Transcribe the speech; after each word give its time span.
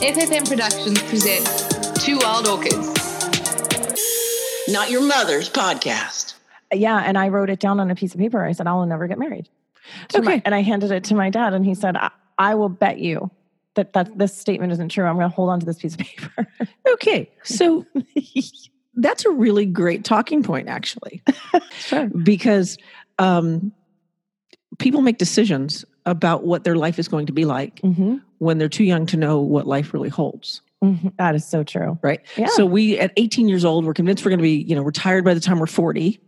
FFM 0.00 0.48
Productions 0.48 1.02
presents 1.04 2.04
Two 2.04 2.18
Wild 2.18 2.46
Orchids. 2.46 2.86
Not 4.68 4.90
your 4.90 5.02
mother's 5.02 5.50
podcast. 5.50 6.34
Yeah, 6.72 7.02
and 7.04 7.18
I 7.18 7.28
wrote 7.28 7.50
it 7.50 7.58
down 7.58 7.80
on 7.80 7.90
a 7.90 7.94
piece 7.94 8.14
of 8.14 8.20
paper. 8.20 8.44
I 8.44 8.52
said, 8.52 8.66
"I 8.66 8.74
will 8.74 8.86
never 8.86 9.06
get 9.08 9.18
married." 9.18 9.48
To 10.10 10.22
my- 10.22 10.34
Okay. 10.34 10.42
and 10.44 10.54
I 10.54 10.62
handed 10.62 10.92
it 10.92 11.04
to 11.04 11.14
my 11.14 11.30
dad, 11.30 11.52
and 11.54 11.64
he 11.64 11.74
said, 11.74 11.96
"I, 11.96 12.10
I 12.38 12.54
will 12.54 12.68
bet 12.68 12.98
you 12.98 13.30
that 13.74 13.92
that 13.94 14.16
this 14.16 14.36
statement 14.36 14.72
isn't 14.72 14.90
true. 14.90 15.04
I'm 15.04 15.16
going 15.16 15.28
to 15.28 15.34
hold 15.34 15.50
on 15.50 15.58
to 15.60 15.66
this 15.66 15.78
piece 15.78 15.94
of 15.94 16.00
paper." 16.00 16.46
Okay. 16.94 17.30
So 17.44 17.84
that's 18.94 19.24
a 19.26 19.30
really 19.30 19.66
great 19.66 20.04
talking 20.04 20.42
point, 20.42 20.68
actually, 20.68 21.22
sure. 21.78 22.06
because 22.08 22.78
um, 23.18 23.72
people 24.78 25.00
make 25.02 25.18
decisions 25.18 25.84
about 26.10 26.44
what 26.44 26.64
their 26.64 26.76
life 26.76 26.98
is 26.98 27.08
going 27.08 27.26
to 27.26 27.32
be 27.32 27.44
like 27.44 27.80
hmm 27.80 28.16
when 28.38 28.58
they're 28.58 28.68
too 28.68 28.84
young 28.84 29.04
to 29.04 29.16
know 29.16 29.40
what 29.40 29.66
life 29.66 29.92
really 29.92 30.08
holds. 30.08 30.62
hmm 30.80 31.08
That 31.18 31.34
is 31.34 31.44
so 31.44 31.64
true. 31.64 31.98
Right. 32.02 32.20
Yeah. 32.36 32.46
So 32.50 32.64
we, 32.66 32.96
at 33.00 33.12
18 33.16 33.48
years 33.48 33.64
old, 33.64 33.84
we're 33.84 33.94
convinced 33.94 34.24
we're 34.24 34.30
going 34.30 34.38
to 34.38 34.42
be, 34.44 34.62
you 34.62 34.76
know, 34.76 34.82
retired 34.82 35.24
by 35.24 35.34
the 35.34 35.40
time 35.40 35.58
we're 35.58 35.66
40. 35.66 36.20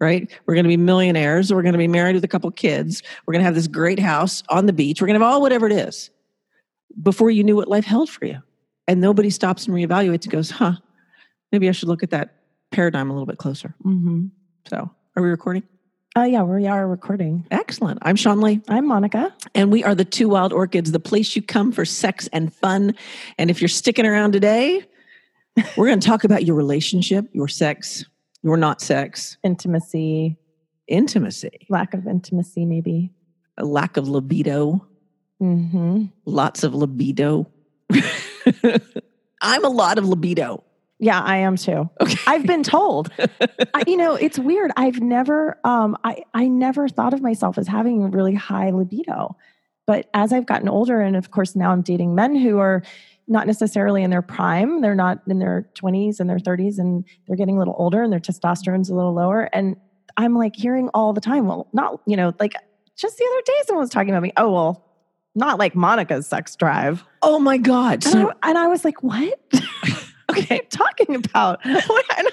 Right. 0.00 0.28
We're 0.46 0.54
going 0.54 0.64
to 0.64 0.68
be 0.68 0.76
millionaires. 0.76 1.52
We're 1.54 1.62
going 1.62 1.74
to 1.74 1.78
be 1.78 1.86
married 1.86 2.16
with 2.16 2.24
a 2.24 2.28
couple 2.28 2.50
kids. 2.50 3.04
We're 3.24 3.32
going 3.34 3.42
to 3.42 3.44
have 3.44 3.54
this 3.54 3.68
great 3.68 4.00
house 4.00 4.42
on 4.48 4.66
the 4.66 4.72
beach. 4.72 5.00
We're 5.00 5.06
going 5.06 5.18
to 5.20 5.24
have 5.24 5.32
all 5.34 5.40
whatever 5.40 5.66
it 5.66 5.72
is 5.72 6.10
before 7.00 7.30
you 7.30 7.44
knew 7.44 7.54
what 7.54 7.68
life 7.68 7.84
held 7.84 8.10
for 8.10 8.24
you. 8.26 8.42
And 8.88 9.00
nobody 9.00 9.30
stops 9.30 9.66
and 9.66 9.74
reevaluates 9.76 10.24
and 10.24 10.32
goes, 10.32 10.50
huh, 10.50 10.72
maybe 11.52 11.68
I 11.68 11.72
should 11.72 11.88
look 11.88 12.02
at 12.02 12.10
that 12.10 12.34
paradigm 12.72 13.08
a 13.10 13.12
little 13.12 13.26
bit 13.26 13.38
closer. 13.38 13.74
hmm 13.82 14.26
So 14.68 14.90
are 15.16 15.22
we 15.22 15.28
recording? 15.28 15.62
Uh, 16.16 16.22
yeah, 16.22 16.44
we 16.44 16.68
are 16.68 16.86
recording. 16.86 17.44
Excellent. 17.50 17.98
I'm 18.02 18.14
Sean 18.14 18.40
Lee. 18.40 18.60
I'm 18.68 18.86
Monica. 18.86 19.34
And 19.52 19.72
we 19.72 19.82
are 19.82 19.96
the 19.96 20.04
Two 20.04 20.28
Wild 20.28 20.52
Orchids, 20.52 20.92
the 20.92 21.00
place 21.00 21.34
you 21.34 21.42
come 21.42 21.72
for 21.72 21.84
sex 21.84 22.28
and 22.32 22.54
fun. 22.54 22.94
And 23.36 23.50
if 23.50 23.60
you're 23.60 23.66
sticking 23.68 24.06
around 24.06 24.30
today, 24.30 24.84
we're 25.76 25.88
going 25.88 25.98
to 25.98 26.06
talk 26.06 26.22
about 26.22 26.44
your 26.44 26.54
relationship, 26.54 27.28
your 27.32 27.48
sex, 27.48 28.04
your 28.42 28.56
not 28.56 28.80
sex, 28.80 29.38
Intimacy, 29.42 30.36
intimacy, 30.86 31.66
lack 31.68 31.94
of 31.94 32.06
intimacy, 32.06 32.64
maybe. 32.64 33.10
a 33.58 33.64
lack 33.64 33.96
of 33.96 34.08
libido, 34.08 34.86
mm-hmm. 35.42 36.04
lots 36.26 36.62
of 36.62 36.76
libido. 36.76 37.50
I'm 39.42 39.64
a 39.64 39.68
lot 39.68 39.98
of 39.98 40.08
libido. 40.08 40.62
Yeah, 40.98 41.20
I 41.20 41.38
am 41.38 41.56
too. 41.56 41.90
Okay. 42.00 42.18
I've 42.26 42.46
been 42.46 42.62
told. 42.62 43.10
I, 43.74 43.82
you 43.86 43.96
know, 43.96 44.14
it's 44.14 44.38
weird. 44.38 44.70
I've 44.76 45.00
never, 45.00 45.58
um, 45.64 45.96
I, 46.04 46.24
I 46.32 46.48
never 46.48 46.88
thought 46.88 47.12
of 47.12 47.20
myself 47.20 47.58
as 47.58 47.66
having 47.66 48.04
a 48.04 48.08
really 48.08 48.34
high 48.34 48.70
libido. 48.70 49.36
But 49.86 50.08
as 50.14 50.32
I've 50.32 50.46
gotten 50.46 50.68
older, 50.68 51.00
and 51.00 51.16
of 51.16 51.30
course 51.30 51.56
now 51.56 51.72
I'm 51.72 51.82
dating 51.82 52.14
men 52.14 52.36
who 52.36 52.58
are 52.58 52.82
not 53.26 53.46
necessarily 53.46 54.02
in 54.02 54.10
their 54.10 54.22
prime. 54.22 54.80
They're 54.80 54.94
not 54.94 55.22
in 55.26 55.38
their 55.38 55.68
20s 55.74 56.20
and 56.20 56.28
their 56.28 56.38
30s, 56.38 56.78
and 56.78 57.04
they're 57.26 57.36
getting 57.36 57.56
a 57.56 57.58
little 57.58 57.74
older, 57.78 58.02
and 58.02 58.12
their 58.12 58.20
testosterone's 58.20 58.90
a 58.90 58.94
little 58.94 59.14
lower. 59.14 59.48
And 59.52 59.76
I'm 60.16 60.36
like 60.36 60.54
hearing 60.56 60.90
all 60.94 61.12
the 61.12 61.20
time, 61.20 61.46
well, 61.46 61.68
not 61.72 62.00
you 62.06 62.16
know, 62.16 62.34
like 62.38 62.54
just 62.96 63.18
the 63.18 63.24
other 63.24 63.42
day, 63.44 63.52
someone 63.66 63.82
was 63.82 63.90
talking 63.90 64.10
about 64.10 64.22
me. 64.22 64.32
Oh 64.36 64.52
well, 64.52 64.84
not 65.34 65.58
like 65.58 65.74
Monica's 65.74 66.26
sex 66.26 66.54
drive. 66.56 67.04
Oh 67.22 67.38
my 67.38 67.58
God. 67.58 68.04
And, 68.06 68.28
I, 68.28 68.50
and 68.50 68.58
I 68.58 68.68
was 68.68 68.84
like, 68.84 69.02
what? 69.02 69.38
you 70.36 70.60
talking 70.70 71.14
about? 71.14 71.60
and 71.64 71.78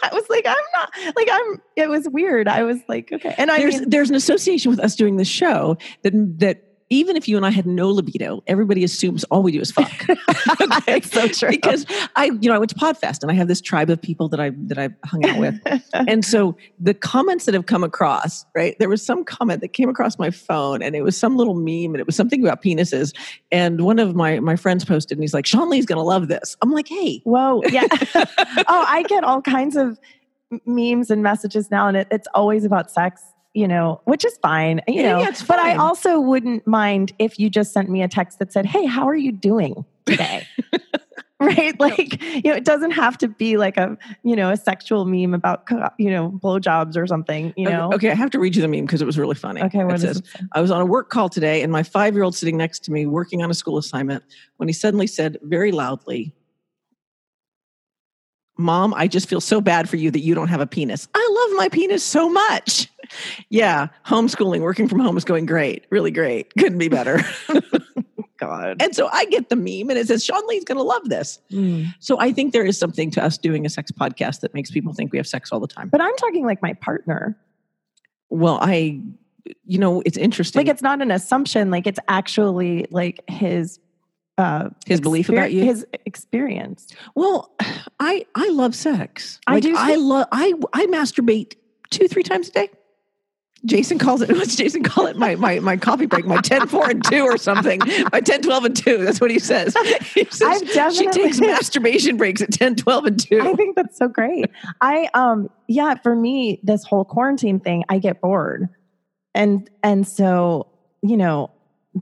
I 0.04 0.10
was 0.14 0.26
like, 0.30 0.46
I'm 0.46 0.56
not 0.74 1.16
like 1.16 1.30
I'm. 1.32 1.62
It 1.76 1.90
was 1.90 2.08
weird. 2.10 2.48
I 2.48 2.64
was 2.64 2.80
like, 2.88 3.12
okay. 3.12 3.36
And 3.38 3.52
I 3.52 3.60
there's, 3.60 3.80
mean, 3.80 3.90
there's 3.90 4.10
an 4.10 4.16
association 4.16 4.72
with 4.72 4.80
us 4.80 4.96
doing 4.96 5.18
the 5.18 5.26
show 5.26 5.78
that, 6.04 6.14
that 6.40 6.71
even 6.92 7.16
if 7.16 7.28
you 7.28 7.38
and 7.38 7.46
I 7.46 7.50
had 7.50 7.66
no 7.66 7.90
libido, 7.90 8.44
everybody 8.48 8.84
assumes 8.84 9.24
all 9.26 9.42
we 9.42 9.54
do 9.54 9.62
is 9.62 9.72
fuck. 9.72 9.90
Okay? 10.62 10.96
it's 10.96 11.12
so 11.14 11.28
true. 11.28 11.50
because 11.50 11.86
I, 12.16 12.26
you 12.42 12.50
know, 12.50 12.54
I 12.54 12.58
went 12.58 12.70
to 12.72 12.76
Podfest 12.76 13.22
and 13.22 13.32
I 13.32 13.34
have 13.36 13.48
this 13.48 13.62
tribe 13.62 13.90
of 13.90 14.02
people 14.02 14.28
that 14.30 14.40
I 14.40 14.52
that 14.68 14.78
I 14.78 14.90
hung 15.06 15.26
out 15.26 15.40
with, 15.40 15.60
and 15.94 16.26
so 16.26 16.58
the 16.80 16.94
comments 16.94 17.46
that 17.46 17.54
have 17.54 17.66
come 17.66 17.84
across, 17.84 18.46
right? 18.54 18.76
There 18.80 18.90
was 18.90 19.04
some 19.04 19.24
comment 19.24 19.62
that 19.62 19.70
came 19.70 19.88
across 19.88 20.20
my 20.20 20.30
phone, 20.30 20.82
and 20.82 20.96
it 20.96 21.04
was 21.04 21.16
some 21.16 21.38
little 21.38 21.54
meme, 21.54 21.94
and 21.94 21.98
it 21.98 22.06
was 22.06 22.16
something 22.16 22.44
about 22.44 22.62
penises. 22.62 23.16
And 23.52 23.82
one 23.82 23.98
of 24.00 24.16
my 24.16 24.40
my 24.40 24.56
friends 24.56 24.84
posted, 24.84 25.18
and 25.18 25.24
he's 25.24 25.34
like, 25.34 25.46
"Sean 25.46 25.70
Lee's 25.70 25.86
gonna 25.86 26.04
love 26.04 26.28
this." 26.28 26.58
I'm 26.62 26.72
like, 26.72 26.88
"Hey, 26.88 27.22
Whoa, 27.24 27.62
yeah. 27.70 27.88
oh, 28.16 28.86
I 28.88 29.04
get 29.08 29.24
all 29.24 29.42
kinds 29.42 29.78
of 29.78 29.98
memes 30.66 31.10
and 31.10 31.24
messages 31.24 31.72
now, 31.72 31.88
and 31.88 31.96
it, 31.98 32.08
it's 32.12 32.28
always 32.34 32.66
about 32.66 32.92
sex. 32.92 33.22
You 33.54 33.68
know, 33.68 34.02
which 34.06 34.24
is 34.24 34.38
fine. 34.42 34.82
You 34.88 35.02
Yeah, 35.02 35.12
know, 35.14 35.20
yeah, 35.22 35.32
but 35.48 35.60
I 35.60 35.76
also 35.76 36.20
wouldn't 36.20 36.66
mind 36.66 37.12
if 37.20 37.38
you 37.38 37.50
just 37.50 37.74
sent 37.74 37.90
me 37.90 38.02
a 38.02 38.08
text 38.08 38.40
that 38.40 38.54
said, 38.54 38.66
"Hey, 38.66 38.86
how 38.86 39.08
are 39.08 39.16
you 39.16 39.32
doing 39.32 39.84
today?" 40.06 40.48
right? 41.42 41.78
Like, 41.80 42.22
you 42.24 42.44
know, 42.52 42.54
it 42.54 42.64
doesn't 42.64 42.92
have 42.92 43.18
to 43.18 43.28
be 43.28 43.58
like 43.58 43.76
a, 43.76 43.98
you 44.24 44.36
know, 44.36 44.52
a 44.52 44.58
sexual 44.58 45.06
meme 45.06 45.34
about, 45.34 45.68
you 45.98 46.12
know, 46.12 46.30
blowjobs 46.32 46.96
or 46.96 47.08
something. 47.08 47.54
You 47.58 47.70
know. 47.70 47.92
okay, 47.94 48.12
I 48.12 48.14
have 48.14 48.30
to 48.32 48.40
read 48.40 48.56
you 48.56 48.62
the 48.62 48.68
meme 48.68 48.86
because 48.86 49.02
it 49.02 49.06
was 49.06 49.18
really 49.18 49.36
funny." 49.36 49.62
Okay. 49.64 49.80
It 49.80 49.86
What 49.86 49.96
is 49.96 50.02
says, 50.02 50.18
it? 50.20 50.42
I 50.54 50.62
was 50.62 50.72
on 50.72 50.80
a 50.80 50.86
work 50.86 51.10
call 51.10 51.28
today, 51.28 51.62
and 51.62 51.72
my 51.72 51.84
five 51.84 52.14
year 52.14 52.24
old 52.24 52.36
sitting 52.36 52.56
next 52.58 52.86
to 52.86 52.92
me 52.92 53.06
working 53.06 53.42
on 53.44 53.52
a 53.52 53.54
school 53.54 53.78
assignment 53.78 54.24
when 54.58 54.70
he 54.70 54.74
suddenly 54.74 55.08
said 55.08 55.38
very 55.42 55.72
loudly, 55.72 56.34
Mom, 58.62 58.94
I 58.94 59.08
just 59.08 59.28
feel 59.28 59.42
so 59.42 59.62
bad 59.62 59.90
for 59.90 59.98
you 59.98 60.12
that 60.12 60.22
you 60.22 60.36
don't 60.36 60.48
have 60.48 60.62
a 60.62 60.68
penis. 60.68 61.08
I 61.14 61.48
love 61.50 61.58
my 61.58 61.70
penis 61.70 62.04
so 62.04 62.30
much. 62.30 62.88
yeah, 63.50 63.88
homeschooling, 64.06 64.62
working 64.62 64.88
from 64.88 65.00
home 65.00 65.18
is 65.18 65.26
going 65.26 65.46
great, 65.46 65.86
really 65.90 66.12
great. 66.12 66.54
Couldn't 66.58 66.78
be 66.78 66.88
better. 66.88 67.20
God. 68.38 68.82
and 68.82 68.96
so 68.96 69.08
I 69.12 69.26
get 69.26 69.50
the 69.50 69.56
meme, 69.56 69.92
and 69.92 70.00
it 70.00 70.08
says, 70.08 70.26
Sean 70.26 70.46
Lee's 70.48 70.64
going 70.64 70.78
to 70.78 70.84
love 70.84 71.10
this. 71.10 71.40
Mm. 71.52 71.94
So 72.00 72.20
I 72.20 72.32
think 72.32 72.54
there 72.54 72.66
is 72.66 72.76
something 72.78 73.12
to 73.12 73.24
us 73.24 73.38
doing 73.38 73.68
a 73.68 73.70
sex 73.70 73.92
podcast 73.92 74.40
that 74.40 74.54
makes 74.56 74.72
people 74.72 74.94
think 74.94 75.12
we 75.12 75.20
have 75.20 75.28
sex 75.28 75.52
all 75.52 75.60
the 75.60 75.68
time. 75.68 75.90
But 75.90 76.02
I'm 76.02 76.16
talking 76.16 76.44
like 76.44 76.60
my 76.62 76.74
partner. 76.74 77.38
Well, 78.30 78.58
I, 78.60 79.00
you 79.66 79.78
know, 79.78 80.02
it's 80.08 80.18
interesting. 80.18 80.62
Like 80.62 80.74
it's 80.74 80.82
not 80.82 81.04
an 81.04 81.12
assumption. 81.12 81.70
Like 81.70 81.86
it's 81.86 82.00
actually 82.08 82.88
like 82.90 83.22
his 83.30 83.80
uh 84.42 84.70
His 84.86 85.00
belief 85.00 85.30
about 85.30 85.52
you? 85.54 85.64
his 85.64 85.86
experience 86.06 86.88
Well, 87.16 87.54
I 88.00 88.26
I 88.36 88.50
love 88.50 88.76
sex. 88.76 89.40
I 89.48 89.54
Like, 89.56 89.64
do 89.64 89.76
I 89.78 89.96
love 89.96 90.28
I 90.32 90.54
I 90.74 90.86
masturbate 90.88 91.56
two 91.92 92.08
three 92.08 92.24
times 92.24 92.50
a 92.50 92.52
day. 92.52 92.70
Jason 93.64 94.00
calls 94.00 94.24
it 94.24 94.30
what's 94.40 94.56
Jason 94.56 94.82
call 94.84 95.06
it 95.06 95.18
my 95.18 95.36
my 95.36 95.60
my 95.60 95.78
coffee 95.78 96.08
break 96.08 96.26
my 96.26 96.42
10 96.42 96.68
4 96.68 96.90
and 96.90 97.04
2 97.04 97.22
or 97.22 97.38
something. 97.38 97.80
My 98.12 98.20
10 98.20 98.42
12 98.42 98.66
and 98.66 98.76
2. 98.76 98.98
That's 99.06 99.22
what 99.22 99.30
he 99.30 99.38
says. 99.40 99.76
He 100.16 100.26
says 100.26 100.64
she 100.98 101.08
takes 101.10 101.40
masturbation 101.40 102.18
breaks 102.18 102.42
at 102.42 102.52
10 102.52 102.76
12 102.76 103.06
and 103.06 103.20
2. 103.20 103.42
i 103.42 103.54
think 103.54 103.76
that's 103.76 103.98
so 103.98 104.08
great 104.08 104.46
i 104.82 105.08
um 105.14 105.50
yeah 105.68 105.94
for 105.96 106.16
me 106.16 106.60
this 106.64 106.84
whole 106.84 107.06
quarantine 107.06 107.60
thing 107.60 107.84
i 107.88 107.98
get 108.00 108.20
bored 108.20 108.68
and 109.36 109.70
and 109.84 110.08
so 110.08 110.68
you 111.02 111.16
know 111.18 111.50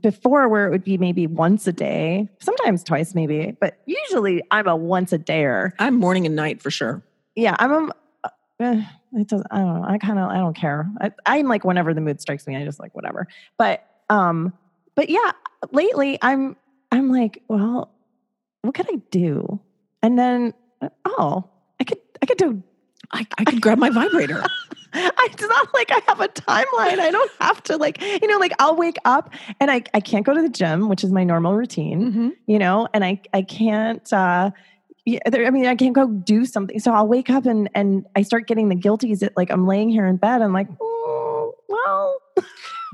before 0.00 0.48
where 0.48 0.66
it 0.66 0.70
would 0.70 0.84
be 0.84 0.98
maybe 0.98 1.26
once 1.26 1.66
a 1.66 1.72
day 1.72 2.28
sometimes 2.40 2.84
twice 2.84 3.14
maybe 3.14 3.56
but 3.60 3.78
usually 3.86 4.42
i'm 4.50 4.68
a 4.68 4.76
once 4.76 5.12
a 5.12 5.18
dayer 5.18 5.72
I'm 5.78 5.96
morning 5.96 6.26
and 6.26 6.36
night 6.36 6.62
for 6.62 6.70
sure. 6.70 7.02
yeah 7.34 7.56
i'm 7.58 7.72
a 7.72 7.92
eh, 8.60 8.84
it 9.14 9.28
doesn't 9.28 9.46
i 9.50 9.58
don't 9.58 9.80
know 9.80 9.84
i 9.88 9.98
kind 9.98 10.18
of 10.18 10.30
i 10.30 10.36
don't 10.36 10.56
care 10.56 10.88
I, 11.00 11.10
i'm 11.26 11.48
like 11.48 11.64
whenever 11.64 11.92
the 11.92 12.00
mood 12.00 12.20
strikes 12.20 12.46
me 12.46 12.56
i 12.56 12.64
just 12.64 12.78
like 12.78 12.94
whatever 12.94 13.26
but 13.58 13.84
um 14.08 14.52
but 14.94 15.10
yeah 15.10 15.32
lately 15.72 16.18
i'm 16.22 16.56
i'm 16.92 17.10
like 17.10 17.42
well 17.48 17.92
what 18.62 18.74
could 18.74 18.86
i 18.92 18.96
do 19.10 19.58
and 20.02 20.16
then 20.16 20.54
oh 21.04 21.48
i 21.80 21.84
could 21.84 21.98
i 22.22 22.26
could 22.26 22.38
do 22.38 22.62
I, 23.12 23.26
I 23.38 23.44
could 23.44 23.60
grab 23.60 23.78
my 23.78 23.90
vibrator. 23.90 24.44
It's 25.32 25.42
not 25.42 25.74
like 25.74 25.90
I 25.92 26.00
have 26.08 26.20
a 26.20 26.28
timeline. 26.28 26.98
I 26.98 27.10
don't 27.10 27.30
have 27.40 27.62
to 27.64 27.76
like, 27.76 28.00
you 28.02 28.26
know, 28.26 28.38
like 28.38 28.52
I'll 28.58 28.76
wake 28.76 28.96
up 29.04 29.32
and 29.60 29.70
I, 29.70 29.82
I 29.94 30.00
can't 30.00 30.24
go 30.24 30.34
to 30.34 30.40
the 30.42 30.48
gym, 30.48 30.88
which 30.88 31.04
is 31.04 31.10
my 31.12 31.24
normal 31.24 31.54
routine, 31.54 32.12
Mhm. 32.12 32.30
you 32.46 32.58
know, 32.58 32.88
and 32.94 33.04
I, 33.04 33.20
I 33.34 33.42
can't, 33.42 34.10
uh, 34.12 34.50
yeah, 35.06 35.18
there, 35.26 35.46
I 35.46 35.50
mean, 35.50 35.66
I 35.66 35.74
can't 35.76 35.94
go 35.94 36.06
do 36.08 36.44
something. 36.44 36.78
So 36.78 36.92
I'll 36.92 37.08
wake 37.08 37.30
up 37.30 37.46
and, 37.46 37.68
and 37.74 38.06
I 38.16 38.22
start 38.22 38.46
getting 38.46 38.68
the 38.68 38.74
guilties 38.76 39.20
that 39.20 39.36
like 39.36 39.50
I'm 39.50 39.66
laying 39.66 39.88
here 39.90 40.06
in 40.06 40.16
bed. 40.16 40.42
I'm 40.42 40.52
like, 40.52 40.68
oh, 40.80 41.54
well, 41.68 42.16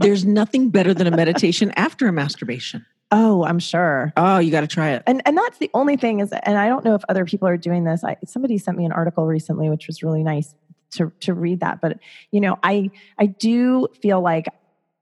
There's 0.00 0.25
nothing 0.25 0.70
better 0.70 0.93
than 0.93 1.06
a 1.06 1.11
meditation 1.11 1.73
after 1.76 2.06
a 2.06 2.12
masturbation. 2.12 2.84
oh, 3.12 3.44
I'm 3.44 3.58
sure. 3.58 4.12
Oh, 4.17 4.38
you 4.38 4.50
got 4.50 4.61
to 4.62 4.67
try 4.67 4.90
it. 4.90 5.02
And 5.06 5.23
and 5.25 5.38
that's 5.38 5.58
the 5.58 5.70
only 5.75 5.96
thing 5.96 6.20
is, 6.20 6.32
and 6.43 6.58
I 6.58 6.69
don't 6.69 6.84
know 6.84 6.94
if 6.94 7.02
other 7.08 7.25
people 7.25 7.49
are 7.49 7.56
doing 7.56 7.84
this. 7.84 8.02
I, 8.05 8.17
somebody 8.26 8.58
sent 8.58 8.76
me 8.76 8.84
an 8.84 8.93
article 8.93 9.26
recently, 9.26 9.70
which 9.70 9.87
was 9.87 10.02
really 10.02 10.23
nice 10.23 10.55
to 10.96 11.12
to 11.20 11.34
read 11.34 11.60
that. 11.60 11.81
But 11.81 11.98
you 12.31 12.40
know, 12.40 12.58
I 12.62 12.90
I 13.19 13.26
do 13.26 13.88
feel 14.02 14.20
like 14.20 14.46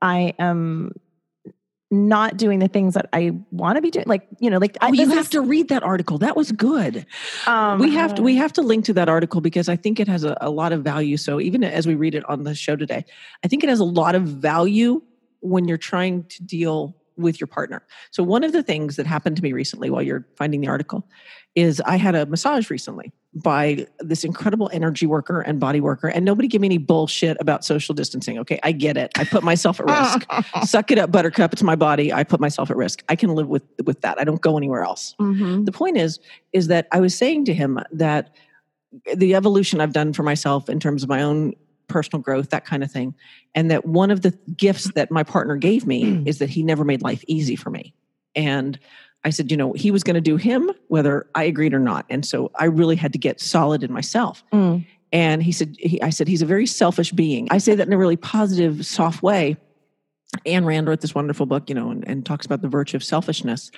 I 0.01 0.35
am 0.39 0.93
not 1.91 2.37
doing 2.37 2.59
the 2.59 2.69
things 2.69 2.95
that 2.95 3.09
I 3.13 3.33
want 3.51 3.77
to 3.77 3.83
be 3.83 3.91
doing. 3.91 4.07
Like 4.07 4.27
you 4.39 4.51
know, 4.51 4.59
like 4.59 4.77
I, 4.81 4.89
Oh, 4.89 4.93
you 4.93 5.09
have 5.09 5.27
is, 5.27 5.31
to 5.31 5.41
read 5.41 5.69
that 5.69 5.83
article. 5.83 6.19
That 6.19 6.37
was 6.37 6.53
good. 6.53 7.07
Um, 7.47 7.79
we 7.79 7.93
have 7.95 8.15
to 8.17 8.23
we 8.23 8.37
have 8.37 8.53
to 8.55 8.63
link 8.63 8.85
to 8.87 8.93
that 8.95 9.09
article 9.09 9.41
because 9.41 9.69
I 9.69 9.77
think 9.77 10.01
it 10.01 10.09
has 10.09 10.25
a, 10.25 10.37
a 10.41 10.51
lot 10.51 10.73
of 10.73 10.83
value. 10.83 11.17
So 11.17 11.41
even 11.41 11.65
as 11.65 11.87
we 11.87 11.95
read 11.95 12.15
it 12.15 12.29
on 12.29 12.45
the 12.45 12.55
show 12.55 12.77
today, 12.77 13.05
I 13.45 13.49
think 13.49 13.65
it 13.65 13.71
has 13.71 13.81
a 13.81 13.85
lot 13.85 14.15
of 14.15 14.25
value 14.25 15.03
when 15.41 15.69
you're 15.69 15.79
trying 15.79 16.25
to 16.25 16.43
deal 16.43 16.97
with 17.17 17.41
your 17.41 17.47
partner. 17.47 17.83
So 18.11 18.23
one 18.23 18.45
of 18.45 18.53
the 18.53 18.63
things 18.63 18.97
that 18.97 19.07
happened 19.07 19.37
to 19.37 19.43
me 19.43 19.53
recently 19.53 19.91
while 19.91 20.03
you're 20.03 20.27
finding 20.37 20.61
the 20.61 20.69
article 20.69 21.07
is 21.55 21.81
I 21.83 21.97
had 21.97 22.15
a 22.15 22.27
massage 22.27 22.69
recently 22.71 23.13
by 23.33 23.87
this 24.01 24.25
incredible 24.25 24.69
energy 24.73 25.07
worker 25.07 25.41
and 25.41 25.61
body 25.61 25.81
worker 25.81 26.09
and 26.09 26.25
nobody 26.25 26.49
give 26.49 26.61
me 26.61 26.67
any 26.67 26.79
bullshit 26.79 27.37
about 27.41 27.65
social 27.65 27.95
distancing. 27.95 28.39
Okay, 28.41 28.59
I 28.63 28.73
get 28.73 28.97
it. 28.97 29.13
I 29.17 29.25
put 29.25 29.45
myself 29.45 29.81
at 29.81 29.87
risk. 29.87 30.27
Suck 30.69 30.91
it 30.91 30.99
up 30.99 31.13
buttercup, 31.13 31.53
it's 31.53 31.63
my 31.63 31.77
body. 31.77 32.13
I 32.13 32.25
put 32.25 32.41
myself 32.41 32.71
at 32.71 32.77
risk. 32.77 33.05
I 33.09 33.17
can 33.17 33.31
live 33.35 33.49
with 33.49 33.63
with 33.85 34.01
that. 34.01 34.21
I 34.21 34.25
don't 34.25 34.41
go 34.41 34.57
anywhere 34.57 34.83
else. 34.83 35.15
Mhm. 35.21 35.65
The 35.65 35.73
point 35.73 35.97
is 35.97 36.19
is 36.53 36.67
that 36.69 36.89
I 36.93 37.01
was 37.01 37.17
saying 37.17 37.45
to 37.47 37.55
him 37.55 37.79
that 37.93 38.35
the 39.15 39.35
evolution 39.35 39.81
I've 39.81 39.93
done 39.93 40.13
for 40.13 40.23
myself 40.23 40.69
in 40.69 40.79
terms 40.81 41.03
of 41.03 41.09
my 41.09 41.23
own 41.23 41.55
personal 41.89 42.23
growth, 42.23 42.51
that 42.51 42.65
kind 42.65 42.83
of 42.83 42.91
thing. 42.91 43.15
And 43.55 43.71
that 43.71 43.87
one 43.87 44.11
of 44.11 44.23
the 44.23 44.31
gifts 44.57 44.91
that 44.93 45.11
my 45.11 45.23
partner 45.23 45.57
gave 45.57 45.87
me 45.87 46.23
is 46.27 46.39
that 46.39 46.51
he 46.51 46.63
never 46.63 46.85
made 46.85 47.03
life 47.03 47.25
easy 47.27 47.57
for 47.57 47.71
me. 47.71 47.95
And 48.35 48.79
I 49.25 49.31
said, 49.31 49.51
you 49.51 49.57
know, 49.57 49.73
he 49.73 49.91
was 49.91 50.05
going 50.05 50.15
to 50.15 50.21
do 50.21 50.37
him 50.37 50.71
whether 50.89 51.27
I 51.35 51.45
agreed 51.45 51.73
or 51.73 51.79
not. 51.79 52.05
And 52.11 52.27
so 52.27 52.51
I 52.57 52.67
really 52.67 52.97
had 52.97 53.13
to 53.13 53.19
get 53.19 53.41
solid 53.41 53.83
in 53.83 53.93
myself. 53.93 54.45
Mm. 54.53 54.87
And 55.13 55.43
he 55.43 55.53
said, 55.53 55.77
he, 55.79 56.03
I 56.03 56.11
said, 56.11 56.29
he's 56.29 56.43
a 56.43 56.47
very 56.47 56.67
selfish 56.67 57.13
being. 57.13 57.49
I 57.51 57.59
say 57.59 57.75
that 57.75 57.87
in 57.87 57.93
a 57.93 57.99
really 57.99 58.17
positive, 58.17 58.85
soft 58.85 59.23
way. 59.23 59.57
Ayn 60.45 60.67
Rand 60.67 60.89
wrote 60.89 61.01
this 61.01 61.15
wonderful 61.15 61.47
book, 61.47 61.69
you 61.69 61.75
know, 61.75 61.91
and, 61.91 62.07
and 62.09 62.27
talks 62.27 62.45
about 62.45 62.61
the 62.61 62.69
virtue 62.69 62.97
of 62.97 63.05
selfishness 63.05 63.71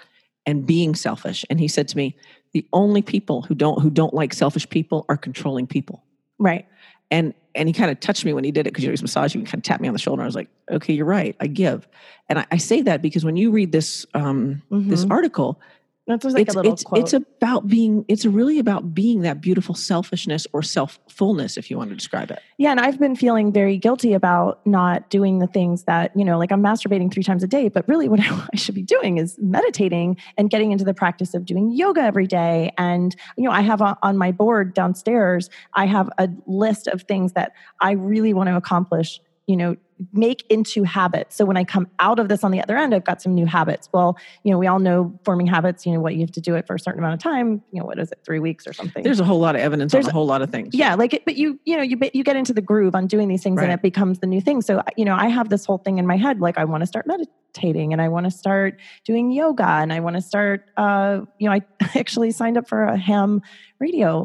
and 0.47 0.67
being 0.67 0.95
selfish. 0.95 1.45
And 1.51 1.61
he 1.61 1.69
said 1.69 1.89
to 1.89 1.97
me, 1.97 2.17
the 2.53 2.67
only 2.73 3.03
people 3.03 3.43
who 3.43 3.55
don't 3.55 3.83
who 3.83 3.91
don't 3.91 4.15
like 4.15 4.33
selfish 4.33 4.69
people 4.71 5.05
are 5.11 5.17
controlling 5.17 5.67
people. 5.67 6.03
Right. 6.39 6.67
And 7.11 7.35
and 7.57 7.69
he 7.69 7.73
kind 7.73 7.91
of 7.91 7.99
touched 8.01 8.25
me 8.25 8.33
when 8.33 8.45
he 8.45 8.51
did 8.53 8.61
it 8.67 8.71
because 8.73 8.85
you 8.85 8.89
know, 8.89 8.93
he 8.93 8.95
was 8.95 9.03
massaging 9.03 9.41
me, 9.41 9.47
kind 9.47 9.57
of 9.59 9.63
tapped 9.63 9.81
me 9.81 9.89
on 9.89 9.95
the 9.95 9.99
shoulder. 9.99 10.23
I 10.23 10.27
was 10.27 10.35
like, 10.35 10.49
okay, 10.71 10.93
you're 10.93 11.07
right. 11.07 11.35
I 11.41 11.47
give. 11.47 11.89
And 12.29 12.39
I, 12.41 12.47
I 12.53 12.57
say 12.59 12.83
that 12.83 13.03
because 13.03 13.25
when 13.25 13.37
you 13.37 13.51
read 13.51 13.73
this 13.73 14.05
um, 14.15 14.63
this 14.71 15.05
Mhm. 15.05 15.11
article, 15.11 15.61
That's 16.07 16.25
like 16.25 16.47
it's 16.47 16.55
a 16.55 16.59
little 16.59 16.73
it's 16.73 16.85
quote. 16.85 17.01
it's 17.01 17.13
about 17.13 17.67
being 17.67 18.05
it's 18.07 18.25
really 18.25 18.61
about 18.61 18.95
being 18.95 19.23
that 19.23 19.41
beautiful 19.41 19.75
selfishness 19.75 20.47
or 20.53 20.63
self 20.63 21.01
fullness, 21.09 21.57
if 21.57 21.69
you 21.69 21.77
want 21.77 21.91
to 21.91 21.97
describe 21.97 22.31
it. 22.31 22.41
Yeah, 22.59 22.71
and 22.71 22.79
I've 22.79 23.01
been 23.01 23.17
feeling 23.17 23.53
very 23.53 23.77
guilty 23.77 24.13
about 24.13 24.65
not 24.65 25.11
doing 25.11 25.41
the 25.41 25.49
things 25.49 25.85
that, 25.85 26.17
you 26.17 26.25
know, 26.25 26.39
like 26.39 26.53
I'm 26.53 26.63
masturbating 26.63 27.13
three 27.13 27.25
times 27.25 27.43
a 27.43 27.49
day, 27.49 27.69
but 27.69 27.89
really 27.89 28.09
what 28.09 28.21
I, 28.21 28.57
should 28.57 28.77
be 28.77 28.83
doing 28.83 29.19
is 29.19 29.37
meditating 29.41 30.17
and 30.39 30.49
getting 30.49 30.71
into 30.71 30.85
the 30.85 30.95
practice 30.95 31.35
of 31.35 31.45
doing 31.45 31.73
yoga 31.73 32.03
every 32.03 32.27
day. 32.29 32.73
And, 32.79 33.15
you 33.37 33.45
know, 33.45 33.51
I 33.51 33.63
have 33.63 33.83
on, 33.83 33.97
on 34.03 34.17
my 34.17 34.31
board 34.31 34.75
downstairs, 34.75 35.51
I 35.75 35.87
have 35.87 36.09
a 36.19 36.29
list 36.47 36.87
of 36.87 37.03
things 37.03 37.33
that 37.33 37.53
I 37.81 37.93
really 37.93 38.33
want 38.33 38.49
to 38.49 38.57
accomplish, 38.57 39.21
you 39.47 39.57
know, 39.57 39.77
make 40.13 40.45
into 40.51 40.83
habits. 40.83 41.37
So 41.37 41.45
when 41.45 41.57
I 41.57 41.65
come 41.65 41.89
out 41.99 42.19
of 42.19 42.29
this 42.29 42.45
on 42.45 42.51
the 42.51 42.63
other 42.63 42.77
end, 42.77 42.95
I've 42.95 43.05
got 43.05 43.23
some 43.23 43.35
new 43.35 43.47
habits. 43.47 43.89
Well, 43.93 44.17
you 44.43 44.51
know, 44.53 44.59
we 44.59 44.67
all 44.67 44.79
know 44.79 45.19
forming 45.25 45.47
habits, 45.47 45.87
you 45.87 45.93
know, 45.93 46.01
what 46.01 46.15
you 46.15 46.21
have 46.21 46.33
to 46.33 46.41
do 46.41 46.55
it 46.55 46.67
for 46.67 46.75
a 46.75 46.79
certain 46.79 46.99
amount 47.01 47.15
of 47.15 47.21
time, 47.21 47.63
you 47.73 47.81
know, 47.81 47.87
what 47.87 47.99
is 47.99 48.13
it, 48.13 48.19
three 48.25 48.39
weeks 48.39 48.67
or 48.67 48.73
something? 48.73 49.03
There's 49.03 49.21
a 49.21 49.25
whole 49.25 49.41
lot 49.41 49.55
of 49.55 49.63
evidence 49.63 49.93
There's- 49.93 50.05
on 50.07 50.11
a 50.11 50.13
whole 50.13 50.27
lot 50.27 50.43
of 50.43 50.51
things. 50.51 50.75
yeah 50.75 50.95
like 50.95 51.15
it, 51.15 51.25
but 51.25 51.37
you 51.37 51.59
you 51.65 51.77
know 51.77 51.83
you 51.83 51.99
you 52.13 52.23
get 52.25 52.37
into 52.37 52.53
the 52.53 52.61
groove 52.61 52.95
on 52.95 53.07
doing 53.07 53.29
these 53.29 53.43
things 53.43 53.61
and 53.61 53.73
it 53.73 53.83
becomes 53.83 54.19
the 54.19 54.27
new 54.27 54.41
thing 54.41 54.61
so 54.63 54.83
you 54.97 55.05
know 55.05 55.15
i 55.15 55.29
have 55.29 55.49
this 55.49 55.65
whole 55.65 55.79
thing 55.79 55.99
in 55.99 56.07
my 56.07 56.17
head 56.17 56.41
like 56.41 56.59
i 56.59 56.65
want 56.65 56.83
to 56.83 56.87
start 56.87 57.07
meditating 57.07 57.93
and 57.93 58.01
i 58.03 58.09
want 58.09 58.25
to 58.25 58.31
start 58.31 58.79
doing 59.05 59.31
yoga 59.33 59.67
and 59.67 59.93
i 59.93 60.01
want 60.01 60.17
to 60.17 60.23
start 60.23 60.71
uh 60.77 61.21
you 61.39 61.49
know 61.49 61.55
i 61.55 61.61
actually 61.99 62.31
signed 62.31 62.57
up 62.59 62.69
for 62.69 62.85
a 62.85 62.97
ham 62.97 63.41
radio 63.79 64.25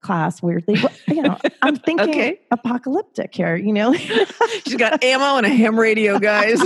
class 0.00 0.42
weirdly 0.42 0.76
you 1.08 1.22
know 1.22 1.36
i'm 1.62 1.76
thinking 1.76 2.08
Okay. 2.08 2.40
apocalyptic 2.50 3.34
here 3.34 3.56
you 3.56 3.72
know 3.72 3.92
She's 4.64 4.76
got 4.76 5.02
ammo 5.04 5.36
and 5.36 5.46
a 5.46 5.50
ham 5.50 5.78
radio, 5.78 6.18
guys, 6.18 6.60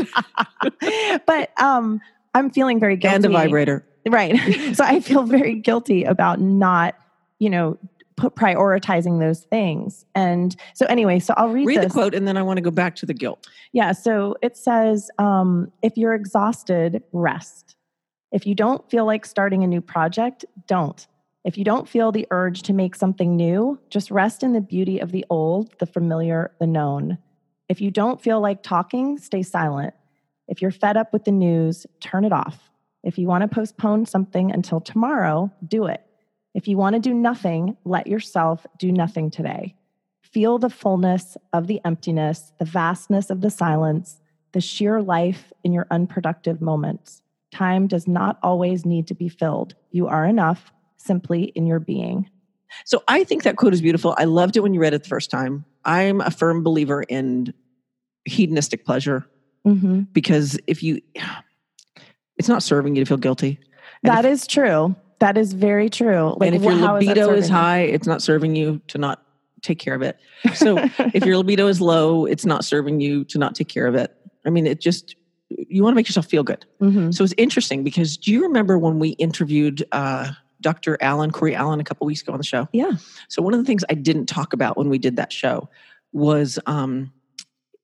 but 1.27 1.51
um 1.61 2.01
i'm 2.35 2.51
feeling 2.51 2.79
very 2.81 2.97
guilty 2.97 3.17
and 3.17 3.25
a 3.27 3.29
vibrator. 3.29 3.85
Right. 4.09 4.37
so 4.77 4.85
I 4.85 5.01
feel 5.01 5.23
very 5.25 5.55
guilty 5.55 6.05
about 6.05 6.39
not, 6.41 6.95
you 7.39 7.49
know, 7.49 7.79
put 8.17 8.37
prioritizing 8.37 9.19
those 9.19 9.41
things. 9.45 10.05
And 10.15 10.55
so 10.75 10.85
anyway, 10.87 11.19
so 11.21 11.33
I'll 11.39 11.49
read, 11.49 11.67
Read 11.67 11.81
the 11.83 11.89
quote, 11.89 12.15
and 12.15 12.29
then 12.29 12.37
I 12.37 12.43
want 12.43 12.59
to 12.59 12.61
go 12.61 12.71
back 12.71 12.97
to 12.97 13.07
the 13.07 13.15
guilt. 13.15 13.49
Yeah. 13.73 13.93
So 13.93 14.37
it 14.43 14.57
says, 14.59 15.11
um, 15.19 15.73
if 15.83 15.97
you're 15.97 16.15
exhausted, 16.15 17.03
rest. 17.13 17.77
If 18.31 18.47
you 18.47 18.55
don't 18.55 18.89
feel 18.91 19.07
like 19.07 19.25
starting 19.25 19.65
a 19.65 19.67
new 19.67 19.81
project, 19.81 20.45
don't. 20.67 21.07
If 21.45 21.59
you 21.59 21.65
don't 21.65 21.89
feel 21.89 22.11
the 22.11 22.27
urge 22.31 22.63
to 22.63 22.73
make 22.73 22.95
something 22.95 23.37
new, 23.37 23.79
just 23.91 24.11
rest 24.11 24.43
in 24.43 24.55
the 24.55 24.63
beauty 24.63 24.99
of 24.99 25.13
the 25.13 25.27
old, 25.29 25.79
the 25.79 25.87
familiar, 25.87 26.53
the 26.59 26.67
known. 26.67 27.19
If 27.69 27.83
you 27.83 27.91
don't 27.91 28.21
feel 28.21 28.41
like 28.41 28.63
talking, 28.63 29.19
stay 29.19 29.43
silent. 29.43 29.93
If 30.49 30.63
you're 30.63 30.71
fed 30.71 30.97
up 30.97 31.13
with 31.13 31.25
the 31.25 31.33
news, 31.33 31.87
turn 32.01 32.25
it 32.25 32.33
off. 32.33 32.71
If 33.03 33.19
you 33.19 33.27
want 33.27 33.43
to 33.43 33.55
postpone 33.55 34.07
something 34.07 34.51
until 34.51 34.81
tomorrow, 34.81 35.53
do 35.67 35.85
it. 35.85 36.03
If 36.55 36.67
you 36.67 36.79
want 36.79 36.95
to 36.95 37.01
do 37.01 37.13
nothing, 37.13 37.77
let 37.85 38.07
yourself 38.07 38.67
do 38.79 38.91
nothing 38.91 39.31
today. 39.31 39.75
Feel 40.23 40.59
the 40.59 40.71
fullness 40.71 41.37
of 41.53 41.67
the 41.67 41.81
emptiness, 41.85 42.53
the 42.59 42.65
vastness 42.65 43.29
of 43.29 43.43
the 43.43 43.51
silence, 43.51 44.19
the 44.53 44.63
sheer 44.63 45.03
life 45.03 45.53
in 45.63 45.75
your 45.75 45.87
unproductive 45.91 46.63
moments. 46.63 47.21
Time 47.53 47.87
does 47.87 48.09
not 48.09 48.39
always 48.43 48.87
need 48.87 49.07
to 49.09 49.15
be 49.15 49.29
filled. 49.29 49.75
You 49.91 50.07
are 50.07 50.25
enough 50.25 50.73
simply 51.05 51.45
in 51.55 51.67
your 51.67 51.81
being. 51.81 52.29
So 52.85 53.03
I 53.07 53.25
think 53.25 53.43
that 53.45 53.57
quote 53.57 53.73
is 53.75 53.81
beautiful. 53.83 54.15
I 54.19 54.25
loved 54.25 54.57
it 54.57 54.61
when 54.61 54.75
you 54.75 54.81
read 54.81 54.95
it 54.95 55.03
the 55.05 55.09
first 55.09 55.31
time. 55.31 55.65
I'm 55.85 56.21
a 56.21 56.31
firm 56.31 56.63
believer 56.65 57.03
in 57.03 57.53
hedonistic 58.25 58.85
pleasure 58.85 59.27
Mm-hmm. 59.67 60.01
because 60.13 60.59
if 60.67 60.83
you, 60.83 61.01
it's 62.37 62.49
not 62.51 62.63
serving 62.63 62.97
you 62.97 63.03
to 63.03 63.09
feel 63.09 63.17
guilty. 63.17 63.59
And 64.03 64.13
That 64.15 64.27
is 64.27 64.47
true. 64.47 64.95
That 65.21 65.39
is 65.39 65.55
very 65.55 65.89
true. 65.89 66.37
and 66.43 66.55
if 66.55 66.63
your 66.63 66.73
wh- 66.73 66.81
how 66.81 66.99
that 66.99 67.07
libido 67.07 67.31
is 67.33 67.49
you? 67.49 67.55
high, 67.55 67.79
it's 67.81 68.07
not 68.07 68.21
serving 68.21 68.57
you 68.57 68.83
to 68.89 68.99
not 68.99 69.23
take 69.63 69.79
care 69.79 69.95
of 69.95 70.03
it. 70.03 70.19
So 70.55 70.77
if 71.15 71.25
your 71.25 71.37
libido 71.39 71.67
is 71.69 71.81
low, 71.81 72.27
it's 72.27 72.45
not 72.45 72.63
serving 72.63 73.01
you 73.01 73.25
to 73.25 73.39
not 73.39 73.55
take 73.55 73.69
care 73.69 73.87
of 73.87 73.95
it. 73.95 74.15
I 74.45 74.51
mean, 74.51 74.67
it 74.67 74.83
just, 74.83 75.17
you 75.49 75.83
want 75.83 75.95
to 75.95 75.97
make 75.97 76.09
yourself 76.09 76.27
feel 76.27 76.43
good. 76.43 76.67
Mhm. 76.83 77.15
So 77.15 77.25
it's 77.25 77.33
interesting 77.39 77.83
because 77.85 78.19
do 78.19 78.33
you 78.33 78.43
remember 78.43 78.79
when 78.79 78.99
we 78.99 79.11
interviewed 79.11 79.83
uh, 79.93 80.33
Dr. 80.65 80.97
Allen, 81.01 81.31
Corey 81.31 81.55
Allen, 81.55 81.79
a 81.79 81.85
couple 81.85 82.07
weeks 82.07 82.23
ago 82.23 82.33
on 82.33 82.39
the 82.39 82.45
show? 82.45 82.67
Yeah. 82.73 82.93
So 83.29 83.43
one 83.43 83.53
of 83.55 83.61
the 83.61 83.67
things 83.67 83.85
I 83.89 83.95
didn't 83.95 84.27
talk 84.27 84.53
about 84.53 84.77
when 84.77 84.89
we 84.89 84.99
did 84.99 85.15
that 85.17 85.33
show 85.33 85.69
was 86.13 86.59
um, 86.67 87.13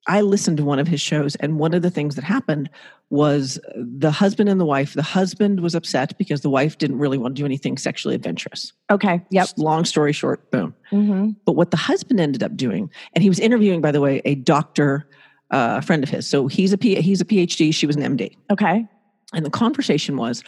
I 0.09 0.23
listened 0.23 0.57
to 0.57 0.65
one 0.65 0.79
of 0.79 0.89
his 0.89 1.01
shows, 1.01 1.37
and 1.37 1.59
one 1.59 1.75
of 1.75 1.83
the 1.83 1.91
things 1.91 2.15
that 2.17 2.25
happened 2.25 2.71
was 3.11 3.59
the 3.77 4.11
husband 4.11 4.49
and 4.49 4.59
the 4.59 4.65
wife. 4.65 4.95
The 4.95 5.03
husband 5.03 5.61
was 5.61 5.75
upset 5.75 6.17
because 6.17 6.41
the 6.41 6.49
wife 6.49 6.79
didn't 6.79 6.99
really 6.99 7.19
want 7.19 7.37
to 7.37 7.43
do 7.43 7.45
anything 7.45 7.77
sexually 7.77 8.15
adventurous. 8.15 8.73
Okay. 8.91 9.21
Yep. 9.31 9.43
Just 9.43 9.59
long 9.59 9.85
story 9.85 10.13
short, 10.13 10.51
boom. 10.51 10.75
hmm 10.89 11.31
But 11.45 11.53
what 11.53 11.71
the 11.71 11.77
husband 11.77 12.19
ended 12.19 12.43
up 12.43 12.57
doing, 12.57 12.91
and 13.15 13.23
he 13.23 13.29
was 13.29 13.39
interviewing, 13.39 13.81
by 13.83 13.93
the 13.93 14.01
way, 14.01 14.23
a 14.25 14.37
doctor, 14.37 15.07
uh, 15.51 15.77
a 15.79 15.83
friend 15.83 16.03
of 16.03 16.09
his. 16.09 16.27
So 16.27 16.47
he's 16.47 16.73
a 16.73 16.79
P- 16.79 17.03
he's 17.03 17.21
a 17.21 17.25
PhD. 17.27 17.75
She 17.75 17.87
was 17.87 17.97
an 17.97 18.17
MD. 18.17 18.37
Okay. 18.51 18.87
And 19.35 19.45
the 19.45 19.51
conversation 19.51 20.17
was 20.17 20.43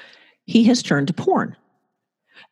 he 0.46 0.64
has 0.64 0.82
turned 0.82 1.08
to 1.08 1.12
porn. 1.12 1.56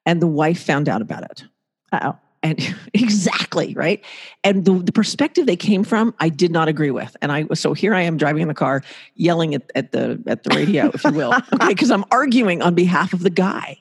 And 0.06 0.20
the 0.22 0.26
wife 0.26 0.62
found 0.62 0.88
out 0.88 1.02
about 1.02 1.24
it. 1.30 1.44
Uh 1.92 2.00
oh. 2.12 2.18
And 2.42 2.58
exactly, 2.94 3.74
right? 3.74 4.02
And 4.44 4.64
the, 4.64 4.72
the 4.72 4.92
perspective 4.92 5.44
they 5.46 5.56
came 5.56 5.84
from, 5.84 6.14
I 6.20 6.30
did 6.30 6.50
not 6.50 6.68
agree 6.68 6.90
with. 6.90 7.14
And 7.20 7.30
I 7.30 7.44
so 7.54 7.74
here 7.74 7.94
I 7.94 8.00
am 8.02 8.16
driving 8.16 8.42
in 8.42 8.48
the 8.48 8.54
car, 8.54 8.82
yelling 9.14 9.54
at, 9.54 9.70
at 9.74 9.92
the 9.92 10.22
at 10.26 10.42
the 10.44 10.54
radio, 10.54 10.90
if 10.94 11.04
you 11.04 11.12
will. 11.12 11.32
Okay, 11.54 11.68
because 11.68 11.90
I'm 11.90 12.04
arguing 12.10 12.62
on 12.62 12.74
behalf 12.74 13.12
of 13.12 13.20
the 13.20 13.30
guy. 13.30 13.76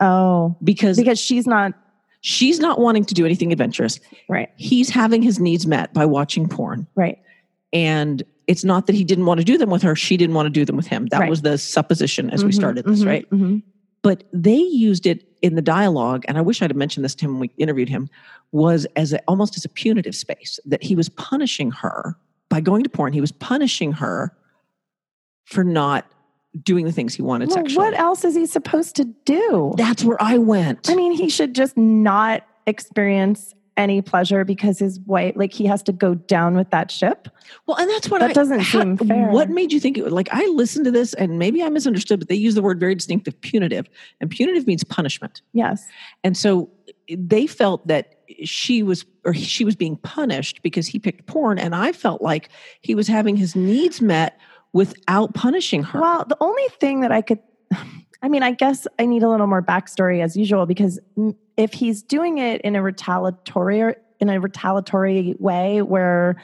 Oh, 0.00 0.56
Because 0.62 0.96
because 0.98 1.18
she's 1.20 1.46
not 1.46 1.72
she's 2.20 2.58
not 2.60 2.78
wanting 2.80 3.04
to 3.06 3.14
do 3.14 3.24
anything 3.24 3.50
adventurous. 3.52 3.98
right. 4.28 4.50
He's 4.56 4.90
having 4.90 5.22
his 5.22 5.40
needs 5.40 5.66
met 5.66 5.92
by 5.94 6.04
watching 6.06 6.48
porn. 6.48 6.86
Right. 6.94 7.18
And 7.72 8.22
it's 8.46 8.64
not 8.64 8.86
that 8.88 8.94
he 8.94 9.04
didn't 9.04 9.24
want 9.26 9.38
to 9.40 9.44
do 9.44 9.56
them 9.56 9.70
with 9.70 9.82
her, 9.82 9.96
she 9.96 10.16
didn't 10.16 10.34
want 10.34 10.46
to 10.46 10.50
do 10.50 10.64
them 10.64 10.76
with 10.76 10.86
him. 10.86 11.06
That 11.06 11.20
Right. 11.20 11.30
was 11.30 11.42
the 11.42 11.56
supposition 11.56 12.28
as 12.30 12.44
we 12.44 12.50
Mhm, 12.50 12.54
started 12.54 12.84
this, 12.84 13.00
mhm, 13.02 13.06
right? 13.06 13.30
mhm. 13.30 13.62
but 14.02 14.24
they 14.32 14.58
used 14.58 15.06
it 15.06 15.24
in 15.42 15.54
the 15.56 15.62
dialogue 15.62 16.24
and 16.28 16.38
i 16.38 16.40
wish 16.40 16.62
i'd 16.62 16.70
have 16.70 16.76
mentioned 16.76 17.04
this 17.04 17.14
to 17.14 17.24
him 17.24 17.32
when 17.32 17.40
we 17.40 17.50
interviewed 17.58 17.88
him 17.88 18.08
was 18.52 18.86
as 18.96 19.12
a, 19.12 19.20
almost 19.28 19.56
as 19.56 19.64
a 19.64 19.68
punitive 19.68 20.14
space 20.14 20.58
that 20.64 20.82
he 20.82 20.94
was 20.96 21.08
punishing 21.10 21.70
her 21.70 22.16
by 22.48 22.60
going 22.60 22.82
to 22.82 22.90
porn. 22.90 23.14
He 23.14 23.20
was 23.22 23.32
punishing 23.32 23.92
her 23.92 24.36
for 25.46 25.64
not 25.64 26.04
doing 26.62 26.84
the 26.84 26.92
things 26.92 27.14
he 27.14 27.22
wanted 27.22 27.48
Well, 27.48 27.56
sexually. 27.56 27.86
what 27.86 27.98
else 27.98 28.24
is 28.24 28.34
he 28.34 28.44
supposed 28.44 28.94
to 28.96 29.04
do? 29.24 29.72
that's 29.78 30.04
where 30.04 30.22
i 30.22 30.36
went. 30.36 30.90
I 30.90 30.94
mean, 30.94 31.12
he 31.12 31.30
should 31.30 31.54
just 31.54 31.76
not 31.78 32.46
experience 32.66 33.54
any 33.76 34.02
pleasure 34.02 34.44
because 34.44 34.78
his 34.78 35.00
wife, 35.00 35.34
like, 35.36 35.52
he 35.52 35.64
has 35.66 35.82
to 35.84 35.92
go 35.92 36.14
down 36.14 36.54
with 36.56 36.70
that 36.70 36.90
ship. 36.90 37.28
well 37.66 37.76
and 37.78 37.88
that's 37.90 38.08
what 38.08 38.20
that 38.20 38.30
I, 38.30 38.32
doesn't 38.32 38.62
seem 38.64 38.96
fair. 38.96 39.28
what 39.30 39.48
made 39.50 39.72
you 39.72 39.80
think 39.80 39.98
it 39.98 40.10
like 40.12 40.28
i 40.32 40.44
listened 40.54 40.84
to 40.84 40.90
this 40.90 41.14
and 41.14 41.38
maybe 41.38 41.62
i 41.62 41.68
misunderstood 41.68 42.18
but 42.18 42.28
they 42.28 42.34
use 42.34 42.54
the 42.54 42.62
word 42.62 42.78
very 42.78 42.94
distinctive 42.94 43.38
punitive 43.40 43.88
and 44.20 44.30
punitive 44.30 44.66
means 44.66 44.84
punishment 44.84 45.42
Yes. 45.52 45.84
And 46.24 46.36
so 46.36 46.70
they 47.08 47.46
felt 47.46 47.86
that 47.88 48.16
she 48.44 48.82
was 48.82 49.04
or 49.24 49.34
she 49.34 49.64
was 49.64 49.76
being 49.76 49.96
punished 49.98 50.62
because 50.62 50.86
he 50.86 50.98
picked 50.98 51.26
porn 51.26 51.58
and 51.58 51.74
I 51.74 51.92
felt 51.92 52.22
like 52.22 52.48
he 52.80 52.94
was 52.94 53.08
having 53.08 53.36
his 53.36 53.54
needs 53.54 54.00
met 54.00 54.38
without 54.72 55.34
punishing 55.34 55.82
her. 55.82 56.00
Well, 56.00 56.24
the 56.28 56.36
only 56.40 56.66
thing 56.80 57.00
that 57.02 57.12
I 57.12 57.20
could, 57.22 57.40
I 58.22 58.28
mean, 58.28 58.42
I 58.42 58.52
guess 58.52 58.86
I 58.98 59.06
need 59.06 59.22
a 59.22 59.28
little 59.28 59.48
more 59.48 59.62
backstory 59.62 60.22
as 60.22 60.36
usual 60.36 60.64
because 60.64 61.00
if 61.56 61.72
he's 61.72 62.02
doing 62.02 62.38
it 62.38 62.60
in 62.62 62.76
a 62.76 62.82
retaliatory 62.82 63.94
in 64.20 64.28
a 64.28 64.40
retaliatory 64.40 65.34
way 65.40 65.82
where, 65.82 66.40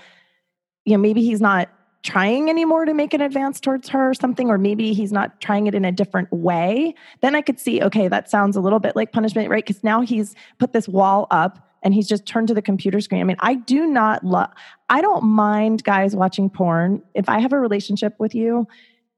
you 0.85 0.92
know, 0.92 0.99
maybe 0.99 1.23
he's 1.23 1.40
not 1.40 1.68
trying 2.02 2.50
anymore 2.50 2.85
to 2.85 2.92
make 2.92 3.14
an 3.14 3.20
advance 3.20 3.61
towards 3.61 3.88
her 3.88 4.11
or 4.11 4.14
something, 4.14 4.50
or 4.50 4.58
maybe 4.58 4.92
he's 4.92 5.12
not 5.12 5.40
trying 5.40 5.68
it 5.68 5.75
in 5.75 5.85
a 5.85 5.92
different 5.92 6.30
way, 6.32 6.94
then 7.20 7.37
I 7.37 7.40
could 7.40 7.61
see, 7.61 7.80
okay, 7.82 8.08
that 8.08 8.28
sounds 8.28 8.56
a 8.56 8.61
little 8.61 8.80
bit 8.80 8.97
like 8.97 9.12
punishment, 9.12 9.49
right? 9.49 9.64
Because 9.64 9.85
now 9.85 10.00
he's 10.00 10.35
put 10.58 10.73
this 10.73 10.88
wall 10.88 11.28
up 11.30 11.70
and 11.82 11.94
he's 11.94 12.08
just 12.08 12.26
turned 12.26 12.49
to 12.49 12.54
the 12.54 12.62
computer 12.62 13.00
screen. 13.00 13.20
I 13.20 13.25
mean, 13.25 13.37
I 13.40 13.54
do 13.54 13.87
not 13.87 14.25
love, 14.25 14.50
I 14.88 15.00
don't 15.00 15.23
mind 15.23 15.85
guys 15.85 16.16
watching 16.16 16.50
porn. 16.50 17.02
If 17.14 17.28
I 17.28 17.38
have 17.38 17.52
a 17.52 17.61
relationship 17.61 18.14
with 18.18 18.35
you 18.35 18.66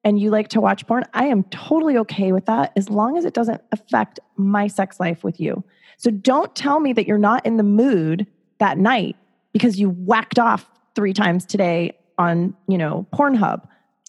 and 0.04 0.18
you 0.18 0.30
like 0.30 0.48
to 0.48 0.60
watch 0.60 0.86
porn, 0.86 1.04
I 1.14 1.26
am 1.26 1.44
totally 1.44 1.96
okay 1.98 2.32
with 2.32 2.46
that 2.46 2.72
as 2.76 2.88
long 2.88 3.16
as 3.16 3.24
it 3.24 3.34
doesn't 3.34 3.60
affect 3.72 4.20
my 4.36 4.66
sex 4.66 4.98
life 4.98 5.22
with 5.22 5.38
you. 5.40 5.62
So 5.98 6.10
don't 6.10 6.54
tell 6.56 6.80
me 6.80 6.92
that 6.94 7.06
you're 7.06 7.18
not 7.18 7.44
in 7.44 7.56
the 7.56 7.62
mood 7.62 8.26
that 8.58 8.78
night 8.78 9.16
because 9.52 9.78
you 9.78 9.90
whacked 9.90 10.38
off 10.38 10.70
three 10.94 11.12
times 11.12 11.44
today 11.44 11.96
on, 12.18 12.54
you 12.68 12.78
know, 12.78 13.06
Pornhub. 13.12 13.66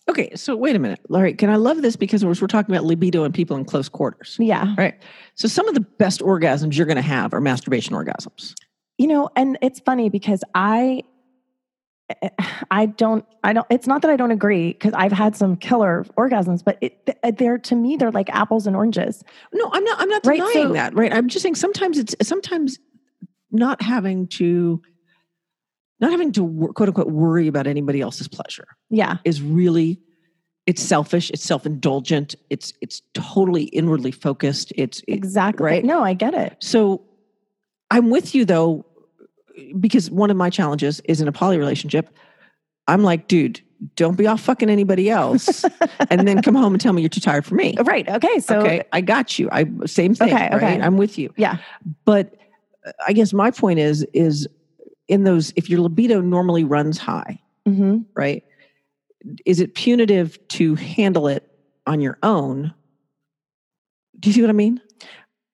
Okay, 0.10 0.33
so 0.36 0.55
wait 0.55 0.75
a 0.75 0.79
minute. 0.79 1.00
Right, 1.10 1.38
can 1.38 1.50
I 1.50 1.55
love 1.55 1.81
this 1.81 1.95
because 1.95 2.25
we're, 2.25 2.36
we're 2.41 2.48
talking 2.48 2.74
about 2.74 2.86
libido 2.86 3.24
and 3.24 3.33
people 3.33 3.55
in 3.55 3.65
close 3.65 3.88
quarters. 3.88 4.38
Yeah. 4.39 4.74
Right. 4.77 4.95
So 5.36 5.48
some 5.48 5.67
of 5.67 5.74
the 5.74 5.81
best 5.81 6.21
orgasms 6.21 6.75
you're 6.75 6.88
going 6.88 6.95
to 6.95 7.01
have 7.01 7.33
are 7.33 7.41
masturbation 7.41 7.95
orgasms. 7.95 8.53
You 8.98 9.07
know, 9.07 9.29
and 9.36 9.57
it's 9.62 9.79
funny 9.79 10.10
because 10.10 10.43
I 10.53 11.03
I 12.72 12.86
don't 12.86 13.25
I 13.44 13.53
don't 13.53 13.65
it's 13.70 13.88
not 13.88 14.01
that 14.03 14.12
I 14.12 14.15
don't 14.15 14.32
agree 14.32 14.74
because 14.74 14.94
I've 14.94 15.12
had 15.12 15.36
some 15.36 15.56
killer 15.56 16.06
orgasms, 16.18 16.63
but 16.63 16.77
it, 16.82 17.18
uh, 17.24 17.32
they're 17.38 17.58
to 17.60 17.75
me 17.75 17.96
they're 17.98 18.12
like 18.12 18.30
apples 18.30 18.68
and 18.68 18.75
oranges. 18.75 19.24
No, 19.53 19.70
I'm 19.74 19.84
not 19.84 20.00
I'm 20.01 20.10
not 20.10 20.25
Right, 20.25 20.38
denying 20.38 20.68
so- 20.70 20.74
that, 20.74 20.94
right? 20.96 21.13
I'm 21.13 21.27
just 21.27 21.44
saying 21.44 21.56
sometimes 21.56 21.98
it's 21.98 22.15
sometimes 22.22 22.77
not 23.51 23.82
having 23.82 24.27
to 24.27 24.82
not 26.00 26.12
having 26.12 26.32
to 26.34 26.72
quote 26.75 26.89
unquote 26.89 27.08
worry 27.12 27.48
about 27.48 27.68
anybody 27.68 28.01
else's 28.01 28.27
pleasure 28.27 28.68
Yeah. 28.89 29.18
is 29.25 29.41
really 29.41 30.00
it's 30.68 30.82
selfish, 30.82 31.32
it's 31.32 31.44
self-indulgent, 31.44 32.36
it's 32.50 32.72
it's 32.82 33.01
totally 33.15 33.63
inwardly 33.65 34.12
focused. 34.12 34.72
It's 34.75 35.00
it- 35.08 35.13
Exactly. 35.13 35.65
right? 35.65 35.84
No, 35.84 36.03
I 36.03 36.13
get 36.13 36.34
it. 36.34 36.56
So 36.60 37.01
I'm 37.89 38.10
with 38.10 38.34
you 38.36 38.46
though, 38.46 38.86
because 39.80 40.10
one 40.12 40.30
of 40.30 40.38
my 40.38 40.50
challenges 40.50 41.00
is 41.01 41.22
in 41.22 41.27
a 41.27 41.32
poly 41.32 41.58
relationship. 41.58 42.10
I'm 42.88 43.03
like, 43.03 43.27
dude, 43.27 43.62
don't 43.96 44.15
be 44.18 44.27
off 44.27 44.41
fucking 44.41 44.70
anybody 44.70 45.10
else, 45.10 45.63
and 46.10 46.27
then 46.27 46.41
come 46.41 46.56
home 46.56 46.74
and 46.74 46.82
tell 46.82 46.94
me 46.94 47.01
you're 47.01 47.10
too 47.10 47.22
tired 47.22 47.46
for 47.46 47.56
me. 47.56 47.75
Right. 47.84 48.08
Okay. 48.08 48.39
So 48.39 48.60
okay, 48.60 48.84
I 48.91 49.01
got 49.01 49.39
you. 49.39 49.50
I 49.51 49.65
same 49.86 50.13
thing. 50.15 50.34
Okay, 50.34 50.50
okay. 50.53 50.82
I'm 50.82 50.98
with 50.98 51.18
you. 51.18 51.34
yeah. 51.38 51.58
But 52.06 52.36
uh, 52.86 52.91
I 53.08 53.13
guess 53.13 53.34
my 53.34 53.51
point 53.51 53.80
is 53.80 54.03
is 54.13 54.48
in 55.08 55.24
those 55.24 55.53
if 55.56 55.70
your 55.70 55.82
libido 55.82 56.22
normally 56.22 56.63
runs 56.63 56.98
high, 56.98 57.39
hmm 57.65 58.00
right? 58.15 58.44
Is 59.46 59.60
it 59.60 59.75
punitive 59.75 60.38
to 60.50 60.75
handle 60.75 61.27
it 61.27 61.48
on 61.86 62.01
your 62.01 62.18
own? 62.24 62.74
Do 64.20 64.30
you 64.30 64.34
see 64.34 64.41
what 64.41 64.50
I 64.50 64.53
mean? 64.53 64.82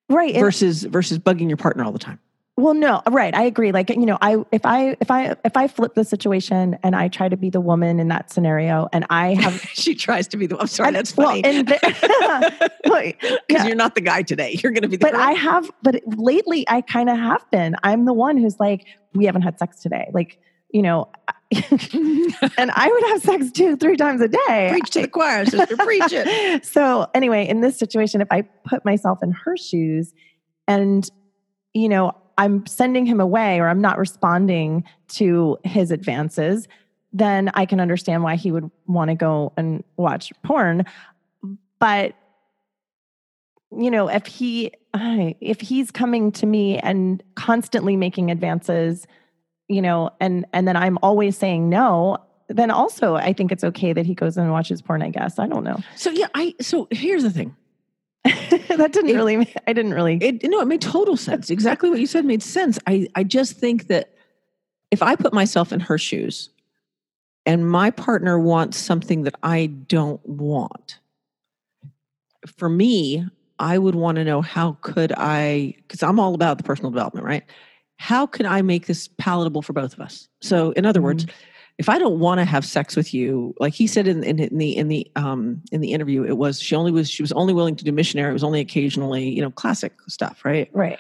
Right. 0.09 0.35
Versus 0.35 0.83
versus 0.83 1.19
bugging 1.19 1.47
your 1.49 1.57
partner 1.57 1.83
all 1.83 1.91
the 1.91 1.99
time. 1.99 2.19
Well, 2.59 2.73
no, 2.73 3.03
right. 3.11 3.35
I 3.35 3.43
agree. 3.43 3.71
Like, 3.71 3.89
you 3.91 4.05
know, 4.07 4.17
I 4.19 4.37
if 4.51 4.65
I 4.65 4.97
if 4.99 5.11
I 5.11 5.35
if 5.45 5.55
I 5.55 5.67
flip 5.67 5.93
the 5.93 6.03
situation 6.03 6.75
and 6.81 6.95
I 6.95 7.07
try 7.07 7.29
to 7.29 7.37
be 7.37 7.51
the 7.51 7.61
woman 7.61 7.99
in 7.99 8.07
that 8.07 8.31
scenario 8.31 8.89
and 8.91 9.05
I 9.11 9.35
have 9.35 9.61
she 9.73 9.93
tries 9.93 10.27
to 10.29 10.37
be 10.37 10.47
the. 10.47 10.57
I'm 10.57 10.65
sorry, 10.65 10.87
and- 10.87 10.95
that's 10.95 11.11
funny. 11.11 11.41
the- 11.43 12.71
Well, 12.85 13.03
Because 13.03 13.39
yeah. 13.49 13.67
you're 13.67 13.75
not 13.75 13.93
the 13.93 14.01
guy 14.01 14.23
today. 14.23 14.59
You're 14.63 14.71
going 14.71 14.81
to 14.81 14.87
be 14.89 14.97
the. 14.97 15.01
but 15.05 15.11
girl. 15.11 15.21
I 15.21 15.33
have 15.33 15.69
but 15.83 16.01
lately 16.17 16.65
I 16.67 16.81
kind 16.81 17.09
of 17.11 17.17
have 17.17 17.45
been. 17.51 17.75
I'm 17.83 18.05
the 18.05 18.13
one 18.13 18.37
who's 18.37 18.59
like, 18.59 18.85
we 19.13 19.25
haven't 19.25 19.43
had 19.43 19.59
sex 19.59 19.79
today. 19.79 20.09
Like, 20.11 20.39
you 20.71 20.81
know, 20.81 21.09
and 21.51 22.71
I 22.71 22.89
would 22.91 23.03
have 23.11 23.21
sex 23.21 23.51
two, 23.51 23.77
three 23.77 23.97
times 23.97 24.19
a 24.21 24.27
day. 24.29 24.69
preach 24.71 24.89
to 24.91 25.01
the 25.03 25.07
choir, 25.07 25.45
sister. 25.45 25.77
preach 25.77 26.11
it. 26.11 26.65
so 26.65 27.07
anyway, 27.13 27.47
in 27.47 27.61
this 27.61 27.77
situation, 27.77 28.19
if 28.19 28.27
I 28.31 28.41
put 28.65 28.83
myself 28.83 29.19
in 29.21 29.31
her 29.31 29.55
shoes 29.57 30.11
and, 30.67 31.09
you 31.73 31.87
know, 31.89 32.13
I'm 32.37 32.65
sending 32.65 33.05
him 33.05 33.19
away 33.19 33.59
or 33.59 33.67
I'm 33.67 33.81
not 33.81 33.97
responding 33.97 34.83
to 35.09 35.57
his 35.63 35.91
advances, 35.91 36.67
then 37.13 37.49
I 37.53 37.65
can 37.65 37.79
understand 37.79 38.23
why 38.23 38.35
he 38.35 38.51
would 38.51 38.69
want 38.85 39.09
to 39.09 39.15
go 39.15 39.53
and 39.57 39.83
watch 39.95 40.31
porn. 40.43 40.85
But, 41.79 42.15
you 43.75 43.89
know, 43.89 44.07
if 44.07 44.25
he, 44.25 44.71
if 44.93 45.61
he's 45.61 45.91
coming 45.91 46.31
to 46.33 46.45
me 46.45 46.79
and 46.79 47.23
constantly 47.35 47.95
making 47.95 48.31
advances, 48.31 49.07
you 49.67 49.81
know, 49.81 50.11
and 50.19 50.45
and 50.53 50.67
then 50.67 50.75
I'm 50.77 50.97
always 51.01 51.37
saying 51.37 51.69
no, 51.69 52.17
then 52.47 52.71
also 52.71 53.15
I 53.15 53.33
think 53.33 53.51
it's 53.51 53.63
okay 53.63 53.93
that 53.93 54.05
he 54.05 54.15
goes 54.15 54.37
and 54.37 54.51
watches 54.51 54.81
porn. 54.81 55.01
I 55.01 55.09
guess 55.09 55.39
I 55.39 55.47
don't 55.47 55.63
know. 55.63 55.79
So 55.95 56.09
yeah, 56.09 56.27
I. 56.33 56.55
So 56.61 56.87
here's 56.91 57.23
the 57.23 57.29
thing. 57.29 57.55
that 58.77 58.91
didn't 58.93 59.09
It- 59.09 59.15
really. 59.15 59.53
I 59.67 59.73
didn't 59.73 59.93
really. 59.93 60.17
It 60.21 60.43
no, 60.43 60.59
it 60.61 60.67
made 60.67 60.81
total 60.81 61.17
sense. 61.17 61.49
Exactly 61.49 61.89
what 61.89 61.99
you 61.99 62.07
said 62.07 62.25
made 62.25 62.43
sense. 62.43 62.79
I 62.87 63.07
I 63.15 63.23
just 63.23 63.57
think 63.57 63.87
that 63.87 64.13
if 64.91 65.01
I 65.01 65.15
put 65.15 65.33
myself 65.33 65.71
in 65.73 65.79
her 65.81 65.97
shoes, 65.97 66.49
and 67.45 67.69
my 67.69 67.91
partner 67.91 68.37
wants 68.39 68.77
something 68.77 69.23
that 69.23 69.35
I 69.43 69.67
don't 69.67 70.23
want, 70.27 70.99
for 72.45 72.69
me, 72.69 73.25
I 73.59 73.77
would 73.77 73.95
want 73.95 74.17
to 74.17 74.23
know 74.23 74.41
how 74.41 74.77
could 74.81 75.11
I, 75.17 75.75
because 75.77 76.03
I'm 76.03 76.19
all 76.19 76.35
about 76.35 76.57
the 76.57 76.63
personal 76.63 76.91
development, 76.91 77.25
right? 77.25 77.43
How 77.97 78.25
can 78.27 78.45
I 78.45 78.61
make 78.61 78.85
this 78.85 79.07
palatable 79.17 79.61
for 79.61 79.73
both 79.73 79.93
of 79.93 79.99
us? 79.99 80.27
So, 80.41 80.71
in 80.71 80.85
other 80.85 81.01
words, 81.01 81.25
mm-hmm. 81.25 81.35
If 81.77 81.89
I 81.89 81.99
don't 81.99 82.19
want 82.19 82.39
to 82.39 82.45
have 82.45 82.65
sex 82.65 82.95
with 82.95 83.13
you, 83.13 83.53
like 83.59 83.73
he 83.73 83.85
said 83.87 84.07
in, 84.07 84.23
in, 84.23 84.39
in 84.39 84.57
the 84.57 84.75
in 84.75 84.87
the 84.87 85.09
um 85.15 85.61
in 85.71 85.81
the 85.81 85.93
interview, 85.93 86.23
it 86.23 86.37
was 86.37 86.59
she 86.59 86.75
only 86.75 86.91
was 86.91 87.09
she 87.09 87.21
was 87.21 87.31
only 87.33 87.53
willing 87.53 87.75
to 87.75 87.83
do 87.83 87.91
missionary. 87.91 88.29
It 88.29 88.33
was 88.33 88.43
only 88.43 88.59
occasionally, 88.59 89.29
you 89.29 89.41
know, 89.41 89.51
classic 89.51 89.93
stuff, 90.07 90.43
right? 90.43 90.69
right. 90.73 90.99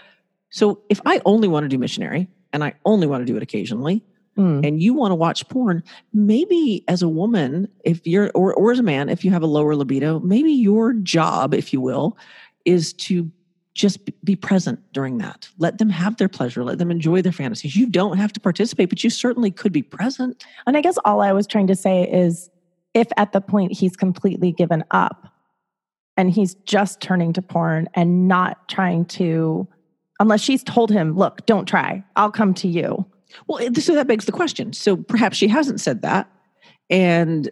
So 0.49 0.79
if 0.89 1.01
I 1.05 1.21
only 1.25 1.47
want 1.47 1.63
to 1.63 1.67
do 1.67 1.77
missionary 1.77 2.27
and 2.53 2.63
I 2.63 2.73
only 2.85 3.07
want 3.07 3.21
to 3.21 3.25
do 3.25 3.35
it 3.37 3.43
occasionally, 3.43 4.03
Mm. 4.37 4.67
and 4.67 4.79
you 4.79 4.93
want 4.93 5.09
to 5.09 5.15
watch 5.15 5.49
porn, 5.49 5.81
maybe 6.13 6.83
as 6.87 7.01
a 7.01 7.09
woman, 7.09 7.67
if 7.83 8.05
you're 8.05 8.29
or, 8.35 8.53
or 8.53 8.71
as 8.71 8.77
a 8.77 8.83
man, 8.83 9.09
if 9.09 9.25
you 9.25 9.31
have 9.31 9.41
a 9.41 9.47
lower 9.47 9.75
libido, 9.75 10.19
maybe 10.19 10.51
your 10.51 10.93
job, 10.93 11.55
if 11.55 11.73
you 11.73 11.81
will, 11.81 12.15
is 12.63 12.93
to 12.93 13.31
just 13.77 13.99
be- 14.25 14.35
present 14.35 14.79
during 14.91 15.19
that. 15.19 15.47
Let 15.57 15.77
them 15.77 15.89
have 15.89 16.17
their 16.17 16.27
pleasure. 16.27 16.63
Let 16.63 16.79
them 16.79 16.91
enjoy 16.91 17.21
their 17.21 17.31
fantasies. 17.31 17.75
You 17.75 17.85
don't 17.85 18.17
have 18.17 18.33
to 18.33 18.39
participate, 18.39 18.89
but 18.89 19.03
you 19.03 19.09
certainly 19.09 19.51
could 19.51 19.71
be 19.71 19.83
present. 19.83 20.43
And 20.65 20.75
I 20.75 20.81
guess 20.81 20.97
all 21.05 21.21
I 21.21 21.31
was 21.31 21.47
trying 21.47 21.67
to 21.67 21.75
say 21.75 22.03
is, 22.11 22.49
if 22.93 23.07
at 23.15 23.31
the 23.31 23.41
point 23.41 23.71
he's 23.71 23.95
completely 23.95 24.51
given 24.51 24.83
up, 24.91 25.31
and 26.17 26.31
he's 26.31 26.55
just 26.65 26.99
turning 26.99 27.31
to 27.33 27.43
porn 27.43 27.87
and 27.93 28.27
not 28.27 28.67
trying 28.67 29.05
to, 29.05 29.67
unless 30.19 30.41
she's 30.41 30.63
told 30.63 30.89
him, 30.89 31.15
"Look, 31.15 31.45
don't 31.45 31.67
try. 31.67 32.03
I'll 32.15 32.31
come 32.31 32.55
to 32.55 32.67
you." 32.67 33.05
Well, 33.45 33.59
so 33.75 33.93
that 33.93 34.07
begs 34.07 34.25
the 34.25 34.31
question. 34.31 34.73
So 34.73 34.97
perhaps 34.97 35.37
she 35.37 35.47
hasn't 35.47 35.79
said 35.79 36.01
that. 36.01 36.27
And 36.89 37.51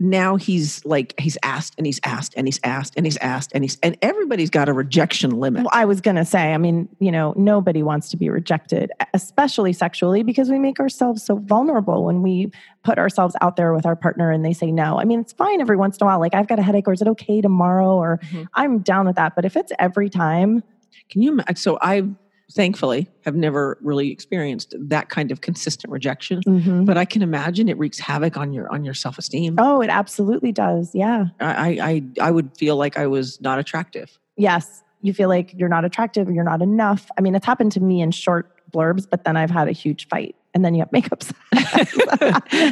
now 0.00 0.36
he's 0.36 0.84
like, 0.84 1.14
he's 1.18 1.36
asked 1.42 1.74
and 1.76 1.86
he's 1.86 1.98
asked 2.04 2.34
and 2.36 2.46
he's 2.46 2.60
asked 2.62 2.94
and 2.96 3.04
he's 3.04 3.16
asked 3.16 3.50
and 3.52 3.64
he's, 3.64 3.76
and 3.82 3.96
everybody's 4.00 4.50
got 4.50 4.68
a 4.68 4.72
rejection 4.72 5.30
limit. 5.40 5.62
Well, 5.62 5.70
I 5.72 5.84
was 5.86 6.00
going 6.00 6.16
to 6.16 6.24
say, 6.24 6.54
I 6.54 6.56
mean, 6.58 6.88
you 7.00 7.10
know, 7.10 7.34
nobody 7.36 7.82
wants 7.82 8.08
to 8.10 8.16
be 8.16 8.28
rejected, 8.28 8.92
especially 9.12 9.72
sexually, 9.72 10.22
because 10.22 10.50
we 10.50 10.58
make 10.58 10.78
ourselves 10.78 11.24
so 11.24 11.36
vulnerable 11.36 12.04
when 12.04 12.22
we 12.22 12.52
put 12.84 12.98
ourselves 12.98 13.34
out 13.40 13.56
there 13.56 13.74
with 13.74 13.86
our 13.86 13.96
partner 13.96 14.30
and 14.30 14.44
they 14.44 14.52
say 14.52 14.70
no. 14.70 15.00
I 15.00 15.04
mean, 15.04 15.20
it's 15.20 15.32
fine 15.32 15.60
every 15.60 15.76
once 15.76 15.96
in 15.96 16.04
a 16.04 16.06
while. 16.06 16.20
Like, 16.20 16.34
I've 16.34 16.46
got 16.48 16.58
a 16.58 16.62
headache, 16.62 16.86
or 16.86 16.92
is 16.92 17.02
it 17.02 17.08
okay 17.08 17.40
tomorrow? 17.40 17.96
Or 17.96 18.20
Mhm. 18.30 18.46
I'm 18.54 18.78
down 18.78 19.06
with 19.06 19.16
that. 19.16 19.34
But 19.34 19.44
if 19.44 19.56
it's 19.56 19.72
every 19.78 20.08
time, 20.10 20.62
Can 21.10 21.22
you 21.22 21.32
imagine? 21.32 21.56
So 21.56 21.78
I 21.80 22.04
thankfully 22.52 23.08
have 23.24 23.34
never 23.34 23.78
really 23.82 24.10
experienced 24.10 24.74
that 24.78 25.08
kind 25.10 25.30
of 25.30 25.40
consistent 25.40 25.92
rejection, 25.92 26.40
mhm. 26.42 26.86
but 26.86 26.96
I 26.96 27.04
can 27.04 27.22
imagine 27.22 27.68
it 27.68 27.76
wreaks 27.78 27.98
havoc 27.98 28.36
on 28.36 28.52
your, 28.52 28.72
on 28.72 28.84
your 28.84 28.94
self-esteem. 28.94 29.56
oh, 29.58 29.80
it 29.80 29.90
absolutely 29.90 30.52
does. 30.52 30.94
Yeah. 30.94 31.26
I, 31.40 31.78
I, 32.20 32.26
I 32.28 32.30
would 32.30 32.56
feel 32.56 32.76
like 32.76 32.96
I 32.98 33.06
was 33.06 33.40
not 33.40 33.58
attractive. 33.58 34.18
Yes. 34.36 34.82
You 35.02 35.12
feel 35.12 35.28
like 35.28 35.54
you're 35.56 35.68
not 35.68 35.84
attractive, 35.84 36.30
you're 36.30 36.44
not 36.44 36.62
enough. 36.62 37.10
I 37.16 37.20
mean, 37.20 37.34
it's 37.34 37.46
happened 37.46 37.72
to 37.72 37.80
me 37.80 38.00
in 38.00 38.10
short 38.10 38.50
blurbs, 38.72 39.06
but 39.08 39.24
then 39.24 39.36
I've 39.36 39.50
had 39.50 39.68
a 39.68 39.72
huge 39.72 40.08
fight. 40.08 40.34
And 40.54 40.64
then 40.64 40.74
you 40.74 40.80
have 40.80 40.90
makeup. 40.92 41.20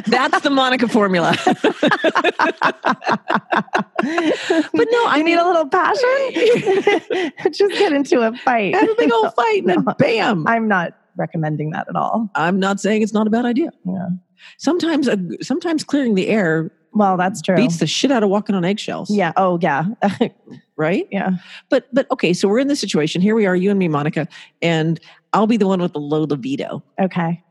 That's 0.07 0.41
the 0.41 0.49
Monica 0.51 0.87
formula. 0.87 1.35
but 1.45 1.63
no, 4.03 5.03
I 5.07 5.21
need 5.23 5.35
a 5.35 5.43
little 5.45 5.67
passion. 5.67 7.31
Just 7.51 7.73
get 7.77 7.93
into 7.93 8.21
a 8.21 8.33
fight. 8.37 8.75
Have 8.75 8.89
a 8.89 8.95
big 8.95 9.11
old 9.11 9.33
fight 9.35 9.63
and 9.65 9.69
then 9.69 9.85
bam. 9.97 10.47
I'm 10.47 10.67
not 10.67 10.93
recommending 11.15 11.71
that 11.71 11.87
at 11.89 11.95
all. 11.95 12.29
I'm 12.35 12.59
not 12.59 12.79
saying 12.79 13.01
it's 13.01 13.13
not 13.13 13.27
a 13.27 13.29
bad 13.29 13.45
idea. 13.45 13.71
Yeah. 13.85 14.07
Sometimes, 14.57 15.07
uh, 15.07 15.17
sometimes 15.41 15.83
clearing 15.83 16.15
the 16.15 16.27
air 16.27 16.71
Well, 16.93 17.17
that's 17.17 17.41
true. 17.41 17.55
beats 17.55 17.77
the 17.77 17.87
shit 17.87 18.11
out 18.11 18.23
of 18.23 18.29
walking 18.29 18.55
on 18.55 18.63
eggshells. 18.65 19.09
yeah. 19.09 19.33
Oh, 19.35 19.57
yeah. 19.61 19.85
Right. 20.77 21.07
yeah. 21.11 21.31
But 21.69 21.87
but 21.91 22.09
okay, 22.11 22.33
so 22.33 22.47
we're 22.47 22.59
in 22.59 22.67
this 22.67 22.79
situation. 22.79 23.21
Here 23.21 23.33
we 23.35 23.45
are, 23.47 23.55
you 23.55 23.71
and 23.71 23.79
me, 23.79 23.87
Monica, 23.87 24.27
and 24.61 24.99
I'll 25.33 25.47
be 25.47 25.57
the 25.57 25.67
one 25.67 25.81
with 25.81 25.93
the 25.93 25.99
low 25.99 26.23
libido. 26.23 26.83
Okay. 27.01 27.43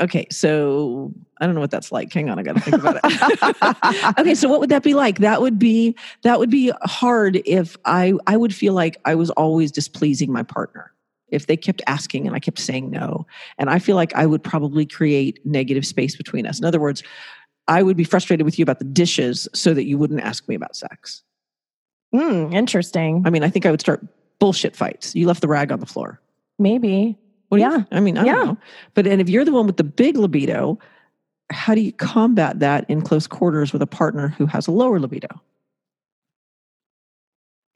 Okay, 0.00 0.26
so 0.30 1.12
I 1.40 1.46
don't 1.46 1.54
know 1.54 1.60
what 1.60 1.70
that's 1.70 1.92
like. 1.92 2.12
Hang 2.12 2.30
on, 2.30 2.38
I 2.38 2.42
got 2.42 2.56
to 2.56 2.60
think 2.60 2.78
about 2.78 3.00
it. 3.02 4.18
okay, 4.18 4.34
so 4.34 4.48
what 4.48 4.60
would 4.60 4.70
that 4.70 4.82
be 4.82 4.94
like? 4.94 5.18
That 5.18 5.42
would 5.42 5.58
be 5.58 5.94
that 6.22 6.38
would 6.38 6.50
be 6.50 6.72
hard 6.82 7.42
if 7.44 7.76
I 7.84 8.14
I 8.26 8.36
would 8.36 8.54
feel 8.54 8.72
like 8.72 8.98
I 9.04 9.14
was 9.14 9.30
always 9.30 9.70
displeasing 9.70 10.32
my 10.32 10.42
partner. 10.42 10.92
If 11.28 11.46
they 11.46 11.56
kept 11.56 11.82
asking 11.86 12.26
and 12.26 12.34
I 12.34 12.40
kept 12.40 12.58
saying 12.58 12.90
no, 12.90 13.26
and 13.58 13.68
I 13.70 13.78
feel 13.78 13.94
like 13.94 14.14
I 14.14 14.26
would 14.26 14.42
probably 14.42 14.86
create 14.86 15.38
negative 15.44 15.86
space 15.86 16.16
between 16.16 16.46
us. 16.46 16.58
In 16.58 16.64
other 16.64 16.80
words, 16.80 17.02
I 17.68 17.82
would 17.82 17.96
be 17.96 18.04
frustrated 18.04 18.44
with 18.44 18.58
you 18.58 18.62
about 18.62 18.78
the 18.78 18.84
dishes 18.84 19.48
so 19.54 19.74
that 19.74 19.84
you 19.84 19.98
wouldn't 19.98 20.22
ask 20.22 20.48
me 20.48 20.54
about 20.54 20.74
sex. 20.74 21.22
Hmm. 22.12 22.52
interesting. 22.52 23.22
I 23.24 23.30
mean, 23.30 23.44
I 23.44 23.50
think 23.50 23.66
I 23.66 23.70
would 23.70 23.80
start 23.80 24.04
bullshit 24.40 24.74
fights. 24.74 25.14
You 25.14 25.28
left 25.28 25.40
the 25.40 25.46
rag 25.46 25.70
on 25.70 25.78
the 25.78 25.86
floor. 25.86 26.20
Maybe. 26.58 27.16
What 27.50 27.58
do 27.58 27.64
you- 27.64 27.70
Yeah. 27.70 27.84
I 27.92 28.00
mean, 28.00 28.16
I 28.16 28.24
Yeah. 28.24 28.34
don't 28.34 28.46
know. 28.46 28.56
But 28.94 29.06
and 29.06 29.20
if 29.20 29.28
you're 29.28 29.44
the 29.44 29.52
one 29.52 29.66
with 29.66 29.76
the 29.76 29.84
big 29.84 30.16
libido, 30.16 30.78
how 31.52 31.74
do 31.74 31.80
you 31.82 31.92
combat 31.92 32.60
that 32.60 32.88
in 32.88 33.02
close 33.02 33.26
quarters 33.26 33.72
with 33.72 33.82
a 33.82 33.86
partner 33.86 34.28
who 34.28 34.46
has 34.46 34.66
a 34.66 34.70
lower 34.72 34.98
libido? 34.98 35.28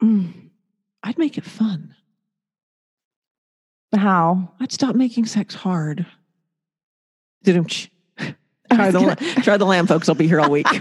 Mm. 0.01 0.49
I'd 1.03 1.17
make 1.17 1.37
it 1.37 1.45
fun. 1.45 1.93
How? 3.95 4.51
I'd 4.59 4.71
stop 4.71 4.95
making 4.95 5.25
sex 5.25 5.55
hard. 5.55 6.05
Didn't 7.43 7.89
try 8.71 8.91
the 8.91 8.99
gonna- 8.99 9.15
try 9.43 9.57
the 9.57 9.65
lamb, 9.65 9.87
folks. 9.87 10.09
I'll 10.09 10.15
be 10.15 10.27
here 10.27 10.39
all 10.41 10.49
week. 10.49 10.67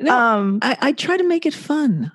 No, 0.00 0.16
um, 0.18 0.58
I, 0.62 0.76
I 0.80 0.92
try 0.92 1.16
to 1.16 1.22
make 1.22 1.46
it 1.46 1.54
fun. 1.54 2.10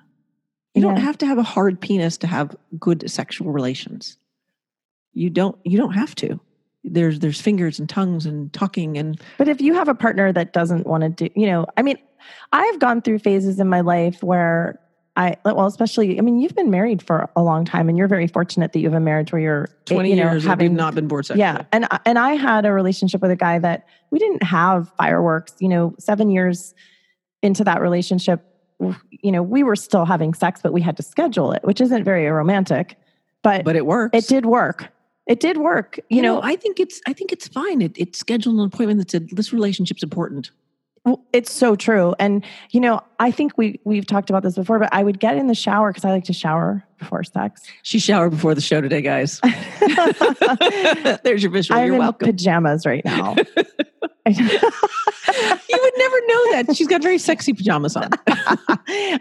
You 0.74 0.82
don't 0.82 0.98
have 0.98 1.16
to 1.18 1.26
have 1.26 1.38
a 1.38 1.42
hard 1.42 1.80
penis 1.80 2.18
to 2.18 2.26
have 2.26 2.54
good 2.78 3.10
sexual 3.10 3.50
relations. 3.50 4.18
You 5.12 5.30
don't. 5.30 5.58
You 5.64 5.76
don't 5.78 5.92
have 5.92 6.14
to. 6.16 6.40
There's 6.84 7.18
there's 7.18 7.40
fingers 7.40 7.78
and 7.78 7.88
tongues 7.88 8.26
and 8.26 8.52
talking 8.52 8.96
and 8.96 9.20
But 9.38 9.48
if 9.48 9.60
you 9.60 9.74
have 9.74 9.88
a 9.88 9.94
partner 9.94 10.32
that 10.32 10.52
doesn't 10.52 10.86
want 10.86 11.02
to 11.02 11.08
do, 11.10 11.28
you 11.38 11.46
know, 11.46 11.66
I 11.76 11.82
mean, 11.82 11.98
I've 12.52 12.78
gone 12.78 13.02
through 13.02 13.18
phases 13.18 13.60
in 13.60 13.68
my 13.68 13.80
life 13.80 14.22
where 14.22 14.80
I, 15.16 15.36
well, 15.44 15.66
especially, 15.66 16.16
I 16.18 16.22
mean, 16.22 16.38
you've 16.38 16.54
been 16.54 16.70
married 16.70 17.02
for 17.02 17.28
a 17.36 17.42
long 17.42 17.64
time 17.66 17.88
and 17.88 17.98
you're 17.98 18.08
very 18.08 18.26
fortunate 18.28 18.72
that 18.72 18.78
you 18.78 18.86
have 18.86 18.94
a 18.96 19.00
marriage 19.00 19.32
where 19.32 19.42
you're 19.42 19.68
20 19.86 20.08
you 20.08 20.16
know, 20.16 20.30
years 20.30 20.44
having 20.44 20.74
not 20.74 20.94
been 20.94 21.08
bored 21.08 21.26
sexually. 21.26 21.40
Yeah. 21.40 21.64
And, 21.72 21.86
I- 21.90 21.98
and 22.06 22.18
I 22.18 22.34
had 22.36 22.64
a 22.64 22.72
relationship 22.72 23.20
with 23.20 23.30
a 23.32 23.36
guy 23.36 23.58
that 23.58 23.86
we 24.10 24.18
didn't 24.18 24.44
have 24.44 24.90
fireworks, 24.96 25.52
you 25.58 25.68
know, 25.68 25.94
seven 25.98 26.30
years 26.30 26.74
into 27.42 27.64
that 27.64 27.82
relationship, 27.82 28.42
you 29.10 29.32
know, 29.32 29.42
we 29.42 29.62
were 29.64 29.76
still 29.76 30.06
having 30.06 30.32
sex, 30.32 30.60
but 30.62 30.72
we 30.72 30.80
had 30.80 30.96
to 30.96 31.02
schedule 31.02 31.52
it, 31.52 31.62
which 31.64 31.80
isn't 31.80 32.04
very 32.04 32.26
romantic, 32.28 32.96
but, 33.42 33.64
but 33.64 33.76
it 33.76 33.84
works. 33.84 34.16
it 34.16 34.28
did 34.28 34.46
work. 34.46 34.88
It 35.30 35.38
did 35.38 35.58
work. 35.58 36.00
You, 36.08 36.22
know, 36.22 36.42
I 36.42 36.56
think 36.56 36.80
it's 36.80 37.00
I 37.06 37.12
think 37.12 37.30
it's 37.30 37.46
fine. 37.46 37.80
It 37.80 37.96
it 37.96 38.16
scheduled 38.16 38.56
an 38.58 38.64
appointment 38.64 38.98
that 38.98 39.12
said 39.12 39.28
this 39.30 39.52
relationship's 39.52 40.02
important. 40.02 40.50
Well, 41.04 41.24
It's 41.32 41.52
so 41.52 41.76
true. 41.76 42.16
And 42.18 42.44
you 42.72 42.80
know, 42.80 43.00
I 43.20 43.30
think 43.30 43.56
we 43.56 43.78
we've 43.84 44.06
talked 44.06 44.28
about 44.28 44.42
this 44.42 44.56
before, 44.56 44.80
but 44.80 44.88
I 44.92 45.04
would 45.04 45.20
get 45.20 45.36
in 45.36 45.46
the 45.46 45.54
shower 45.54 45.90
because 45.90 46.04
I 46.04 46.10
like 46.10 46.24
to 46.24 46.32
shower 46.32 46.84
before 46.98 47.22
sex. 47.22 47.62
She 47.84 48.00
showered 48.00 48.30
before 48.30 48.56
the 48.56 48.60
show 48.60 48.80
today, 48.80 49.02
guys. 49.02 49.40
There's 51.22 51.44
your 51.44 51.52
visual. 51.52 51.78
I'm 51.78 51.86
You're 51.86 51.94
in 51.94 52.00
welcome. 52.00 52.26
pajamas 52.26 52.84
right 52.84 53.04
now. 53.04 53.36
you 54.26 54.34
would 54.36 55.94
never 55.96 56.20
know 56.26 56.52
that. 56.52 56.66
She's 56.74 56.88
got 56.88 57.02
very 57.02 57.18
sexy 57.18 57.52
pajamas 57.52 57.94
on. 57.96 58.10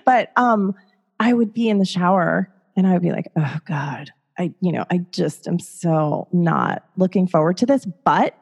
but 0.06 0.32
um 0.38 0.74
I 1.20 1.34
would 1.34 1.54
be 1.54 1.70
in 1.70 1.78
the 1.78 1.86
shower 1.86 2.50
and 2.76 2.88
I 2.88 2.94
would 2.94 3.04
be 3.04 3.12
like, 3.12 3.28
oh 3.38 3.58
God, 3.66 4.12
I, 4.40 4.54
you 4.62 4.72
know, 4.72 4.86
I 4.90 5.00
just 5.12 5.48
am 5.48 5.60
so 5.60 6.28
not 6.32 6.86
looking 6.98 7.28
forward 7.28 7.58
to 7.58 7.66
this. 7.66 7.86
But 8.06 8.36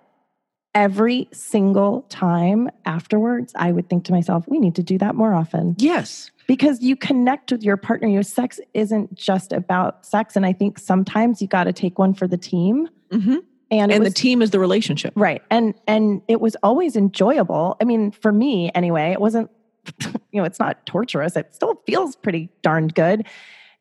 every 0.75 1.27
single 1.33 2.03
time 2.03 2.69
afterwards, 2.85 3.51
I 3.55 3.71
would 3.71 3.89
think 3.89 4.05
to 4.05 4.11
myself, 4.11 4.45
we 4.47 4.59
need 4.59 4.75
to 4.75 4.83
do 4.83 4.97
that 4.99 5.15
more 5.15 5.33
often. 5.33 5.75
yes. 5.79 6.29
because 6.47 6.81
you 6.81 6.95
connect 6.95 7.51
with 7.51 7.63
your 7.63 7.77
partner. 7.77 8.07
Your 8.07 8.23
sex 8.23 8.59
isn't 8.73 9.15
just 9.15 9.51
about 9.51 10.05
sex, 10.05 10.35
and 10.35 10.45
I 10.45 10.53
think 10.53 10.77
sometimes 10.79 11.41
you 11.41 11.47
got 11.47 11.63
to 11.65 11.73
take 11.73 11.97
one 11.99 12.13
for 12.13 12.27
the 12.27 12.37
team. 12.37 12.87
hmm 13.11 13.37
And, 13.71 13.91
And 13.91 14.03
was, 14.03 14.13
the 14.13 14.19
team 14.19 14.41
is 14.41 14.51
the 14.51 14.59
relationship. 14.59 15.13
right, 15.15 15.41
and 15.49 15.73
and 15.87 16.21
it 16.27 16.39
was 16.41 16.55
always 16.63 16.95
enjoyable. 16.95 17.75
I 17.81 17.85
mean, 17.85 18.11
for 18.11 18.31
me 18.31 18.71
anyway, 18.75 19.11
it 19.11 19.19
wasn't. 19.21 19.49
You 20.33 20.41
know, 20.41 20.45
it's 20.45 20.59
not 20.59 20.85
torturous. 20.85 21.35
It 21.35 21.55
still 21.55 21.81
feels 21.87 22.15
pretty 22.15 22.49
darn 22.61 22.89
good, 22.89 23.25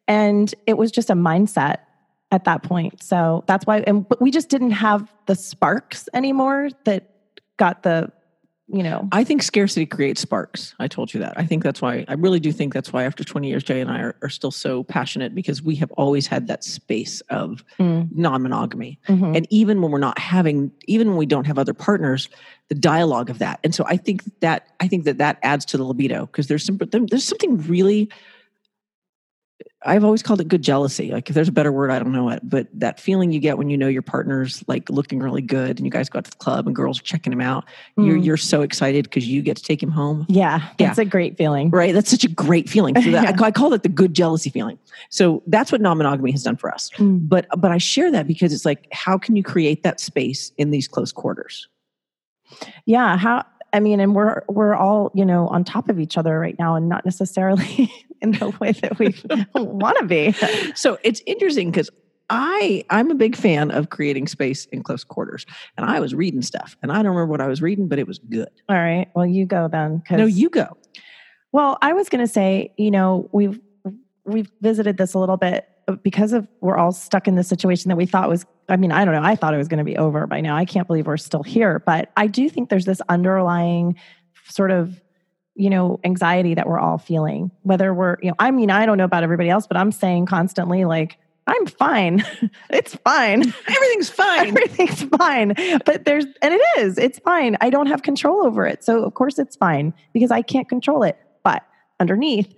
and 0.08 0.54
it 0.66 0.78
was 0.78 0.90
just 0.90 1.10
a 1.10 1.14
mindset 1.14 1.78
at 2.30 2.44
that 2.44 2.62
point. 2.62 3.02
So 3.02 3.44
that's 3.46 3.66
why, 3.66 3.80
and 3.80 4.08
but 4.08 4.20
we 4.20 4.30
just 4.30 4.48
didn't 4.48 4.72
have 4.72 5.12
the 5.26 5.34
sparks 5.34 6.08
anymore 6.12 6.70
that 6.84 7.10
got 7.56 7.82
the, 7.82 8.10
you 8.68 8.82
know, 8.82 9.08
I 9.12 9.22
think 9.22 9.44
scarcity 9.44 9.86
creates 9.86 10.20
sparks. 10.20 10.74
I 10.80 10.88
told 10.88 11.14
you 11.14 11.20
that. 11.20 11.34
I 11.36 11.46
think 11.46 11.62
that's 11.62 11.80
why, 11.80 12.04
I 12.08 12.14
really 12.14 12.40
do 12.40 12.50
think 12.50 12.74
that's 12.74 12.92
why 12.92 13.04
after 13.04 13.22
20 13.22 13.48
years, 13.48 13.62
Jay 13.62 13.80
and 13.80 13.88
I 13.88 14.00
are, 14.00 14.16
are 14.22 14.28
still 14.28 14.50
so 14.50 14.82
passionate 14.82 15.36
because 15.36 15.62
we 15.62 15.76
have 15.76 15.92
always 15.92 16.26
had 16.26 16.48
that 16.48 16.64
space 16.64 17.20
of 17.30 17.62
mm, 17.78 18.08
non 18.12 18.42
monogamy. 18.42 18.98
mhm. 19.06 19.36
And 19.36 19.46
even 19.50 19.80
when 19.82 19.92
we're 19.92 19.98
not 19.98 20.18
having, 20.18 20.72
even 20.86 21.10
when 21.10 21.16
we 21.16 21.26
don't 21.26 21.46
have 21.46 21.58
other 21.58 21.74
partners, 21.74 22.28
the 22.68 22.74
dialogue 22.74 23.30
of 23.30 23.38
that. 23.38 23.60
And 23.62 23.72
so 23.72 23.84
I 23.86 23.96
think 23.96 24.24
that, 24.40 24.66
I 24.80 24.88
think 24.88 25.04
that 25.04 25.18
that 25.18 25.38
adds 25.44 25.64
to 25.66 25.76
the 25.76 25.84
libido 25.84 26.26
because 26.26 26.48
there's 26.48 26.64
some, 26.64 26.76
there's 26.90 27.24
something 27.24 27.58
really, 27.68 28.10
I've 29.86 30.04
always 30.04 30.22
called 30.22 30.40
it 30.40 30.48
good 30.48 30.62
jealousy. 30.62 31.10
Like 31.12 31.28
if 31.28 31.34
there's 31.34 31.48
a 31.48 31.52
better 31.52 31.70
word, 31.72 31.90
I 31.90 31.98
don't 31.98 32.12
know 32.12 32.28
it, 32.30 32.40
but 32.42 32.66
that 32.74 32.98
feeling 33.00 33.32
you 33.32 33.40
get 33.40 33.56
when 33.58 33.70
you 33.70 33.76
know 33.78 33.88
your 33.88 34.02
partner's 34.02 34.62
like 34.68 34.90
looking 34.90 35.20
really 35.20 35.40
good 35.42 35.78
and 35.78 35.86
you 35.86 35.90
guys 35.90 36.08
go 36.08 36.18
out 36.18 36.24
to 36.24 36.30
the 36.30 36.36
club 36.36 36.66
and 36.66 36.74
girls 36.74 36.98
are 37.00 37.02
checking 37.04 37.32
him 37.32 37.40
out. 37.40 37.64
You're, 37.96 38.16
Mm. 38.18 38.24
you're 38.24 38.36
so 38.36 38.62
excited 38.62 39.04
because 39.04 39.26
you 39.28 39.42
get 39.42 39.56
to 39.56 39.62
take 39.62 39.82
him 39.82 39.90
home. 39.90 40.26
yeah, 40.28 40.68
Yeah. 40.78 40.90
it's 40.90 40.98
a 40.98 41.04
great 41.04 41.36
feeling. 41.38 41.70
Right. 41.70 41.94
That's 41.94 42.10
such 42.10 42.24
a 42.24 42.28
great 42.28 42.68
feeling. 42.68 42.94
So 43.00 43.10
that, 43.12 43.22
Yeah. 43.24 43.28
I, 43.30 43.32
call, 43.32 43.46
I 43.46 43.50
call 43.52 43.72
it 43.72 43.82
the 43.82 43.88
good 43.88 44.12
jealousy 44.14 44.50
feeling. 44.50 44.78
So 45.10 45.42
that's 45.46 45.70
what 45.72 45.80
non-monogamy 45.80 46.32
has 46.32 46.42
done 46.42 46.56
for 46.56 46.72
us. 46.72 46.90
Mm. 46.96 47.28
But 47.28 47.46
but 47.56 47.70
I 47.70 47.78
share 47.78 48.10
that 48.10 48.26
because 48.26 48.52
it's 48.52 48.64
like, 48.64 48.88
how 48.92 49.16
can 49.18 49.36
you 49.36 49.42
create 49.42 49.82
that 49.84 50.00
space 50.00 50.50
in 50.58 50.70
these 50.70 50.88
close 50.88 51.12
quarters? 51.12 51.68
Yeah, 52.86 53.16
how 53.16 53.44
I 53.72 53.80
mean, 53.80 54.00
and 54.00 54.14
we're 54.14 54.42
we're 54.48 54.74
all 54.74 55.10
you 55.14 55.24
know 55.24 55.48
on 55.48 55.64
top 55.64 55.88
of 55.88 55.98
each 56.00 56.16
other 56.16 56.38
right 56.38 56.56
now, 56.58 56.76
and 56.76 56.88
not 56.88 57.04
necessarily 57.04 57.90
in 58.20 58.32
the 58.32 58.50
way 58.60 58.72
that 58.72 58.98
we 58.98 59.14
want 59.54 59.98
to 59.98 60.04
be. 60.04 60.32
So 60.74 60.98
it's 61.02 61.22
interesting 61.26 61.70
because 61.70 61.90
I 62.28 62.84
I'm 62.90 63.10
a 63.10 63.14
big 63.14 63.36
fan 63.36 63.70
of 63.70 63.90
creating 63.90 64.26
space 64.26 64.66
in 64.66 64.82
close 64.82 65.04
quarters. 65.04 65.46
And 65.76 65.88
I 65.88 66.00
was 66.00 66.14
reading 66.14 66.42
stuff, 66.42 66.76
and 66.82 66.90
I 66.90 66.96
don't 66.96 67.06
remember 67.06 67.26
what 67.26 67.40
I 67.40 67.46
was 67.46 67.62
reading, 67.62 67.88
but 67.88 67.98
it 67.98 68.06
was 68.06 68.18
good. 68.18 68.48
All 68.68 68.76
right, 68.76 69.08
well, 69.14 69.26
you 69.26 69.46
go 69.46 69.68
then. 69.68 70.02
No, 70.10 70.26
you 70.26 70.50
go. 70.50 70.76
Well, 71.52 71.78
I 71.80 71.92
was 71.92 72.08
going 72.08 72.24
to 72.24 72.30
say, 72.30 72.72
you 72.76 72.90
know, 72.90 73.28
we've 73.32 73.60
we've 74.24 74.50
visited 74.60 74.96
this 74.96 75.14
a 75.14 75.18
little 75.18 75.36
bit 75.36 75.68
uh, 75.86 75.92
because 75.92 76.32
of 76.32 76.48
we're 76.60 76.76
all 76.76 76.92
stuck 76.92 77.28
in 77.28 77.36
this 77.36 77.48
situation 77.48 77.88
that 77.90 77.96
we 77.96 78.06
thought 78.06 78.28
was. 78.28 78.44
I 78.68 78.76
mean, 78.76 78.90
I 78.90 79.04
don't 79.04 79.14
know. 79.14 79.22
I 79.22 79.36
thought 79.36 79.54
it 79.54 79.58
was 79.58 79.68
going 79.68 79.78
to 79.78 79.84
be 79.84 79.96
over 79.96 80.26
by 80.26 80.40
now. 80.40 80.56
I 80.56 80.64
can't 80.64 80.88
believe 80.88 81.06
we're 81.06 81.16
still 81.16 81.44
here, 81.44 81.78
but 81.78 82.10
I 82.16 82.26
do 82.26 82.48
think 82.48 82.68
there's 82.68 82.84
this 82.84 83.00
underlying 83.08 83.94
sort 84.48 84.72
of 84.72 85.00
you 85.56 85.70
know 85.70 85.98
anxiety 86.04 86.54
that 86.54 86.68
we're 86.68 86.78
all 86.78 86.98
feeling 86.98 87.50
whether 87.62 87.92
we're 87.92 88.16
you 88.22 88.28
know 88.28 88.36
i 88.38 88.50
mean 88.50 88.70
i 88.70 88.86
don't 88.86 88.98
know 88.98 89.04
about 89.04 89.22
everybody 89.22 89.48
else 89.48 89.66
but 89.66 89.76
i'm 89.76 89.90
saying 89.90 90.26
constantly 90.26 90.84
like 90.84 91.18
i'm 91.46 91.66
fine. 91.66 92.24
It's 92.70 92.96
fine. 92.96 93.42
Everything's 93.68 94.10
fine. 94.10 94.48
everything's 94.56 95.02
fine. 95.04 95.54
But 95.84 96.04
there's 96.04 96.26
and 96.42 96.52
it 96.52 96.60
is 96.78 96.98
it's 96.98 97.18
fine. 97.20 97.56
I 97.60 97.70
don't 97.70 97.86
have 97.86 98.02
control 98.02 98.44
over 98.44 98.66
it. 98.66 98.84
So 98.84 99.04
of 99.04 99.14
course 99.14 99.38
it's 99.38 99.56
fine 99.56 99.94
because 100.12 100.30
i 100.30 100.42
can't 100.42 100.68
control 100.68 101.02
it. 101.02 101.16
But 101.44 101.62
underneath 102.00 102.52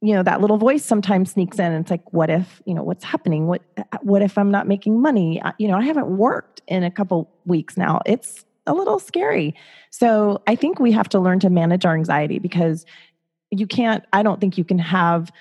you 0.00 0.14
know 0.14 0.22
that 0.22 0.40
little 0.40 0.58
voice 0.58 0.84
sometimes 0.84 1.32
sneaks 1.32 1.58
in 1.58 1.72
and 1.72 1.82
it's 1.82 1.90
like 1.90 2.12
what 2.12 2.30
if 2.30 2.62
you 2.64 2.74
know 2.74 2.82
what's 2.82 3.04
happening? 3.04 3.46
What 3.46 3.62
what 4.02 4.22
if 4.22 4.38
i'm 4.38 4.50
not 4.50 4.68
making 4.68 5.00
money? 5.02 5.42
You 5.58 5.68
know 5.68 5.76
i 5.76 5.82
haven't 5.82 6.16
worked 6.16 6.62
in 6.68 6.84
a 6.84 6.90
couple 6.90 7.30
weeks 7.44 7.76
now. 7.76 8.00
It's 8.06 8.44
a 8.68 8.74
little 8.74 8.98
scary 8.98 9.54
so 9.90 10.40
i 10.46 10.54
think 10.54 10.78
we 10.78 10.92
have 10.92 11.08
to 11.08 11.18
learn 11.18 11.40
to 11.40 11.50
manage 11.50 11.84
our 11.84 11.94
anxiety 11.94 12.38
because 12.38 12.86
you 13.50 13.66
can't 13.66 14.04
i 14.12 14.22
don't 14.22 14.40
think 14.40 14.56
you 14.56 14.64
can 14.64 14.78
have 14.78 15.32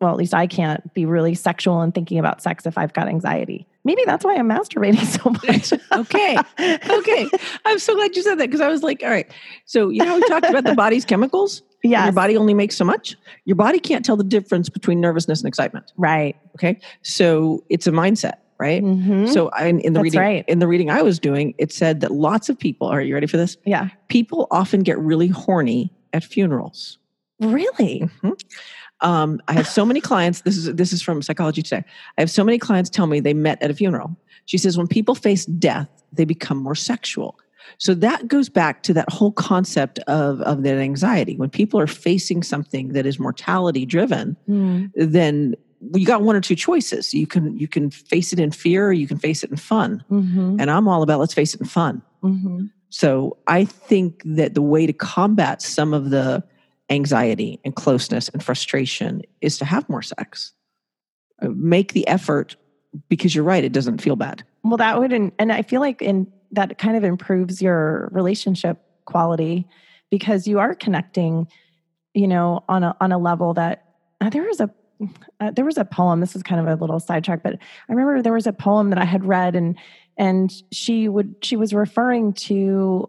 well, 0.00 0.10
at 0.12 0.16
least 0.16 0.34
I 0.34 0.46
can't 0.46 0.92
be 0.94 1.06
really 1.06 1.34
sexual 1.34 1.80
and 1.80 1.92
thinking 1.92 2.18
about 2.18 2.40
sex 2.40 2.66
if 2.66 2.78
I've 2.78 2.92
got 2.92 3.08
anxiety. 3.08 3.66
Maybe 3.84 4.02
that's 4.06 4.24
why 4.24 4.36
I'm 4.36 4.48
masturbating 4.48 5.04
so 5.20 5.30
much. 5.30 5.72
okay. 5.92 6.36
Okay. 6.88 7.28
I'm 7.64 7.78
so 7.78 7.94
glad 7.94 8.14
you 8.14 8.22
said 8.22 8.36
that 8.36 8.46
because 8.46 8.60
I 8.60 8.68
was 8.68 8.82
like, 8.82 9.02
all 9.02 9.10
right. 9.10 9.30
So, 9.64 9.88
you 9.88 10.04
know, 10.04 10.14
we 10.14 10.22
talked 10.28 10.46
about 10.46 10.64
the 10.64 10.74
body's 10.74 11.04
chemicals. 11.04 11.62
Yeah. 11.82 12.04
Your 12.04 12.12
body 12.12 12.36
only 12.36 12.54
makes 12.54 12.76
so 12.76 12.84
much. 12.84 13.16
Your 13.44 13.56
body 13.56 13.80
can't 13.80 14.04
tell 14.04 14.16
the 14.16 14.24
difference 14.24 14.68
between 14.68 15.00
nervousness 15.00 15.40
and 15.40 15.48
excitement. 15.48 15.92
Right. 15.96 16.36
Okay. 16.54 16.78
So 17.02 17.64
it's 17.68 17.86
a 17.86 17.92
mindset. 17.92 18.34
Right? 18.58 18.82
Mhm. 18.82 19.28
So 19.32 19.48
I, 19.50 19.66
in 19.66 19.76
the 19.78 19.90
That's 19.90 20.02
reading 20.02 20.20
right. 20.20 20.44
in 20.48 20.58
the 20.58 20.66
reading 20.68 20.90
I 20.90 21.02
was 21.02 21.18
doing, 21.18 21.54
it 21.58 21.72
said 21.72 22.00
that 22.00 22.10
lots 22.12 22.48
of 22.48 22.58
people. 22.58 22.86
Are 22.88 23.00
you 23.00 23.14
ready 23.14 23.26
for 23.26 23.36
this? 23.36 23.56
yeah. 23.64 23.88
People 24.08 24.46
often 24.50 24.80
get 24.82 24.98
really 24.98 25.28
horny 25.28 25.92
at 26.12 26.24
funerals. 26.24 26.98
Really? 27.40 28.08
Mhm. 28.22 28.40
Um, 29.00 29.40
I 29.46 29.52
have 29.52 29.68
so 29.68 29.84
many 29.86 30.00
clients. 30.00 30.40
This 30.40 30.56
is 30.56 30.74
this 30.74 30.92
is 30.92 31.00
from 31.02 31.22
Psychology 31.22 31.62
Today. 31.62 31.84
I 32.16 32.20
have 32.20 32.30
so 32.30 32.42
many 32.42 32.58
clients 32.58 32.90
tell 32.90 33.06
me 33.06 33.20
they 33.20 33.34
met 33.34 33.62
at 33.62 33.70
a 33.70 33.74
funeral. 33.74 34.16
She 34.46 34.58
says 34.58 34.76
when 34.76 34.88
people 34.88 35.14
face 35.14 35.44
death, 35.46 35.88
they 36.12 36.24
become 36.24 36.56
more 36.58 36.74
sexual. 36.74 37.38
So 37.76 37.94
that 37.94 38.26
goes 38.26 38.48
back 38.48 38.82
to 38.84 38.94
that 38.94 39.08
whole 39.12 39.30
concept 39.30 39.98
of 40.08 40.40
of 40.40 40.62
that 40.64 40.78
anxiety. 40.78 41.36
When 41.36 41.50
people 41.50 41.78
are 41.78 41.86
facing 41.86 42.42
something 42.42 42.88
that 42.94 43.06
is 43.06 43.20
mortality 43.20 43.86
driven, 43.86 44.36
Mm. 44.48 44.90
then 44.96 45.54
you 45.94 46.06
got 46.06 46.22
one 46.22 46.36
or 46.36 46.40
two 46.40 46.56
choices. 46.56 47.14
You 47.14 47.26
can 47.26 47.56
you 47.56 47.68
can 47.68 47.90
face 47.90 48.32
it 48.32 48.40
in 48.40 48.50
fear, 48.50 48.88
or 48.88 48.92
you 48.92 49.06
can 49.06 49.18
face 49.18 49.42
it 49.44 49.50
in 49.50 49.56
fun. 49.56 50.04
Mhm. 50.10 50.60
And 50.60 50.70
I'm 50.70 50.88
all 50.88 51.02
about 51.02 51.20
let's 51.20 51.34
face 51.34 51.54
it 51.54 51.60
in 51.60 51.66
fun. 51.66 52.02
Mhm. 52.22 52.70
So 52.90 53.36
I 53.46 53.64
think 53.64 54.22
that 54.24 54.54
the 54.54 54.62
way 54.62 54.86
to 54.86 54.92
combat 54.92 55.62
some 55.62 55.92
of 55.94 56.10
the 56.10 56.42
anxiety 56.90 57.60
and 57.64 57.74
closeness 57.74 58.28
and 58.30 58.42
frustration 58.42 59.22
is 59.40 59.58
to 59.58 59.64
have 59.64 59.88
more 59.88 60.02
sex. 60.02 60.52
Uh, 61.42 61.48
Make 61.50 61.92
the 61.92 62.06
effort 62.08 62.56
because 63.08 63.34
you're 63.34 63.44
right, 63.44 63.62
it 63.62 63.72
doesn't 63.72 64.00
feel 64.00 64.16
bad. 64.16 64.42
Well, 64.64 64.78
that 64.78 64.98
would, 64.98 65.12
and 65.12 65.32
and 65.38 65.52
I 65.52 65.62
feel 65.62 65.80
like 65.80 66.02
in 66.02 66.26
that 66.52 66.78
kind 66.78 66.96
of 66.96 67.04
improves 67.04 67.60
your 67.60 68.08
relationship 68.12 68.78
quality 69.04 69.66
because 70.10 70.46
you 70.48 70.58
are 70.58 70.74
connecting, 70.74 71.46
you 72.14 72.26
know, 72.26 72.64
on 72.68 72.82
a 72.82 72.96
on 73.00 73.12
a 73.12 73.18
level 73.18 73.54
that 73.54 73.84
uh, 74.20 74.30
there 74.30 74.42
was 74.44 74.60
a 74.60 74.70
uh, 75.40 75.50
there 75.50 75.64
was 75.64 75.78
a 75.78 75.84
poem. 75.84 76.20
This 76.20 76.34
is 76.36 76.42
kind 76.42 76.60
of 76.60 76.66
a 76.66 76.80
little 76.80 77.00
sidetrack, 77.00 77.42
but 77.42 77.54
I 77.54 77.92
remember 77.92 78.22
there 78.22 78.32
was 78.32 78.46
a 78.46 78.52
poem 78.52 78.90
that 78.90 78.98
I 78.98 79.04
had 79.04 79.24
read, 79.24 79.54
and 79.54 79.76
and 80.16 80.52
she 80.72 81.08
would 81.08 81.36
she 81.42 81.56
was 81.56 81.72
referring 81.72 82.32
to 82.34 83.08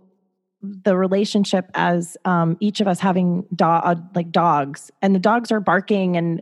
the 0.61 0.97
relationship 0.97 1.69
as 1.73 2.17
um, 2.25 2.57
each 2.59 2.81
of 2.81 2.87
us 2.87 2.99
having 2.99 3.45
dog 3.55 4.03
like 4.15 4.31
dogs, 4.31 4.91
and 5.01 5.15
the 5.15 5.19
dogs 5.19 5.51
are 5.51 5.59
barking, 5.59 6.17
and 6.17 6.41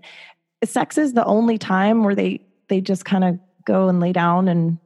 sex 0.64 0.98
is 0.98 1.14
the 1.14 1.26
only 1.26 1.58
time 1.58 2.04
where 2.04 2.16
they 2.16 2.42
they 2.68 2.82
just 2.82 3.06
kind 3.06 3.24
of 3.24 3.40
go 3.66 3.88
and 3.90 4.00
lay 4.00 4.12
down 4.14 4.48
and 4.48 4.78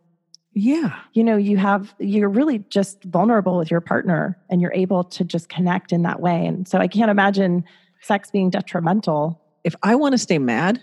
Yeah. 0.53 0.95
you 1.13 1.23
know 1.23 1.37
you 1.37 1.57
have 1.57 1.93
you're 1.99 2.29
really 2.29 2.59
just 2.69 3.03
vulnerable 3.05 3.57
with 3.57 3.71
your 3.71 3.79
partner 3.79 4.37
and 4.49 4.59
you're 4.59 4.73
able 4.73 5.03
to 5.05 5.23
just 5.23 5.49
connect 5.49 5.93
in 5.93 6.01
that 6.01 6.19
way 6.19 6.45
and 6.45 6.67
so 6.67 6.79
i 6.79 6.87
can't 6.87 7.09
imagine 7.11 7.63
sex 8.01 8.31
being 8.31 8.49
detrimental 8.49 9.39
If 9.63 9.75
I 9.83 9.95
want 9.95 10.13
to 10.13 10.17
stay 10.17 10.39
mad, 10.39 10.81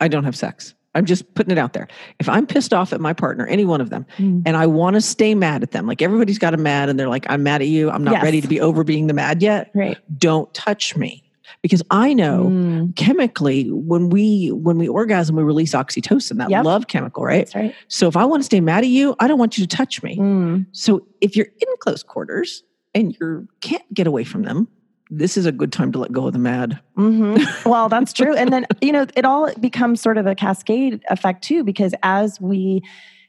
I 0.00 0.08
don't 0.08 0.24
have 0.24 0.36
sex. 0.36 0.74
I'm 0.94 1.04
just 1.04 1.32
putting 1.34 1.52
it 1.52 1.58
out 1.58 1.74
there. 1.74 1.86
If 2.18 2.28
I'm 2.28 2.46
pissed 2.46 2.72
off 2.72 2.92
at 2.92 3.00
my 3.00 3.12
partner, 3.12 3.46
any 3.46 3.64
one 3.64 3.80
of 3.80 3.90
them, 3.90 4.06
and 4.18 4.48
I 4.48 4.66
want 4.66 4.94
to 4.94 5.00
stay 5.00 5.34
mad 5.34 5.62
at 5.62 5.70
them, 5.70 5.86
like 5.86 6.02
everybody's 6.02 6.38
got 6.38 6.54
a 6.54 6.56
mad 6.56 6.88
and 6.88 6.98
they're 6.98 7.08
like, 7.08 7.26
I'm 7.28 7.42
mad 7.42 7.60
at 7.62 7.68
you. 7.68 7.90
I'm 7.90 8.02
not 8.02 8.12
Yes. 8.12 8.22
ready 8.24 8.40
to 8.40 8.48
be 8.48 8.60
over 8.60 8.82
being 8.84 9.06
the 9.06 9.14
mad 9.14 9.42
yet. 9.42 9.70
right 9.74 9.98
Don't 10.16 10.52
touch 10.54 10.96
me. 10.96 11.22
Because 11.62 11.82
I 11.90 12.14
know 12.14 12.50
Mm, 12.50 12.94
chemically 12.96 13.64
when 13.70 14.10
we 14.10 14.48
when 14.52 14.78
we 14.78 14.86
orgasm 14.88 15.36
we 15.36 15.42
release 15.42 15.72
oxytocin 15.74 16.38
that 16.38 16.50
Yep. 16.50 16.64
love 16.64 16.86
chemical 16.88 17.24
right 17.24 17.38
that's 17.46 17.54
right 17.54 17.74
so 17.88 18.06
if 18.06 18.16
i 18.16 18.24
want 18.24 18.40
to 18.40 18.44
stay 18.44 18.60
mad 18.60 18.84
at 18.84 18.88
you 18.90 19.14
i 19.18 19.26
don't 19.26 19.38
want 19.38 19.56
you 19.58 19.66
to 19.66 19.76
touch 19.76 20.02
me 20.02 20.18
Mm, 20.18 20.66
so 20.72 21.06
if 21.20 21.36
you're 21.36 21.46
in 21.46 21.68
close 21.80 22.02
quarters 22.02 22.62
and 22.94 23.16
you 23.18 23.48
can't 23.60 23.82
get 23.94 24.06
away 24.06 24.24
from 24.24 24.42
them 24.42 24.68
this 25.10 25.36
is 25.36 25.46
a 25.46 25.52
good 25.52 25.72
time 25.72 25.92
to 25.92 25.98
let 25.98 26.12
go 26.12 26.26
of 26.26 26.32
the 26.32 26.38
mad 26.38 26.78
mhm. 26.96 27.64
well 27.66 27.88
that's 27.88 28.12
true 28.12 28.34
and 28.34 28.52
then 28.52 28.66
you 28.80 28.92
know 28.92 29.06
it 29.16 29.24
all 29.24 29.52
becomes 29.54 30.00
sort 30.00 30.18
of 30.18 30.26
a 30.26 30.34
cascade 30.34 31.02
effect 31.10 31.42
too 31.42 31.64
because 31.64 31.94
as 32.02 32.40
we 32.40 32.82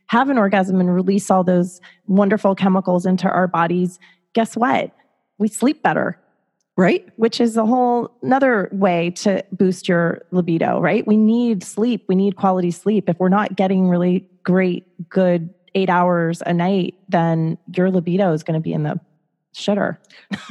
have 0.07 0.29
an 0.29 0.37
orgasm 0.37 0.79
and 0.79 0.93
release 0.93 1.29
all 1.29 1.43
those 1.43 1.79
wonderful 2.07 2.55
chemicals 2.55 3.05
into 3.05 3.27
our 3.27 3.47
bodies 3.47 3.99
guess 4.33 4.55
what 4.55 4.91
we 5.37 5.47
sleep 5.47 5.81
better 5.83 6.19
right 6.75 7.07
which 7.17 7.41
is 7.41 7.57
a 7.57 7.65
whole 7.65 8.09
another 8.21 8.69
way 8.71 9.11
to 9.11 9.43
boost 9.51 9.87
your 9.87 10.21
libido, 10.31 10.79
right? 10.79 11.05
We 11.05 11.17
need 11.17 11.63
sleep. 11.63 12.05
We 12.07 12.15
need 12.15 12.35
quality 12.35 12.71
sleep. 12.71 13.09
If 13.09 13.19
we're 13.19 13.29
not 13.29 13.55
getting 13.55 13.89
really 13.89 14.25
great, 14.43 15.09
good 15.09 15.53
eight 15.75 15.89
hours 15.89 16.41
a 16.45 16.53
night, 16.53 16.95
then 17.09 17.57
your 17.75 17.91
libido 17.91 18.33
is 18.33 18.43
going 18.43 18.59
to 18.59 18.63
be 18.63 18.73
in 18.73 18.83
the 18.83 18.99
shitter. 19.55 19.97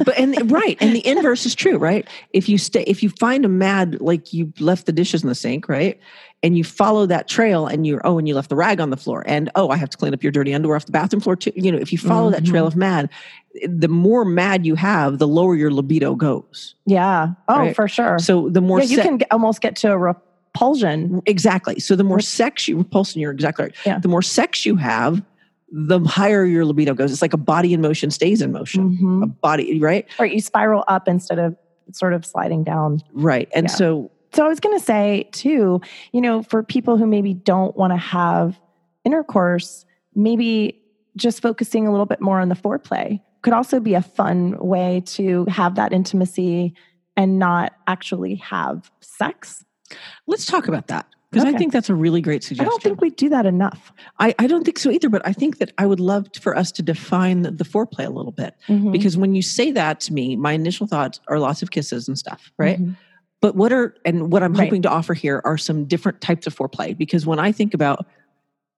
but 0.05 0.19
and 0.19 0.51
right 0.51 0.77
and 0.81 0.95
the 0.95 1.07
inverse 1.07 1.47
is 1.47 1.55
true 1.55 1.79
right 1.79 2.09
if 2.33 2.49
you 2.49 2.59
stay 2.59 2.83
if 2.83 3.03
you 3.03 3.09
find 3.11 3.45
a 3.45 3.49
mad 3.49 4.01
like 4.01 4.33
you 4.33 4.53
left 4.59 4.87
the 4.87 4.93
dishes 4.93 5.23
in 5.23 5.29
the 5.29 5.35
sink 5.35 5.69
right 5.69 6.01
and 6.43 6.57
you 6.59 6.65
follow 6.65 7.07
that 7.07 7.29
trail 7.29 7.67
and 7.67 7.87
you're 7.87 8.01
oh 8.05 8.19
and 8.19 8.27
you 8.27 8.35
left 8.35 8.49
the 8.49 8.57
rag 8.57 8.81
on 8.81 8.91
the 8.91 8.97
floor 8.97 9.23
and 9.27 9.51
oh 9.55 9.69
i 9.71 9.77
have 9.77 9.89
to 9.89 9.97
clean 9.97 10.13
up 10.13 10.23
your 10.23 10.33
dirty 10.33 10.53
underwear 10.53 10.75
off 10.77 10.87
the 10.87 10.93
bathroom 10.93 11.21
floor 11.21 11.37
too 11.37 11.53
you 11.55 11.71
know 11.71 11.79
if 11.79 11.93
you 11.93 11.99
follow 11.99 12.29
that 12.31 12.45
trail 12.45 12.65
mm-hmm. 12.65 12.73
of 12.73 12.77
mad 12.77 13.11
the 13.69 13.89
more 13.89 14.25
mad 14.25 14.67
you 14.67 14.75
have 14.75 15.19
the 15.19 15.29
lower 15.29 15.55
your 15.55 15.71
libido 15.71 16.15
goes 16.17 16.75
Yeah. 16.87 17.29
Oh, 17.49 17.59
Right. 17.59 17.75
for 17.77 17.87
sure. 17.89 18.19
so 18.19 18.49
the 18.49 18.61
more 18.61 18.79
yeah, 18.81 18.85
you 18.87 18.97
se- 18.97 19.03
can 19.03 19.19
get, 19.19 19.29
almost 19.33 19.61
get 19.61 19.77
to 19.77 19.93
a 19.93 19.99
repulsion. 19.99 21.23
exactly 21.27 21.79
so 21.79 21.95
the 21.97 22.05
more 22.05 22.21
sex 22.21 22.67
you 22.69 22.77
repulsion 22.79 23.21
you're 23.21 23.33
exactly 23.33 23.67
right 23.67 23.75
Yeah. 23.87 23.99
the 23.99 24.09
more 24.09 24.23
sex 24.23 24.67
you 24.67 24.77
have 24.77 25.23
the 25.71 26.01
higher 26.01 26.45
your 26.45 26.65
libido 26.65 26.95
goes 26.95 27.13
it's 27.13 27.21
like 27.23 27.33
a 27.35 27.39
body 27.39 27.75
in 27.75 27.81
motion 27.81 28.11
stays 28.11 28.41
in 28.41 28.53
motion 28.53 28.97
Mhm. 29.01 29.23
a 29.25 29.27
body 29.27 29.79
right 29.81 30.07
Or 30.19 30.27
you 30.27 30.41
spiral 30.41 30.85
up 30.89 31.07
instead 31.09 31.39
of 31.39 31.57
sort 31.93 32.13
of 32.15 32.25
sliding 32.25 32.65
down. 32.65 33.01
right 33.13 33.49
and 33.55 33.65
Yeah. 33.69 33.73
so 33.75 34.11
So 34.33 34.45
I 34.45 34.49
was 34.49 34.61
going 34.61 34.79
to 34.79 34.85
say 34.85 35.29
too, 35.33 35.81
you 36.13 36.21
know, 36.21 36.43
for 36.43 36.63
people 36.63 36.97
who 36.99 37.07
maybe 37.07 37.33
don't 37.33 37.75
want 37.77 37.93
to 37.95 37.97
have 37.97 38.61
intercourse, 39.05 39.87
maybe 40.15 40.79
just 41.17 41.41
focusing 41.41 41.87
a 41.87 41.91
little 41.91 42.05
bit 42.07 42.21
more 42.21 42.39
on 42.41 42.49
the 42.51 42.55
foreplay 42.55 43.21
could 43.43 43.53
also 43.55 43.81
be 43.81 43.95
a 43.95 44.03
fun 44.03 44.55
way 44.59 45.03
to 45.07 45.45
have 45.47 45.77
that 45.77 45.93
intimacy 45.93 46.75
and 47.17 47.39
not 47.39 47.73
actually 47.87 48.35
have 48.37 48.91
sex. 49.01 49.65
let's 50.27 50.45
talk 50.45 50.69
about 50.69 50.89
that 50.89 51.07
because 51.31 51.45
i 51.45 51.53
think 51.57 51.73
that's 51.73 51.91
a 51.91 51.95
really 51.95 52.21
great 52.21 52.43
suggestion. 52.43 52.67
I 52.67 52.71
don't 52.71 52.83
think 52.83 53.01
we 53.01 53.11
do 53.11 53.29
that 53.29 53.45
enough. 53.47 53.93
I, 54.19 54.35
I 54.39 54.47
don't 54.47 54.65
think 54.65 54.79
so 54.79 54.91
either, 54.91 55.09
but 55.09 55.21
I 55.27 55.33
think 55.33 55.59
that 55.59 55.73
I 55.79 55.85
would 55.87 56.01
love 56.01 56.27
for 56.41 56.57
us 56.57 56.73
to 56.73 56.83
define 56.83 57.43
the 57.43 57.65
foreplay 57.65 58.07
a 58.07 58.11
little 58.11 58.33
bit. 58.33 58.55
Mhm. 58.69 58.93
Because 58.93 59.17
when 59.17 59.35
you 59.35 59.43
say 59.43 59.71
that 59.73 60.01
to 60.01 60.13
me, 60.15 60.37
my 60.37 60.53
initial 60.53 60.87
thoughts 60.87 61.21
are 61.29 61.39
lots 61.39 61.63
of 61.63 61.71
kisses 61.71 62.09
and 62.09 62.17
stuff, 62.19 62.51
right? 62.59 62.81
Mhm. 62.81 62.97
But 63.43 63.55
what 63.57 63.73
are, 63.73 63.95
and 64.05 64.33
what 64.33 64.43
I'm 64.43 64.53
Right. 64.55 64.65
hoping 64.65 64.83
to 64.83 64.91
offer 64.91 65.15
here 65.15 65.41
are 65.45 65.59
some 65.59 65.85
different 65.85 66.21
types 66.21 66.47
of 66.47 66.57
foreplay. 66.57 66.97
Because 66.97 67.27
when 67.27 67.39
I 67.39 67.53
think 67.53 67.75
about, 67.75 68.07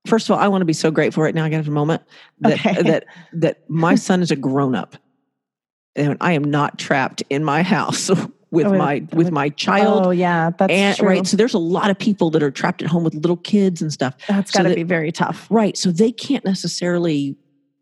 first 0.06 0.28
of 0.28 0.34
all, 0.36 0.38
I 0.42 0.48
want 0.48 0.60
to 0.62 0.66
be 0.66 0.72
so 0.72 0.90
grateful 0.90 1.22
right 1.22 1.34
now. 1.34 1.44
I 1.44 1.50
got 1.50 1.66
a 1.66 1.70
moment 1.70 2.02
that, 2.40 2.54
Okay. 2.54 2.82
that, 2.82 3.06
that 3.32 3.70
my 3.70 3.94
son 3.94 4.22
is 4.22 4.30
a 4.32 4.36
grown 4.36 4.74
up 4.74 4.96
and 5.96 6.16
I 6.20 6.32
am 6.32 6.44
not 6.44 6.78
trapped 6.78 7.22
in 7.30 7.44
my 7.44 7.62
house 7.62 8.10
with 8.50 8.66
With- 8.66 8.78
my, 8.78 9.06
with 9.12 9.30
my 9.30 9.48
child. 9.50 10.06
Oh 10.06 10.10
yeah, 10.10 10.50
that's 10.50 10.72
and 10.72 10.96
true. 10.96 11.08
right. 11.08 11.26
So 11.26 11.36
there's 11.36 11.54
a 11.54 11.58
lot 11.58 11.88
of 11.90 11.98
people 11.98 12.30
that 12.30 12.42
are 12.42 12.50
trapped 12.50 12.82
at 12.82 12.88
home 12.88 13.04
with 13.04 13.14
little 13.14 13.36
kids 13.36 13.80
and 13.80 13.92
stuff. 13.92 14.14
That's 14.28 14.50
got 14.50 14.62
to 14.62 14.70
that- 14.70 14.74
be 14.74 14.82
very 14.82 15.12
tough. 15.12 15.46
Right. 15.50 15.76
So 15.76 15.92
they 15.92 16.10
can't 16.12 16.44
necessarily, 16.44 17.36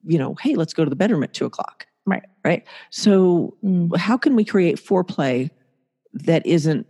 you 0.07 0.19
know, 0.19 0.35
hey, 0.41 0.55
let's 0.57 0.75
go 0.75 0.85
to 0.85 0.91
the 0.91 0.97
bedroom 0.97 1.23
at 1.23 1.33
two 1.33 1.47
o'clock. 1.47 1.87
Right. 2.07 2.25
Right. 2.45 2.67
So 2.91 3.57
Mm. 3.65 3.97
how 3.97 4.17
can 4.17 4.35
we 4.37 4.45
create 4.45 4.77
foreplay 4.77 5.51
that 6.15 6.45
isn't 6.47 6.87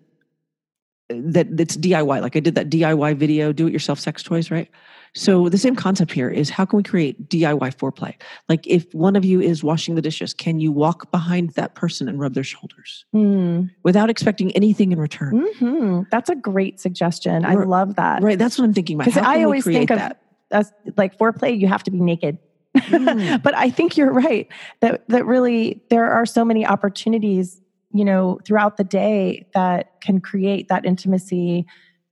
that 1.09 1.57
that's 1.57 1.77
DIY? 1.77 2.21
Like 2.21 2.37
I 2.37 2.41
did 2.41 2.55
that 2.57 2.69
DIY 2.69 3.17
video, 3.17 3.53
do 3.53 3.67
it 3.67 3.73
yourself 3.73 3.99
sex 3.99 4.23
toys, 4.23 4.51
right? 4.51 4.69
So 5.19 5.49
the 5.49 5.59
same 5.59 5.75
concept 5.75 6.13
here 6.13 6.29
is 6.31 6.49
how 6.49 6.65
can 6.65 6.77
we 6.77 6.83
create 6.83 7.29
DIY 7.29 7.75
foreplay? 7.77 8.15
Like 8.49 8.65
if 8.67 8.95
one 8.95 9.17
of 9.17 9.25
you 9.25 9.41
is 9.41 9.65
washing 9.65 9.97
the 9.97 10.03
dishes, 10.03 10.33
can 10.33 10.61
you 10.61 10.71
walk 10.71 11.11
behind 11.11 11.51
that 11.51 11.75
person 11.75 12.09
and 12.09 12.21
rub 12.21 12.35
their 12.35 12.45
shoulders 12.45 13.05
Mm. 13.15 13.71
without 13.83 14.11
expecting 14.11 14.53
anything 14.53 14.93
in 14.93 15.01
return? 15.01 15.45
Mhm. 15.61 16.07
That's 16.11 16.31
a 16.31 16.37
great 16.37 16.79
suggestion. 16.79 17.45
I 17.45 17.55
love 17.55 17.97
that. 17.97 18.23
Right. 18.23 18.39
That's 18.39 18.59
what 18.59 18.65
I'm 18.65 18.73
thinking 18.75 18.97
about. 18.97 19.07
Because 19.07 19.23
I 19.23 19.43
always 19.43 19.65
think 19.65 19.91
of 19.91 19.99
that? 19.99 20.23
as 20.51 20.73
like 20.97 21.19
foreplay, 21.19 21.59
you 21.59 21.67
have 21.67 21.83
to 21.83 21.91
be 21.91 22.01
naked. 22.01 22.39
Mm. 22.77 23.43
but 23.43 23.55
I 23.57 23.71
think 23.71 23.97
you're 23.97 24.13
right 24.13 24.47
that 24.81 25.07
that 25.09 25.27
really 25.27 25.83
there 25.91 26.11
are 26.13 26.25
so 26.27 26.45
many 26.45 26.65
opportunities, 26.65 27.61
you 27.93 28.05
know, 28.05 28.39
throughout 28.47 28.77
the 28.77 28.85
day 28.85 29.47
that 29.55 30.01
can 30.01 30.21
create 30.21 30.69
that 30.69 30.87
intimacy. 30.87 31.67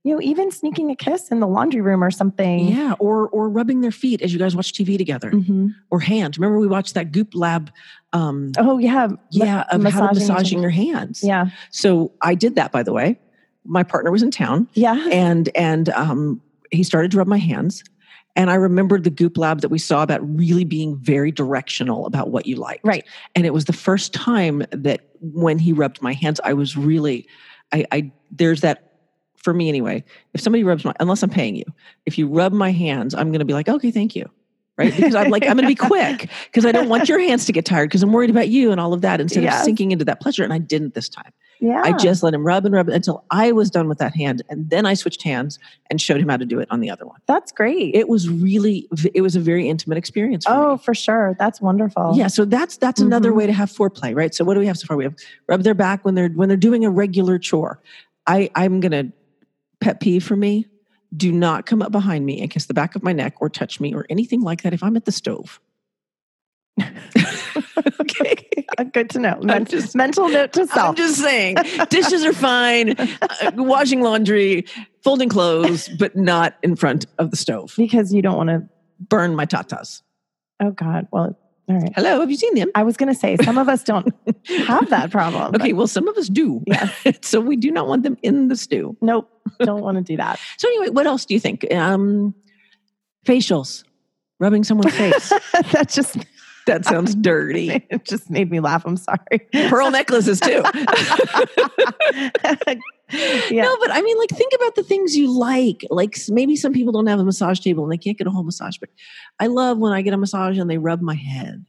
You 0.07 0.13
know, 0.15 0.21
even 0.21 0.51
sneaking 0.51 0.89
a 0.89 0.95
kiss 0.95 1.31
in 1.31 1.41
the 1.41 1.47
laundry 1.47 1.81
room 1.81 2.01
or 2.01 2.11
something. 2.11 2.69
Yeah, 2.69 2.93
or 2.97 3.27
or 3.27 3.49
rubbing 3.49 3.81
their 3.81 3.91
feet 3.91 4.21
as 4.21 4.31
you 4.31 4.39
guys 4.39 4.55
watch 4.55 4.71
TV 4.71 4.97
together, 4.97 5.31
Mhm. 5.31 5.73
or 5.91 5.99
hands. 5.99 6.37
Remember 6.39 6.59
we 6.59 6.67
watched 6.67 6.93
that 6.93 7.11
Goop 7.11 7.35
Lab, 7.35 7.69
um, 8.13 8.53
Oh 8.57 8.77
yeah. 8.77 9.09
yeah, 9.31 9.61
of 9.63 9.67
how 9.67 9.77
to 9.77 9.83
massaging 9.83 10.29
massaging 10.29 10.61
your 10.61 10.69
hands. 10.71 11.21
Yeah. 11.23 11.47
So 11.71 12.13
I 12.21 12.35
did 12.35 12.55
that, 12.55 12.71
by 12.71 12.83
the 12.83 12.93
way. 12.93 13.19
My 13.65 13.83
partner 13.83 14.09
was 14.09 14.23
in 14.23 14.31
town, 14.31 14.69
Yeah. 14.75 14.97
and 15.11 15.49
and 15.55 15.89
um, 15.89 16.39
he 16.71 16.83
started 16.83 17.11
to 17.11 17.17
rub 17.17 17.27
my 17.27 17.37
hands, 17.37 17.83
and 18.37 18.49
I 18.49 18.55
remembered 18.55 19.03
the 19.03 19.09
Goop 19.09 19.37
Lab 19.37 19.59
that 19.59 19.69
we 19.69 19.77
saw 19.79 20.03
about 20.03 20.21
really 20.23 20.63
being 20.63 20.95
very 20.95 21.33
directional 21.33 22.05
about 22.05 22.29
what 22.29 22.45
you 22.45 22.55
like. 22.55 22.79
Right. 22.81 23.03
And 23.35 23.45
it 23.45 23.53
was 23.53 23.65
the 23.65 23.73
first 23.73 24.13
time 24.13 24.63
that 24.71 25.01
when 25.19 25.59
he 25.59 25.73
rubbed 25.73 26.01
my 26.01 26.13
hands, 26.13 26.39
I 26.45 26.53
was 26.53 26.77
really, 26.77 27.27
I, 27.73 27.85
I 27.91 28.11
there's 28.31 28.61
that 28.61 28.86
for 29.37 29.53
me 29.53 29.69
anyway, 29.69 30.03
if 30.33 30.41
somebody 30.41 30.63
rubs 30.63 30.83
my, 30.83 30.93
unless 30.99 31.23
I'm 31.23 31.29
paying 31.29 31.55
you, 31.55 31.65
if 32.05 32.17
you 32.17 32.27
rub 32.27 32.51
my 32.53 32.71
hands, 32.71 33.13
I'm 33.15 33.29
going 33.29 33.39
to 33.39 33.45
be 33.45 33.53
like, 33.53 33.69
okay, 33.69 33.91
thank 33.91 34.15
you. 34.15 34.29
Right. 34.77 34.95
Because 34.95 35.15
I'm 35.15 35.31
like, 35.31 35.41
I'm 35.43 35.57
going 35.57 35.63
to 35.63 35.67
be 35.67 35.73
quick 35.87 36.29
because 36.45 36.63
I 36.63 36.71
don't 36.71 36.87
want 36.87 37.09
your 37.09 37.17
hands 37.19 37.45
to 37.45 37.51
get 37.51 37.65
tired 37.65 37.89
because 37.89 38.03
I'm 38.03 38.13
worried 38.13 38.29
about 38.29 38.49
you 38.49 38.71
and 38.71 38.79
all 38.79 38.93
of 38.93 39.01
that 39.01 39.19
instead 39.19 39.41
Yes. 39.41 39.61
of 39.61 39.65
sinking 39.65 39.91
into 39.91 40.05
that 40.05 40.21
pleasure. 40.21 40.43
And 40.43 40.53
I 40.53 40.59
didn't 40.59 40.93
this 40.93 41.09
time. 41.09 41.31
Yeah. 41.59 41.81
I 41.83 41.93
just 41.93 42.21
let 42.21 42.35
him 42.35 42.45
rub 42.45 42.63
and 42.63 42.75
rub 42.75 42.87
until 42.87 43.23
I 43.31 43.51
was 43.53 43.71
done 43.71 43.87
with 43.87 43.97
that 43.97 44.15
hand. 44.15 44.43
And 44.49 44.69
then 44.69 44.85
I 44.85 44.93
switched 44.93 45.23
hands 45.23 45.57
and 45.89 45.99
showed 45.99 46.21
him 46.21 46.29
how 46.29 46.37
to 46.37 46.45
do 46.45 46.59
it 46.59 46.67
on 46.69 46.81
the 46.81 46.91
other 46.91 47.07
one. 47.07 47.19
That's 47.25 47.51
great. 47.51 47.95
It 47.95 48.07
was 48.07 48.29
really, 48.29 48.87
it 49.15 49.21
was 49.21 49.35
a 49.35 49.39
very 49.39 49.67
intimate 49.67 49.97
experience. 49.97 50.45
For 50.45 50.51
oh, 50.53 50.71
me. 50.73 50.77
for 50.77 50.93
sure. 50.93 51.35
That's 51.39 51.59
wonderful. 51.59 52.13
Yeah, 52.15 52.27
so 52.27 52.45
that's 52.45 52.77
that's 52.77 53.01
another 53.01 53.31
Mhm. 53.31 53.35
way 53.37 53.47
to 53.47 53.53
have 53.53 53.71
foreplay, 53.71 54.15
right? 54.15 54.35
So 54.35 54.45
what 54.45 54.53
do 54.53 54.59
we 54.59 54.67
have 54.67 54.77
so 54.77 54.85
far? 54.85 54.95
We 54.95 55.05
have 55.05 55.15
rub 55.47 55.63
their 55.63 55.73
back 55.73 56.05
when 56.05 56.13
they're 56.13 56.29
when 56.29 56.49
they're 56.49 56.55
doing 56.55 56.85
a 56.85 56.91
regular 56.91 57.39
chore. 57.39 57.81
I 58.27 58.51
I'm 58.53 58.79
gonna 58.79 59.05
pet 59.81 59.99
peeve 59.99 60.23
for 60.23 60.35
me. 60.35 60.67
Do 61.15 61.31
not 61.31 61.65
come 61.65 61.81
up 61.81 61.91
behind 61.91 62.25
me 62.25 62.41
and 62.41 62.49
kiss 62.51 62.65
the 62.65 62.73
back 62.73 62.95
of 62.95 63.03
my 63.03 63.13
neck 63.13 63.35
or 63.39 63.49
touch 63.49 63.79
me 63.79 63.93
or 63.93 64.05
anything 64.09 64.41
like 64.41 64.63
that 64.63 64.73
if 64.73 64.83
I'm 64.83 64.97
at 64.97 65.05
the 65.05 65.11
stove. 65.11 65.59
okay. 68.01 68.47
Uh, 68.77 68.83
Good 68.83 69.09
to 69.11 69.19
know. 69.19 69.39
Men- 69.41 69.65
just- 69.65 69.95
mental 69.95 70.29
note 70.29 70.53
to 70.53 70.61
I'm 70.61 70.67
self. 70.67 70.95
just 70.97 71.19
saying, 71.19 71.55
dishes 71.89 72.23
are 72.25 72.33
fine, 72.33 72.95
uh, 72.99 73.51
washing 73.55 74.01
laundry, 74.01 74.65
folding 75.03 75.29
clothes, 75.29 75.89
but 75.97 76.15
not 76.15 76.55
in 76.61 76.75
front 76.75 77.05
of 77.17 77.31
the 77.31 77.37
stove. 77.37 77.73
because 77.77 78.13
you 78.13 78.21
don't 78.21 78.37
want 78.37 78.49
to. 78.49 78.67
Burn 78.99 79.35
my 79.35 79.45
tatas. 79.45 80.01
Oh 80.59 80.71
God. 80.71 81.07
Well, 81.11 81.37
right. 81.75 81.91
Hello, 81.95 82.19
have 82.19 82.29
you 82.29 82.37
seen 82.37 82.55
them? 82.55 82.69
I 82.75 82.83
was 82.83 82.97
going 82.97 83.13
to 83.13 83.19
say 83.19 83.37
some 83.43 83.57
of 83.57 83.67
us 83.69 83.83
don't 83.83 84.13
have 84.67 84.89
that 84.89 85.11
problem. 85.11 85.55
Okay, 85.55 85.73
well, 85.73 85.87
some 85.87 86.07
of 86.07 86.17
us 86.17 86.27
do. 86.27 86.63
Yeah. 86.65 86.89
so 87.21 87.39
we 87.39 87.55
do 87.55 87.71
not 87.71 87.87
want 87.87 88.03
them 88.03 88.17
in 88.23 88.47
the 88.47 88.55
stew. 88.55 88.95
Nope. 89.01 89.29
Don't 89.59 89.81
want 89.81 89.97
to 89.97 90.03
do 90.03 90.17
that. 90.17 90.39
So 90.57 90.67
anyway, 90.69 90.89
what 90.89 91.05
else 91.05 91.25
do 91.25 91.33
you 91.33 91.39
think? 91.39 91.65
Um, 91.73 92.33
facials, 93.25 93.83
rubbing 94.39 94.63
someone's 94.63 94.95
face. 94.95 95.29
that 95.71 95.89
just 95.89 96.17
that 96.65 96.83
sounds 96.83 97.15
dirty. 97.15 97.85
it 97.89 98.05
just 98.05 98.29
made 98.29 98.49
me 98.49 98.59
laugh. 98.59 98.85
I'm 98.85 98.97
sorry. 98.97 99.39
Pearl 99.69 99.91
necklaces 99.91 100.39
too. 100.39 100.63
yeah. 103.49 103.63
No, 103.63 103.77
but 103.79 103.91
I 103.91 104.01
mean, 104.01 104.17
like, 104.17 104.29
think 104.29 104.51
about 104.53 104.75
the 104.75 104.83
things 104.83 105.15
you 105.15 105.31
like. 105.31 105.85
Like, 105.89 106.17
maybe 106.29 106.55
some 106.55 106.73
people 106.73 106.91
don't 106.91 107.07
have 107.07 107.19
a 107.19 107.23
massage 107.23 107.59
table 107.59 107.83
and 107.83 107.91
they 107.91 107.97
can't 107.97 108.17
get 108.17 108.27
a 108.27 108.31
whole 108.31 108.43
massage, 108.43 108.77
but 108.77 108.89
I 109.39 109.47
love 109.47 109.77
when 109.77 109.93
I 109.93 110.01
get 110.01 110.13
a 110.13 110.17
massage 110.17 110.57
and 110.57 110.69
they 110.69 110.77
rub 110.77 111.01
my 111.01 111.15
head. 111.15 111.65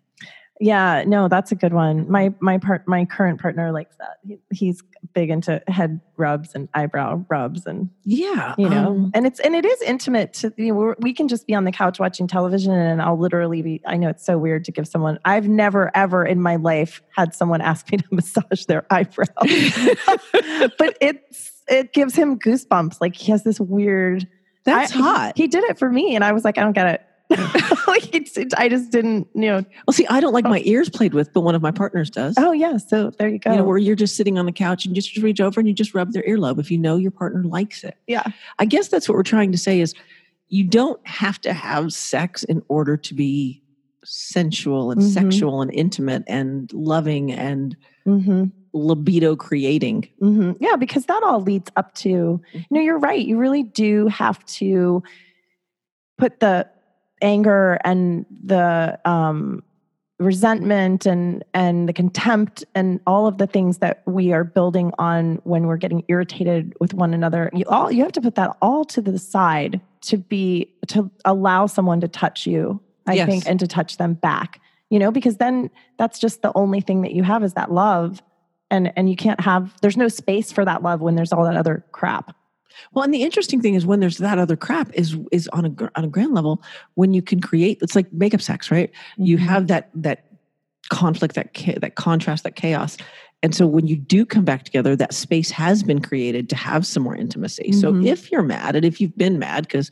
Yeah, 0.61 1.05
no, 1.07 1.29
that's 1.29 1.53
a 1.53 1.55
good 1.55 1.73
one. 1.73 2.11
My 2.11 2.33
my 2.41 2.59
part 2.59 2.87
my 2.87 3.05
current 3.05 3.41
partner 3.41 3.71
likes 3.73 3.97
that. 3.97 4.19
He, 4.27 4.39
he's 4.53 4.83
big 5.13 5.31
into 5.31 5.63
head 5.69 6.01
rubs 6.17 6.55
and 6.55 6.69
eyebrow 6.75 7.25
rubs 7.29 7.67
and 7.67 7.89
Yeah, 8.05 8.55
you 8.59 8.69
know 8.69 8.89
um, 8.89 9.11
and 9.15 9.27
it's 9.27 9.41
and 9.41 9.55
it 9.55 9.65
is 9.65 9.81
intimate 9.83 10.33
to 10.35 10.53
you 10.57 10.69
know, 10.69 10.75
we're, 10.75 11.13
can 11.13 11.29
just 11.29 11.47
be 11.47 11.55
on 11.55 11.65
the 11.65 11.73
couch 11.73 11.99
watching 11.99 12.27
television 12.27 12.73
and 12.73 13.01
i'll 13.01 13.19
literally 13.19 13.63
be 13.63 13.81
i 13.87 13.97
know 13.97 14.09
it's 14.09 14.25
so 14.25 14.39
weird 14.39 14.65
to 14.65 14.73
give 14.73 14.87
someone 14.87 15.19
i've 15.25 15.49
never 15.49 15.91
ever 15.97 16.25
in 16.25 16.41
my 16.41 16.57
life 16.57 17.03
had 17.17 17.35
someone 17.35 17.61
ask 17.73 17.91
me 17.91 17.99
to 17.99 18.05
massage 18.11 18.65
their 18.67 18.85
eyebrow 18.91 19.25
but 20.79 20.97
it's 21.01 21.63
it 21.69 21.93
gives 21.93 22.15
him 22.15 22.39
goosebumps 22.39 23.01
like 23.01 23.17
he 23.17 23.33
has 23.33 23.45
this 23.45 23.61
weird 23.61 24.27
that's 24.65 24.95
I- 24.95 24.99
hot. 24.99 25.33
he 25.37 25.47
did 25.49 25.65
it 25.65 25.79
for 25.79 25.91
me 25.91 26.15
and 26.15 26.25
i 26.25 26.33
was 26.33 26.45
like 26.45 26.59
i 26.59 26.63
don't 26.63 26.73
get 26.73 26.87
it 26.87 27.03
like 27.87 28.15
it's, 28.15 28.37
it, 28.39 28.53
i 28.57 28.69
just 28.69 28.91
didn't 28.91 29.29
you 29.35 29.43
know 29.43 29.63
well, 29.87 29.93
see, 29.93 30.07
I 30.07 30.21
don't 30.21 30.33
like 30.33 30.45
my 30.45 30.63
ears 30.65 30.89
played 30.89 31.13
with, 31.15 31.33
but 31.33 31.43
one 31.43 31.55
of 31.55 31.61
my 31.63 31.71
partners 31.71 32.09
does. 32.11 32.35
oh 32.39 32.53
yeah 32.53 32.77
so 32.79 33.11
there 33.19 33.29
you 33.29 33.39
go 33.39 33.51
You 33.51 33.57
know, 33.59 33.65
where 33.65 33.77
you're 33.79 33.97
just 33.97 34.17
sitting 34.17 34.39
on 34.39 34.47
the 34.47 34.53
couch 34.53 34.87
and 34.87 34.97
you 34.97 35.03
just 35.03 35.17
reach 35.23 35.41
over 35.41 35.61
and 35.61 35.69
you 35.69 35.75
just 35.75 35.95
rub 35.95 36.13
their 36.13 36.23
earlobe 36.23 36.59
if 36.59 36.71
you 36.71 36.79
know 36.79 36.97
your 36.97 37.11
partner 37.11 37.43
likes 37.45 37.85
it. 37.85 37.97
yeah 38.07 38.25
I 38.59 38.65
guess 38.65 38.89
that's 38.89 39.09
what 39.09 39.15
we're 39.17 39.23
trying 39.23 39.53
to 39.53 39.59
say 39.59 39.81
is 39.81 39.95
you 40.49 40.65
don't 40.65 40.99
have 41.07 41.39
to 41.43 41.53
have 41.53 41.93
sex 41.93 42.45
in 42.45 42.63
order 42.69 42.97
to 42.97 43.15
be 43.15 43.63
sensual 44.05 44.91
and 44.91 45.01
Mhm. 45.03 45.05
sexual 45.13 45.61
and 45.61 45.71
intimate 45.75 46.23
and 46.27 46.73
loving 46.73 47.31
and 47.33 47.77
hmm 48.05 48.45
libido 48.75 49.35
creating. 49.37 50.09
hmm 50.21 50.53
Yeah, 50.61 50.77
because 50.77 51.07
that 51.07 51.23
all 51.23 51.41
leads 51.41 51.71
up 51.77 51.93
to, 51.97 52.09
you 52.53 52.65
know, 52.71 52.81
you're 52.81 52.99
right. 52.99 53.21
You 53.27 53.37
really 53.39 53.63
do 53.65 54.07
have 54.09 54.43
to 54.61 55.03
put 56.19 56.41
the 56.41 56.67
anger 57.23 57.79
and 57.85 58.27
the 58.45 58.99
um, 59.05 59.63
resentment 60.19 61.07
and 61.07 61.45
and 61.55 61.89
the 61.89 61.93
contempt 61.93 62.65
and 62.75 63.01
all 63.07 63.27
of 63.27 63.39
the 63.39 63.47
things 63.47 63.79
that 63.79 64.03
we 64.07 64.33
are 64.33 64.43
building 64.45 64.93
on 64.99 65.41
when 65.45 65.67
we're 65.67 65.77
getting 65.77 66.05
irritated 66.09 66.75
with 66.81 66.93
one 66.95 67.15
another. 67.15 67.51
You 67.55 67.65
all 67.69 67.91
you 67.91 68.03
have 68.03 68.13
to 68.13 68.21
put 68.21 68.35
that 68.35 68.57
all 68.61 68.85
to 68.87 69.01
the 69.01 69.19
side 69.19 69.81
to 70.03 70.17
be 70.17 70.73
to 70.89 71.11
allow 71.25 71.67
someone 71.67 72.01
to 72.01 72.09
touch 72.09 72.47
you. 72.47 72.81
I 73.07 73.15
Yes. 73.15 73.29
think 73.29 73.45
and 73.47 73.59
to 73.61 73.67
touch 73.67 73.97
them 73.97 74.15
back. 74.15 74.61
You 74.91 74.99
know, 74.99 75.11
because 75.11 75.37
then 75.37 75.71
that's 75.99 76.19
just 76.19 76.43
the 76.43 76.53
only 76.55 76.81
thing 76.81 77.03
that 77.03 77.13
you 77.13 77.23
have 77.23 77.45
is 77.45 77.55
that 77.55 77.71
love 77.71 78.23
and 78.71 78.93
and 78.97 79.09
you 79.09 79.17
can't 79.17 79.41
have 79.41 79.73
there's 79.81 79.97
no 79.97 80.09
space 80.09 80.51
for 80.51 80.65
that 80.65 80.83
love 80.83 81.01
when 81.01 81.15
there's 81.15 81.33
all 81.33 81.45
that 81.45 81.57
other 81.57 81.85
crap 81.93 82.35
Well, 82.93 83.05
and 83.05 83.13
the 83.13 83.23
interesting 83.23 83.61
thing 83.61 83.75
is 83.75 83.87
when 83.87 84.01
there's 84.01 84.19
that 84.19 84.39
other 84.39 84.57
crap 84.57 84.91
is 84.95 85.17
is 85.33 85.49
on 85.49 85.65
a 85.67 85.91
on 85.97 86.05
a 86.05 86.09
grand 86.09 86.35
level 86.35 86.63
when 86.95 87.13
you 87.15 87.23
can 87.23 87.41
create 87.41 87.79
it's 87.83 87.95
like 87.97 88.13
makeup 88.13 88.41
sex, 88.41 88.71
right? 88.71 88.91
You 89.17 89.37
Mhm. 89.37 89.41
have 89.41 89.67
that 89.69 89.91
that 89.95 90.25
conflict, 90.91 91.35
that 91.35 91.55
cha- 91.55 91.79
that 91.81 91.95
contrast, 91.97 92.45
that 92.45 92.57
chaos. 92.57 92.97
And 93.43 93.55
so 93.55 93.67
when 93.67 93.87
you 93.87 93.95
do 93.97 94.25
come 94.27 94.45
back 94.45 94.65
together, 94.65 94.97
that 94.97 95.13
space 95.15 95.51
has 95.53 95.83
been 95.83 96.01
created 96.01 96.49
to 96.51 96.57
have 96.57 96.87
some 96.87 97.03
more 97.05 97.15
intimacy. 97.15 97.73
So 97.73 97.93
Mhm. 97.93 98.05
if 98.07 98.33
you're 98.33 98.43
mad 98.43 98.75
and 98.75 98.85
if 98.85 99.01
you've 99.01 99.17
been 99.17 99.39
mad 99.39 99.65
because 99.69 99.91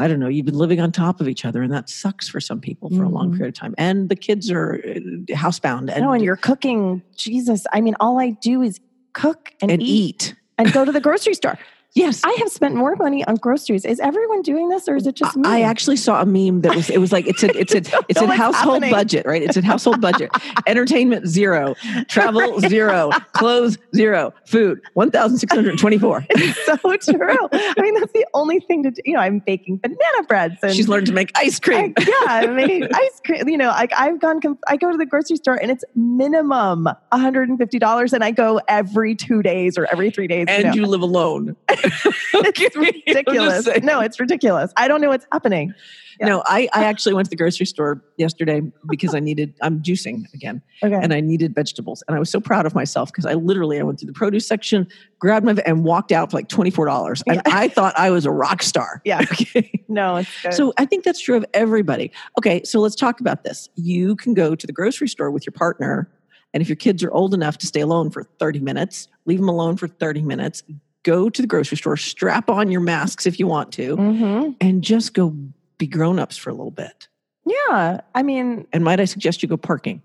I 0.00 0.06
don't 0.06 0.20
know, 0.20 0.28
you've 0.28 0.46
been 0.46 0.54
living 0.56 0.80
on 0.80 0.92
top 0.92 1.20
of 1.20 1.28
each 1.28 1.44
other 1.44 1.60
and 1.60 1.72
that 1.72 1.88
sucks 1.88 2.28
for 2.28 2.40
some 2.40 2.60
people 2.60 2.88
for 2.90 3.02
a 3.02 3.08
long 3.08 3.30
Mhm. 3.32 3.36
period 3.36 3.48
of 3.56 3.58
time. 3.58 3.74
And 3.78 4.08
the 4.08 4.14
kids 4.14 4.48
are 4.50 4.76
uh, 4.76 5.00
housebound 5.34 5.90
and, 5.92 6.02
no 6.02 6.12
and 6.12 6.22
you're 6.22 6.36
cooking 6.36 7.02
jesus 7.16 7.66
i 7.72 7.80
mean 7.80 7.96
all 7.98 8.18
i 8.20 8.30
do 8.30 8.62
is 8.62 8.78
cook 9.12 9.52
and, 9.60 9.72
and 9.72 9.82
eat, 9.82 9.88
eat. 9.88 10.34
and 10.56 10.72
go 10.72 10.84
to 10.84 10.92
the 10.92 11.00
grocery 11.00 11.34
store 11.34 11.58
Yes. 11.94 12.22
i 12.24 12.36
have 12.38 12.48
spent 12.50 12.74
more 12.74 12.94
money 12.96 13.24
on 13.24 13.36
groceries 13.36 13.84
is 13.84 13.98
everyone 13.98 14.42
doing 14.42 14.68
this 14.68 14.88
or 14.88 14.96
is 14.96 15.06
it 15.06 15.14
just 15.16 15.36
me 15.36 15.48
I 15.48 15.62
actually 15.62 15.96
saw 15.96 16.20
a 16.20 16.26
meme 16.26 16.60
that 16.60 16.76
was 16.76 16.90
it 16.90 16.98
was 16.98 17.12
like 17.12 17.26
it's 17.26 17.42
a 17.42 17.58
it's 17.58 17.72
a 17.74 17.78
it's 18.08 18.20
a 18.20 18.26
household 18.28 18.82
happening. 18.84 18.90
budget, 18.90 19.26
right? 19.26 19.42
It's 19.42 19.56
a 19.56 19.62
household 19.62 20.00
budget. 20.00 20.30
Entertainment 20.66 21.26
zero, 21.26 21.74
travel 22.08 22.60
zero, 22.60 23.10
clothes 23.32 23.78
zero, 23.96 24.32
food 24.46 24.80
one 24.94 25.10
thousand 25.10 25.38
six 25.38 25.52
hundred 25.52 25.78
twenty 25.78 25.98
four. 25.98 26.24
so 26.66 26.76
true 26.76 27.48
i 27.52 27.74
mean 27.80 27.94
that's 27.94 28.12
the 28.12 28.26
only 28.34 28.60
thing 28.60 28.82
to 28.82 28.90
do 28.90 29.00
you 29.04 29.14
know 29.14 29.20
i'm 29.20 29.38
baking 29.40 29.78
banana 29.78 30.22
breads 30.28 30.56
and 30.62 30.74
She's 30.74 30.88
learned 30.88 31.06
to 31.06 31.12
make 31.12 31.32
ice 31.36 31.58
I, 31.58 31.64
cream. 31.64 31.94
yeah, 31.98 32.14
I 32.26 32.46
mean, 32.46 32.86
ice 32.92 33.20
cream. 33.24 33.48
You 33.48 33.56
know, 33.56 33.68
like 33.68 33.92
I've 33.96 34.20
gone 34.20 34.40
I 34.66 34.76
go 34.76 34.92
to 34.92 34.98
the 34.98 35.06
grocery 35.06 35.36
store 35.36 35.56
and 35.60 35.70
it's 35.70 35.84
minimum 35.96 36.84
one 36.84 36.96
hundred 37.10 37.48
and 37.48 37.58
fifty 37.58 37.78
dollars, 37.78 38.12
and 38.12 38.22
I 38.22 38.30
go 38.30 38.60
every 38.68 39.14
two 39.14 39.42
days 39.42 39.78
or 39.78 39.86
every 39.90 40.10
three 40.10 40.26
days. 40.28 40.46
and 40.48 40.64
know. 40.64 40.72
you 40.74 40.86
live 40.86 41.00
alone. 41.02 41.56
it's 42.34 42.76
ridiculous. 42.76 43.68
No, 43.82 44.00
it's 44.00 44.18
ridiculous. 44.20 44.72
I 44.76 44.88
don't 44.88 45.00
know 45.00 45.08
what's 45.08 45.26
happening. 45.32 45.74
Yeah. 46.20 46.26
No, 46.26 46.42
I, 46.46 46.68
I 46.72 46.84
actually 46.84 47.14
went 47.14 47.26
to 47.26 47.30
the 47.30 47.36
grocery 47.36 47.64
store 47.66 48.02
yesterday 48.16 48.60
because 48.88 49.14
I 49.14 49.20
needed 49.20 49.54
I'm 49.62 49.80
juicing 49.80 50.24
again 50.34 50.62
Okay. 50.82 50.98
and 51.00 51.14
I 51.14 51.20
needed 51.20 51.54
vegetables. 51.54 52.02
And 52.08 52.16
I 52.16 52.18
was 52.18 52.28
so 52.28 52.40
proud 52.40 52.66
of 52.66 52.74
myself 52.74 53.12
because 53.12 53.24
I 53.24 53.34
literally 53.34 53.78
I 53.78 53.84
went 53.84 54.00
through 54.00 54.08
the 54.08 54.12
produce 54.14 54.44
section, 54.44 54.88
grabbed 55.20 55.46
my 55.46 55.54
and 55.64 55.84
walked 55.84 56.10
out 56.10 56.32
for 56.32 56.36
like 56.38 56.48
$24. 56.48 57.22
And 57.28 57.40
I 57.46 57.68
thought 57.68 57.96
I 57.96 58.10
was 58.10 58.26
a 58.26 58.32
rock 58.32 58.62
star. 58.62 59.00
Yeah. 59.04 59.20
Okay. 59.40 59.84
no. 59.88 60.22
So 60.50 60.72
I 60.76 60.84
think 60.84 61.04
that's 61.04 61.20
true 61.20 61.36
of 61.36 61.44
everybody. 61.54 62.10
Okay, 62.38 62.62
so 62.64 62.80
let's 62.80 62.96
talk 62.96 63.20
about 63.20 63.44
this. 63.44 63.68
You 63.76 64.16
can 64.16 64.34
go 64.34 64.54
to 64.56 64.66
the 64.66 64.72
grocery 64.72 65.08
store 65.08 65.30
with 65.30 65.46
your 65.46 65.52
partner, 65.52 66.10
and 66.52 66.60
if 66.60 66.68
your 66.68 66.76
kids 66.76 67.04
are 67.04 67.12
old 67.12 67.34
enough 67.34 67.58
to 67.58 67.66
stay 67.66 67.80
alone 67.80 68.10
for 68.10 68.24
30 68.24 68.58
minutes, 68.60 69.06
leave 69.26 69.38
them 69.38 69.48
alone 69.48 69.76
for 69.76 69.86
30 69.86 70.22
minutes. 70.22 70.62
Go 71.08 71.30
to 71.30 71.40
the 71.40 71.48
grocery 71.48 71.78
store, 71.78 71.96
strap 71.96 72.50
on 72.50 72.70
your 72.70 72.82
masks 72.82 73.24
if 73.26 73.40
you 73.40 73.46
want 73.46 73.72
to, 73.72 73.96
Mhm. 73.96 74.56
and 74.60 74.84
just 74.84 75.14
go 75.14 75.34
be 75.78 75.86
grown-ups 75.86 76.36
for 76.36 76.50
a 76.50 76.52
little 76.52 76.70
bit. 76.70 77.08
yeah, 77.46 78.02
I 78.14 78.22
mean, 78.22 78.66
And 78.74 78.84
might 78.84 79.00
I 79.00 79.06
suggest 79.06 79.42
you 79.42 79.48
go 79.48 79.56
parking? 79.56 80.02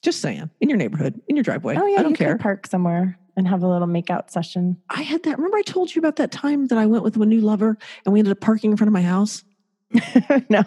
Just 0.00 0.22
saying, 0.22 0.48
in 0.58 0.70
your 0.70 0.78
neighborhood, 0.78 1.20
in 1.28 1.36
your 1.36 1.42
driveway. 1.42 1.76
oh 1.76 1.84
yeah, 1.86 1.98
I 2.00 2.02
don't 2.02 2.12
you 2.12 2.16
care. 2.16 2.28
can 2.30 2.38
park 2.38 2.66
somewhere 2.66 3.18
and 3.36 3.46
have 3.46 3.62
a 3.62 3.68
little 3.68 3.86
makeout 3.86 4.30
session. 4.30 4.78
I 4.88 5.02
had 5.02 5.22
that. 5.24 5.36
Remember, 5.36 5.58
I 5.58 5.62
told 5.62 5.94
you 5.94 5.98
about 5.98 6.16
that 6.16 6.32
time 6.32 6.68
that 6.68 6.78
I 6.78 6.86
went 6.86 7.04
with 7.04 7.16
a 7.16 7.26
new 7.26 7.42
lover 7.42 7.76
and 8.06 8.14
we 8.14 8.20
ended 8.20 8.32
up 8.32 8.40
parking 8.40 8.70
in 8.70 8.78
front 8.78 8.88
of 8.88 8.94
my 8.94 9.02
house? 9.02 9.44
no. 10.48 10.64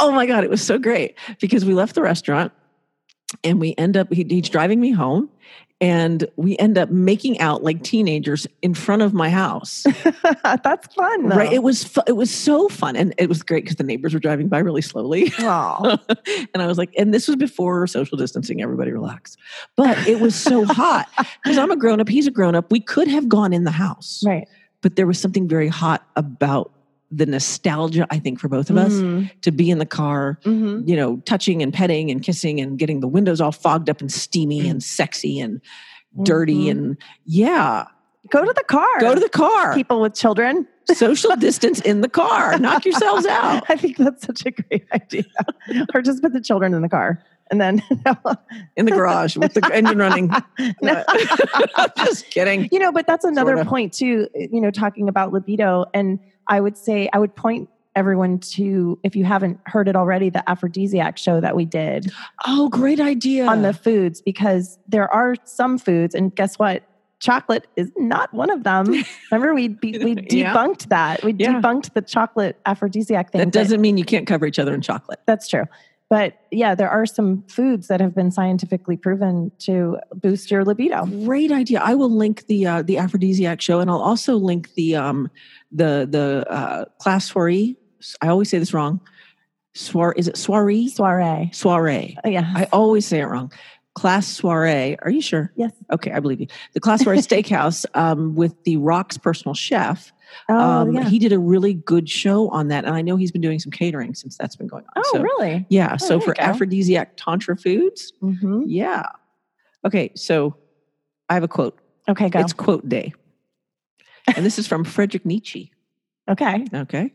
Oh 0.00 0.10
my 0.12 0.26
God, 0.26 0.44
it 0.44 0.50
was 0.50 0.60
so 0.60 0.78
great 0.78 1.14
because 1.40 1.64
we 1.64 1.72
left 1.72 1.94
the 1.94 2.02
restaurant 2.02 2.52
and 3.42 3.58
we 3.58 3.74
end 3.78 3.96
up, 3.96 4.12
he, 4.12 4.26
he's 4.28 4.50
driving 4.50 4.80
me 4.82 4.90
home 4.90 5.30
and 5.80 6.26
we 6.36 6.56
end 6.56 6.78
up 6.78 6.90
making 6.90 7.38
out 7.38 7.62
like 7.62 7.82
teenagers 7.82 8.46
in 8.62 8.72
front 8.72 9.02
of 9.02 9.12
my 9.12 9.28
house. 9.28 9.86
That's 10.42 10.94
fun. 10.94 11.28
Though. 11.28 11.36
right. 11.36 11.52
It 11.52 11.62
was, 11.62 11.84
fu- 11.84 12.00
it 12.06 12.16
was 12.16 12.34
so 12.34 12.68
fun. 12.68 12.96
And 12.96 13.14
it 13.18 13.28
was 13.28 13.42
great 13.42 13.64
because 13.64 13.76
the 13.76 13.84
neighbors 13.84 14.14
were 14.14 14.20
driving 14.20 14.48
by 14.48 14.58
really 14.58 14.82
slowly. 14.82 15.32
And 16.54 16.62
I 16.62 16.66
was 16.66 16.78
like, 16.78 16.90
and 16.96 17.12
this 17.12 17.28
was 17.28 17.36
before 17.36 17.86
social 17.86 18.16
distancing, 18.16 18.62
everybody 18.62 18.90
relax. 18.90 19.36
But 19.76 19.98
it 20.06 20.20
was 20.20 20.34
so 20.34 20.64
hot 20.64 21.08
because 21.42 21.58
I'm 21.58 21.70
a 21.70 21.76
grown 21.76 22.00
up, 22.00 22.08
he's 22.08 22.26
a 22.26 22.30
grown 22.30 22.54
up. 22.54 22.70
We 22.70 22.80
could 22.80 23.08
have 23.08 23.28
gone 23.28 23.52
in 23.52 23.64
the 23.64 23.70
house, 23.70 24.22
right. 24.24 24.48
but 24.80 24.96
there 24.96 25.06
was 25.06 25.18
something 25.18 25.46
very 25.46 25.68
hot 25.68 26.06
about 26.16 26.72
the 27.10 27.26
nostalgia, 27.26 28.06
I 28.10 28.18
think, 28.18 28.40
for 28.40 28.48
both 28.48 28.68
of 28.70 28.76
us 28.76 28.92
Mm, 28.92 29.30
to 29.42 29.52
be 29.52 29.70
in 29.70 29.78
the 29.78 29.86
car, 29.86 30.38
mhm. 30.44 30.86
you 30.88 30.96
know, 30.96 31.18
touching 31.24 31.62
and 31.62 31.72
petting 31.72 32.10
and 32.10 32.22
kissing 32.22 32.60
and 32.60 32.78
getting 32.78 33.00
the 33.00 33.06
windows 33.08 33.40
all 33.40 33.52
fogged 33.52 33.88
up 33.88 34.00
and 34.00 34.10
steamy 34.12 34.68
and 34.68 34.82
sexy 34.82 35.38
and 35.40 35.60
dirty. 36.24 36.64
Mhm. 36.66 36.70
And 36.70 36.96
yeah, 37.24 37.84
Go 38.30 38.44
to 38.44 38.52
the 38.52 38.64
car. 38.64 38.98
go 38.98 39.14
to 39.14 39.20
the 39.20 39.28
car. 39.28 39.74
people 39.74 40.00
with 40.00 40.14
children. 40.14 40.66
Social 40.92 41.34
distance 41.36 41.80
in 41.80 42.00
the 42.00 42.08
car. 42.08 42.58
Knock 42.58 42.84
yourselves 42.84 43.24
out. 43.30 43.62
I 43.68 43.76
think 43.76 43.96
that's 43.98 44.24
such 44.26 44.44
a 44.46 44.50
great 44.50 44.84
idea. 44.92 45.24
or 45.94 46.02
just 46.02 46.22
put 46.22 46.32
the 46.32 46.40
children 46.40 46.74
in 46.74 46.82
the 46.82 46.88
car 46.88 47.22
and 47.50 47.60
then 47.60 47.82
in 48.76 48.84
the 48.86 48.90
garage 48.92 49.36
with 49.36 49.54
the 49.54 49.68
engine 49.72 49.98
running. 49.98 50.30
Just 52.04 52.30
kidding. 52.30 52.68
you 52.72 52.78
know, 52.78 52.92
but 52.92 53.06
that's 53.06 53.24
another 53.24 53.56
Sorta. 53.56 53.68
point 53.70 53.92
too, 53.92 54.28
you 54.34 54.60
know, 54.60 54.70
talking 54.70 55.08
about 55.08 55.32
libido. 55.32 55.86
And 55.94 56.18
I 56.48 56.60
would 56.60 56.76
say, 56.76 57.08
I 57.12 57.18
would 57.18 57.34
point 57.34 57.68
everyone 57.94 58.38
to, 58.38 58.98
if 59.02 59.16
you 59.16 59.24
haven't 59.24 59.58
heard 59.66 59.88
it 59.88 59.96
already, 59.96 60.28
the 60.30 60.48
aphrodisiac 60.48 61.16
show 61.16 61.40
that 61.40 61.56
we 61.56 61.64
did 61.64 62.12
Oh, 62.46 62.68
great 62.68 63.00
idea. 63.00 63.46
on 63.46 63.62
the 63.62 63.72
foods, 63.72 64.20
because 64.20 64.78
there 64.86 65.12
are 65.12 65.34
some 65.44 65.78
foods, 65.78 66.14
and 66.14 66.34
guess 66.34 66.58
what? 66.58 66.82
Chocolate 67.18 67.66
is 67.76 67.90
not 67.96 68.32
one 68.34 68.50
of 68.50 68.62
them. 68.64 68.92
Remember, 69.32 69.54
we 69.54 69.68
be, 69.68 69.96
we 69.98 70.16
Yeah. 70.30 70.52
debunked 70.52 70.88
that. 70.90 71.24
We 71.24 71.34
Yeah. 71.38 71.54
debunked 71.62 71.94
the 71.94 72.02
chocolate 72.02 72.60
aphrodisiac 72.66 73.32
thing. 73.32 73.38
that 73.38 73.52
doesn't 73.52 73.80
mean 73.80 73.96
you 73.96 74.04
can't 74.04 74.26
cover 74.26 74.44
each 74.44 74.58
other 74.58 74.74
in 74.74 74.82
chocolate. 74.82 75.20
That's 75.26 75.48
true. 75.48 75.64
But 76.08 76.34
yeah, 76.52 76.74
there 76.74 76.88
are 76.88 77.04
some 77.04 77.42
foods 77.48 77.88
that 77.88 78.00
have 78.00 78.14
been 78.14 78.30
scientifically 78.30 78.96
proven 78.96 79.50
to 79.60 79.98
boost 80.14 80.50
your 80.50 80.64
libido. 80.64 81.06
Great 81.24 81.50
idea. 81.50 81.80
I 81.80 81.94
will 81.94 82.10
link 82.10 82.46
the 82.46 82.66
uh, 82.66 82.82
the 82.82 82.98
aphrodisiac 82.98 83.60
show, 83.60 83.80
and 83.80 83.90
I'll 83.90 84.02
also 84.02 84.36
link 84.36 84.72
the 84.74 84.96
um 84.96 85.28
the 85.72 86.06
the 86.08 86.46
uh, 86.48 86.84
class 87.00 87.30
soiree. 87.30 87.76
I 88.22 88.28
always 88.28 88.50
say 88.50 88.58
this 88.58 88.72
wrong. 88.72 89.00
Soir 89.74 90.14
is 90.16 90.28
it 90.28 90.36
soiree? 90.36 90.88
Soiree. 90.88 91.50
Soiree. 91.52 92.16
Oh, 92.24 92.28
yeah. 92.28 92.50
I 92.54 92.66
always 92.72 93.06
say 93.06 93.20
it 93.20 93.26
wrong. 93.26 93.52
Class 93.94 94.26
soiree. 94.26 94.96
Are 95.02 95.10
you 95.10 95.20
sure? 95.20 95.52
yes. 95.56 95.72
Okay, 95.92 96.12
I 96.12 96.20
believe 96.20 96.40
you. 96.40 96.46
The 96.72 96.80
class 96.80 97.02
soiree 97.02 97.18
steakhouse 97.20 97.84
um, 97.94 98.34
with 98.34 98.62
the 98.64 98.76
Rock's 98.76 99.18
personal 99.18 99.54
chef. 99.54 100.12
Oh, 100.48 100.58
um, 100.58 100.92
yeah. 100.92 101.08
He 101.08 101.18
did 101.18 101.32
a 101.32 101.38
really 101.38 101.74
good 101.74 102.08
show 102.08 102.48
on 102.50 102.68
that, 102.68 102.84
and 102.84 102.94
I 102.94 103.02
know 103.02 103.16
he's 103.16 103.32
been 103.32 103.40
doing 103.40 103.58
some 103.58 103.70
catering 103.70 104.14
since 104.14 104.36
that's 104.36 104.56
been 104.56 104.66
going 104.66 104.84
on. 104.84 105.02
oh, 105.04 105.10
so, 105.12 105.22
really? 105.22 105.66
Yeah. 105.68 105.96
so 105.96 106.20
for 106.20 106.34
go. 106.34 106.42
aphrodisiac 106.42 107.12
tantra 107.16 107.56
foods, 107.56 108.12
hmm 108.20 108.62
yeah. 108.66 109.06
Okay, 109.84 110.10
so 110.14 110.56
I 111.28 111.34
have 111.34 111.44
a 111.44 111.48
quote. 111.48 111.78
Okay, 112.08 112.28
go. 112.28 112.40
It's 112.40 112.52
quote 112.52 112.88
day. 112.88 113.12
And 114.34 114.44
this 114.44 114.58
is 114.58 114.66
from 114.66 114.84
Friedrich 114.84 115.24
Nietzsche. 115.24 115.72
okay. 116.28 116.66
Okay. 116.74 117.12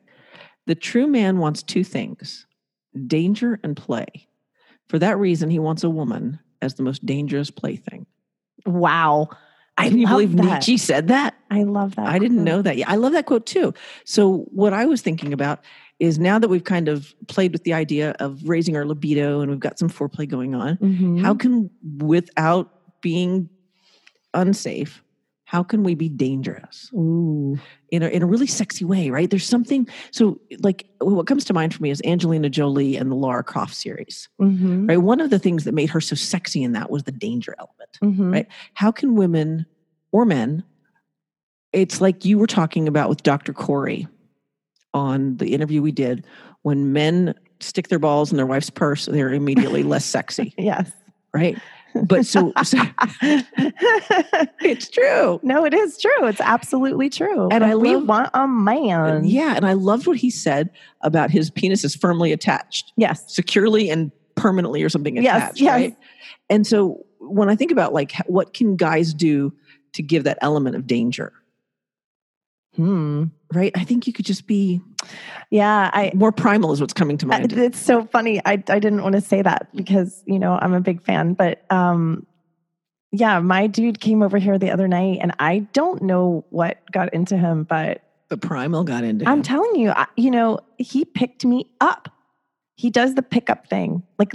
The 0.68 0.76
true 0.76 1.08
man 1.08 1.40
wants 1.40 1.64
two 1.64 1.84
things 1.84 2.46
danger 3.08 3.60
and 3.64 3.76
play. 3.76 4.28
For 4.90 5.00
that 5.00 5.18
reason, 5.18 5.50
he 5.50 5.60
wants 5.60 5.84
a 5.84 5.90
woman 5.90 6.40
as 6.62 6.76
the 6.76 6.84
most 6.84 7.06
dangerous 7.06 7.50
plaything. 7.50 8.06
Wow. 8.66 9.30
I 9.78 9.90
Can 9.90 9.98
you 9.98 10.08
believe 10.08 10.36
that. 10.36 10.44
Nietzsche 10.44 10.78
said 10.78 11.08
that? 11.08 11.31
I 11.52 11.64
love 11.64 11.96
that. 11.96 12.08
I 12.08 12.18
didn't 12.18 12.44
know 12.44 12.62
that. 12.64 12.78
Yeah, 12.78 12.90
I 12.90 12.96
love 12.96 13.12
that 13.12 13.26
quote 13.28 13.46
too. 13.46 13.74
So, 14.06 14.46
what 14.52 14.74
I 14.74 14.86
was 14.86 15.02
thinking 15.02 15.34
about 15.34 15.60
is 16.00 16.18
now 16.18 16.40
that 16.40 16.48
we've 16.48 16.64
kind 16.64 16.88
of 16.88 17.14
played 17.28 17.52
with 17.54 17.64
the 17.66 17.74
idea 17.74 18.16
of 18.20 18.48
raising 18.50 18.76
our 18.76 18.86
libido 18.86 19.42
and 19.42 19.52
we've 19.52 19.60
got 19.60 19.78
some 19.78 19.90
foreplay 19.90 20.28
going 20.28 20.56
on, 20.56 20.78
Mhm. 20.78 21.22
how 21.22 21.36
can, 21.36 21.70
without 22.00 22.72
being 23.02 23.50
unsafe, 24.34 25.04
how 25.44 25.62
can 25.64 25.84
we 25.84 25.94
be 25.96 26.08
dangerous 26.08 26.90
Ooh. 26.94 27.60
in 27.90 28.02
a, 28.04 28.08
in 28.08 28.24
a 28.24 28.26
really 28.26 28.48
sexy 28.48 28.86
way, 28.86 29.10
right? 29.10 29.30
There's 29.30 29.46
something, 29.46 29.88
so 30.12 30.40
like 30.60 30.88
what 31.02 31.28
comes 31.28 31.44
to 31.46 31.54
mind 31.54 31.74
for 31.74 31.84
me 31.84 31.90
is 31.92 32.02
Angelina 32.06 32.50
Jolie 32.50 32.96
and 32.96 33.12
the 33.12 33.16
Lara 33.16 33.44
Croft 33.44 33.76
series, 33.76 34.30
Mhm. 34.42 34.88
right? 34.88 34.98
One 34.98 35.20
of 35.20 35.30
the 35.30 35.40
things 35.40 35.66
that 35.66 35.74
made 35.74 35.90
her 35.90 36.00
so 36.02 36.16
sexy 36.16 36.64
in 36.64 36.72
that 36.72 36.90
was 36.90 37.04
the 37.04 37.12
danger 37.12 37.54
element. 37.60 38.00
Mhm. 38.18 38.32
Right. 38.32 38.48
How 38.76 38.92
can 38.92 39.16
women 39.16 39.66
or 40.14 40.26
men, 40.26 40.64
it's 41.74 42.02
like 42.02 42.26
you 42.26 42.38
were 42.38 42.48
talking 42.48 42.88
about 42.88 43.10
with 43.10 43.24
Dr. 43.24 43.54
Corey 43.54 44.08
on 44.94 45.38
the 45.38 45.54
interview 45.54 45.82
we 45.82 45.92
did, 45.92 46.26
when 46.64 46.92
men 46.94 47.34
stick 47.60 47.88
their 47.88 48.00
balls 48.00 48.32
in 48.32 48.38
their 48.38 48.46
wife's 48.46 48.70
purse, 48.70 49.06
they're 49.06 49.34
immediately 49.34 49.84
less 49.84 50.06
sexy, 50.06 50.54
Yes. 50.58 50.92
right? 51.34 51.58
But 51.94 52.26
so, 52.26 52.54
so 52.64 52.78
it's 54.62 54.90
true. 54.90 55.40
no, 55.44 55.66
it 55.66 55.74
is 55.74 55.98
true. 55.98 56.26
It's 56.28 56.42
absolutely 56.42 57.10
true. 57.10 57.50
And 57.50 57.64
I 57.64 57.76
we 57.76 57.96
love- 57.96 58.08
want 58.08 58.30
a 58.34 58.48
man. 58.48 59.26
Yeah. 59.26 59.56
And 59.56 59.66
I 59.66 59.74
loved 59.74 60.08
what 60.08 60.18
he 60.18 60.30
said 60.30 60.70
about 61.02 61.32
his 61.32 61.50
penis 61.52 61.84
is 61.84 61.96
firmly 61.96 62.32
attached, 62.32 62.94
Yes. 62.98 63.24
securely 63.34 63.90
and 63.90 64.12
permanently 64.36 64.84
or 64.84 64.90
something 64.90 65.18
Yes, 65.18 65.36
attached. 65.44 65.62
yes. 65.62 65.74
Right. 65.74 65.98
And 66.50 66.66
so 66.66 67.06
when 67.20 67.50
I 67.50 67.56
think 67.56 67.72
about 67.72 67.94
like 67.94 68.14
what 68.28 68.54
can 68.54 68.76
guys 68.76 69.14
do 69.14 69.54
to 69.94 70.02
give 70.02 70.24
that 70.24 70.38
element 70.42 70.76
of 70.76 70.88
danger, 70.88 71.34
Hmm. 72.76 73.26
right? 73.54 73.72
I 73.76 73.84
think 73.84 74.08
you 74.08 74.14
could 74.14 74.26
just 74.26 74.48
be 74.48 74.82
Yeah. 75.50 75.90
I, 75.94 76.12
more 76.16 76.32
primal 76.32 76.72
is 76.72 76.80
what's 76.80 76.94
coming 76.94 77.18
to 77.18 77.26
mind. 77.26 77.52
it's 77.54 77.80
so 77.80 78.06
funny. 78.06 78.40
I, 78.46 78.52
I 78.54 78.80
didn't 78.80 79.04
want 79.04 79.16
to 79.16 79.22
say 79.22 79.42
that 79.42 79.68
because, 79.76 80.24
you 80.26 80.40
know, 80.40 80.58
I'm 80.62 80.74
a 80.74 80.80
big 80.82 81.02
fan, 81.02 81.34
but 81.34 81.66
um, 81.70 82.26
yeah, 83.12 83.40
my 83.40 83.68
dude 83.68 84.00
came 84.00 84.24
over 84.24 84.38
here 84.38 84.58
the 84.58 84.72
other 84.72 84.88
night 84.88 85.20
and 85.22 85.34
I 85.38 85.60
don't 85.74 86.02
know 86.02 86.46
what 86.50 86.78
got 86.92 87.14
into 87.14 87.38
him, 87.38 87.64
but 87.64 88.04
the 88.30 88.38
primal 88.38 88.86
got 88.86 89.04
into 89.04 89.28
I'm 89.28 89.40
him. 89.40 89.44
telling 89.44 89.76
you, 89.76 89.90
I, 89.90 90.08
you 90.16 90.32
know, 90.32 90.60
he 90.78 91.04
picked 91.04 91.44
me 91.44 91.66
up. 91.82 92.08
He 92.76 92.90
does 92.90 93.16
the 93.16 93.22
pickup 93.22 93.68
thing, 93.68 94.02
like 94.18 94.32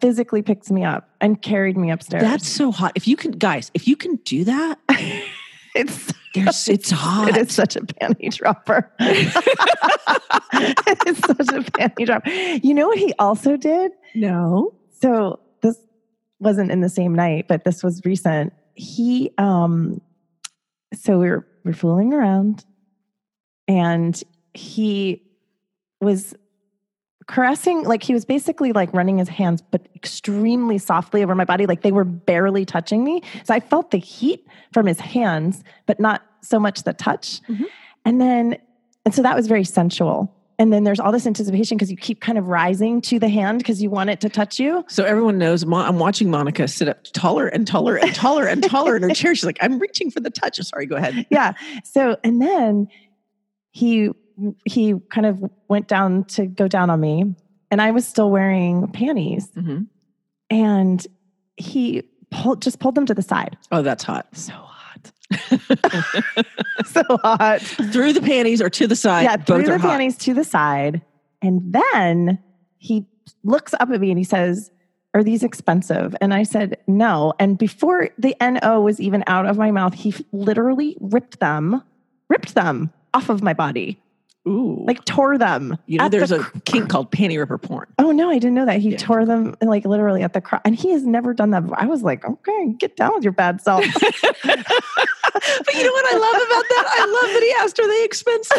physically 0.00 0.42
picks 0.42 0.70
me 0.70 0.84
up 0.84 1.10
and 1.20 1.42
carried 1.42 1.76
me 1.76 1.90
upstairs. 1.90 2.22
That's 2.22 2.48
so 2.48 2.70
hot. 2.70 2.92
If 2.94 3.08
you 3.08 3.16
can, 3.16 3.32
guys, 3.32 3.70
if 3.74 3.88
you 3.88 3.96
can 3.96 4.16
do 4.24 4.44
that, 4.44 4.78
it's 5.74 6.12
there's 6.34 6.68
it's 6.68 6.90
hot. 6.90 7.28
it 7.36 7.36
is 7.36 7.52
such 7.52 7.76
a 7.76 7.80
panty 7.80 8.34
dropper. 8.34 8.90
it 9.00 11.06
is 11.06 11.18
such 11.18 11.38
a 11.38 11.70
panty 11.72 12.06
dropper. 12.06 12.30
You 12.30 12.74
know 12.74 12.88
what 12.88 12.98
he 12.98 13.12
also 13.18 13.56
did? 13.56 13.92
No. 14.14 14.74
So 15.00 15.40
this 15.62 15.76
wasn't 16.38 16.70
in 16.70 16.80
the 16.80 16.88
same 16.88 17.14
night, 17.14 17.46
but 17.48 17.64
this 17.64 17.82
was 17.82 18.02
recent. 18.04 18.52
He 18.74 19.30
um 19.38 20.00
so 20.94 21.18
we 21.18 21.30
were 21.30 21.46
we 21.64 21.70
we're 21.70 21.74
fooling 21.74 22.12
around 22.12 22.64
and 23.68 24.20
he 24.54 25.22
was 26.00 26.34
caressing 27.26 27.84
like 27.84 28.02
he 28.02 28.12
was 28.12 28.24
basically 28.24 28.72
like 28.72 28.92
running 28.92 29.18
his 29.18 29.28
hands 29.28 29.62
but 29.70 29.86
extremely 29.94 30.78
softly 30.78 31.22
over 31.22 31.34
my 31.34 31.44
body 31.44 31.66
like 31.66 31.82
they 31.82 31.92
were 31.92 32.04
barely 32.04 32.64
touching 32.64 33.04
me 33.04 33.22
so 33.44 33.54
i 33.54 33.60
felt 33.60 33.90
the 33.90 33.98
heat 33.98 34.46
from 34.72 34.86
his 34.86 34.98
hands 34.98 35.62
but 35.86 36.00
not 36.00 36.22
so 36.42 36.58
much 36.58 36.82
the 36.84 36.92
touch 36.92 37.40
Mhm. 37.48 37.66
and 38.04 38.20
then 38.20 38.56
and 39.04 39.14
so 39.14 39.22
that 39.22 39.36
was 39.36 39.46
very 39.46 39.64
sensual 39.64 40.34
and 40.58 40.72
then 40.72 40.84
there's 40.84 41.00
all 41.00 41.10
this 41.12 41.26
anticipation 41.26 41.76
because 41.78 41.90
you 41.90 41.96
keep 41.96 42.20
kind 42.20 42.36
of 42.36 42.48
rising 42.48 43.00
to 43.02 43.18
the 43.18 43.28
hand 43.30 43.58
because 43.58 43.82
you 43.82 43.88
want 43.90 44.10
it 44.10 44.20
to 44.20 44.28
touch 44.28 44.58
you 44.58 44.84
So 44.88 45.04
everyone 45.04 45.38
knows 45.38 45.64
Mo- 45.64 45.78
I'm 45.78 45.98
watching 45.98 46.30
Monica 46.30 46.68
sit 46.68 46.86
up 46.88 47.02
taller 47.14 47.46
and 47.48 47.66
taller 47.66 47.96
and 47.96 48.14
taller 48.14 48.46
and 48.46 48.62
taller 48.62 48.94
in 48.96 49.02
her 49.04 49.14
chair. 49.14 49.34
She's 49.34 49.46
like, 49.46 49.56
I'm 49.62 49.78
reaching 49.78 50.10
for 50.10 50.20
the 50.20 50.28
touch. 50.28 50.56
Sorry, 50.60 50.84
go 50.84 50.96
ahead. 50.96 51.26
yeah. 51.30 51.54
So 51.84 52.18
and 52.24 52.42
then 52.42 52.88
he 53.70 54.10
he 54.64 54.94
kind 55.10 55.26
of 55.26 55.42
went 55.68 55.88
down 55.88 56.24
to 56.24 56.46
go 56.46 56.68
down 56.68 56.90
on 56.90 57.00
me, 57.00 57.34
and 57.70 57.80
I 57.82 57.90
was 57.90 58.06
still 58.06 58.30
wearing 58.30 58.88
panties, 58.88 59.48
Mhm. 59.56 59.86
and 60.50 61.06
he 61.56 62.02
pulled 62.30 62.62
just 62.62 62.78
pulled 62.80 62.94
them 62.94 63.06
to 63.06 63.14
the 63.14 63.22
side. 63.22 63.56
Oh, 63.72 63.82
that's 63.82 64.04
hot. 64.04 64.26
So 64.36 64.52
hot, 64.52 65.12
so 66.86 67.02
hot. 67.22 67.60
Through 67.62 68.12
the 68.14 68.20
panties 68.20 68.60
or 68.60 68.68
to 68.70 68.86
the 68.86 68.96
side. 68.96 69.22
yeah, 69.22 69.36
threw 69.36 69.58
both 69.58 69.66
the 69.66 69.78
hot. 69.78 69.90
panties 69.90 70.16
to 70.18 70.34
the 70.34 70.44
side, 70.44 71.02
and 71.42 71.60
then 71.72 72.38
he 72.78 73.06
looks 73.44 73.72
up 73.74 73.90
at 73.90 74.00
me 74.00 74.10
and 74.10 74.18
he 74.18 74.24
says. 74.24 74.70
Are 75.12 75.24
these 75.24 75.42
expensive? 75.42 76.14
And 76.20 76.32
I 76.32 76.44
said, 76.44 76.76
no. 76.86 77.32
And 77.40 77.58
before 77.58 78.10
the 78.16 78.36
NO 78.40 78.80
was 78.80 79.00
even 79.00 79.24
out 79.26 79.44
of 79.44 79.58
my 79.58 79.72
mouth, 79.72 79.92
he 79.92 80.14
literally 80.30 80.96
ripped 81.00 81.40
them, 81.40 81.82
ripped 82.28 82.54
them 82.54 82.92
off 83.12 83.28
of 83.28 83.42
my 83.42 83.52
body. 83.52 84.00
Ooh. 84.48 84.82
like 84.86 85.04
tore 85.04 85.36
them. 85.36 85.76
you 85.86 85.98
know, 85.98 86.04
at 86.06 86.10
the 86.12 86.16
there's 86.16 86.32
a 86.32 86.38
cr- 86.40 86.58
kink 86.64 86.88
called 86.88 87.10
panty 87.12 87.38
ripper 87.38 87.58
porn. 87.58 87.86
Oh 87.98 88.10
no, 88.10 88.30
I 88.30 88.34
didn't 88.34 88.54
know 88.54 88.64
that. 88.66 88.80
He 88.80 88.90
Yeah. 88.92 88.96
tore 88.96 89.26
them 89.26 89.54
like 89.60 89.84
literally 89.84 90.22
at 90.22 90.32
the 90.32 90.40
crotch, 90.40 90.62
and 90.64 90.74
he 90.74 90.92
has 90.92 91.04
never 91.04 91.34
done 91.34 91.50
that 91.50 91.60
before. 91.60 91.78
I 91.80 91.84
was 91.86 92.02
like, 92.02 92.24
okay, 92.24 92.72
get 92.78 92.96
down 92.96 93.12
with 93.14 93.22
your 93.22 93.32
bad 93.34 93.60
self. 93.60 93.84
but 93.94 94.54
you 95.74 95.84
know 95.84 95.92
what 95.92 96.14
I 96.14 96.16
love 96.16 96.42
about 96.42 96.64
that? 96.68 96.86
I 96.88 97.04
love 97.06 97.34
that 97.34 97.42
he 97.42 97.54
asked, 97.62 97.78
"Are 97.78 97.86
they 97.86 98.04
expensive?" 98.04 98.56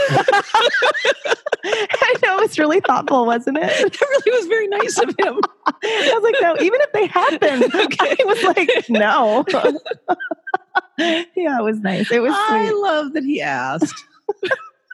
I 1.63 2.13
know 2.23 2.39
it's 2.39 2.57
really 2.59 2.79
thoughtful, 2.81 3.25
wasn't 3.25 3.57
it? 3.57 3.63
that 3.63 4.01
really 4.01 4.37
was 4.39 4.47
very 4.47 4.67
nice 4.67 4.97
of 4.99 5.09
him. 5.19 5.39
I 5.65 6.11
was 6.13 6.23
like, 6.23 6.35
no, 6.41 6.55
even 6.63 6.79
if 6.81 6.91
they 6.93 7.07
had 7.07 7.39
been, 7.39 7.63
Okay. 7.85 8.15
I 8.19 8.25
was 8.25 8.43
like, 8.43 8.89
no. 8.89 9.43
yeah, 11.35 11.59
it 11.59 11.63
was 11.63 11.79
nice. 11.79 12.11
It 12.11 12.21
was 12.21 12.33
I 12.35 12.65
sweet. 12.67 12.77
love 12.79 13.13
that 13.13 13.23
he 13.23 13.41
asked. 13.41 14.03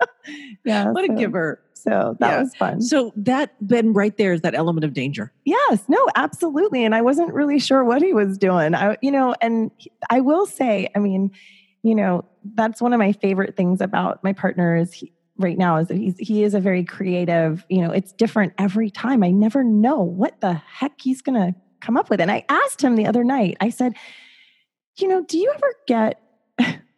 yeah. 0.65 0.91
what 0.91 1.03
a 1.03 1.13
giver. 1.13 1.61
So 1.73 2.15
that 2.19 2.29
Yeah. 2.31 2.39
was 2.41 2.55
fun. 2.55 2.81
So 2.81 3.13
that 3.15 3.53
then 3.61 3.93
right 3.93 4.15
there 4.17 4.33
is 4.33 4.41
that 4.41 4.55
element 4.55 4.83
of 4.83 4.93
danger. 4.93 5.31
Yes, 5.45 5.83
no, 5.87 6.05
absolutely. 6.15 6.83
And 6.83 6.93
I 6.95 7.01
wasn't 7.01 7.33
really 7.33 7.59
sure 7.59 7.83
what 7.83 8.01
he 8.01 8.13
was 8.13 8.37
doing. 8.37 8.73
I, 8.75 8.97
you 9.01 9.11
know, 9.11 9.35
and 9.41 9.71
I 10.09 10.19
will 10.21 10.45
say, 10.45 10.89
I 10.95 10.99
mean, 10.99 11.31
you 11.83 11.95
know, 11.95 12.25
that's 12.55 12.81
one 12.81 12.93
of 12.93 12.99
my 12.99 13.11
favorite 13.13 13.55
things 13.55 13.79
about 13.79 14.23
my 14.23 14.33
partner 14.33 14.75
is 14.75 14.91
he, 14.93 15.13
right 15.37 15.57
now 15.57 15.77
is 15.77 15.87
that 15.89 15.97
he's 15.97 16.17
he 16.17 16.43
is 16.43 16.53
a 16.55 16.59
very 16.59 16.83
creative. 16.83 17.63
You 17.69 17.81
know, 17.81 17.91
it's 17.91 18.11
different 18.11 18.53
every 18.57 18.89
time. 18.89 19.23
I 19.23 19.29
never 19.31 19.63
know 19.63 19.99
what 20.01 20.41
the 20.41 20.53
heck 20.53 20.99
he's 20.99 21.21
going 21.21 21.35
to 21.39 21.55
come 21.79 21.95
up 21.95 22.09
with. 22.09 22.19
And 22.19 22.31
I 22.31 22.43
asked 22.49 22.81
him 22.81 22.95
the 22.95 23.05
other 23.05 23.23
night. 23.23 23.55
I 23.61 23.69
said, 23.69 23.93
you 24.97 25.07
know, 25.07 25.23
do 25.23 25.37
you 25.37 25.51
ever 25.55 25.73
get 25.87 26.19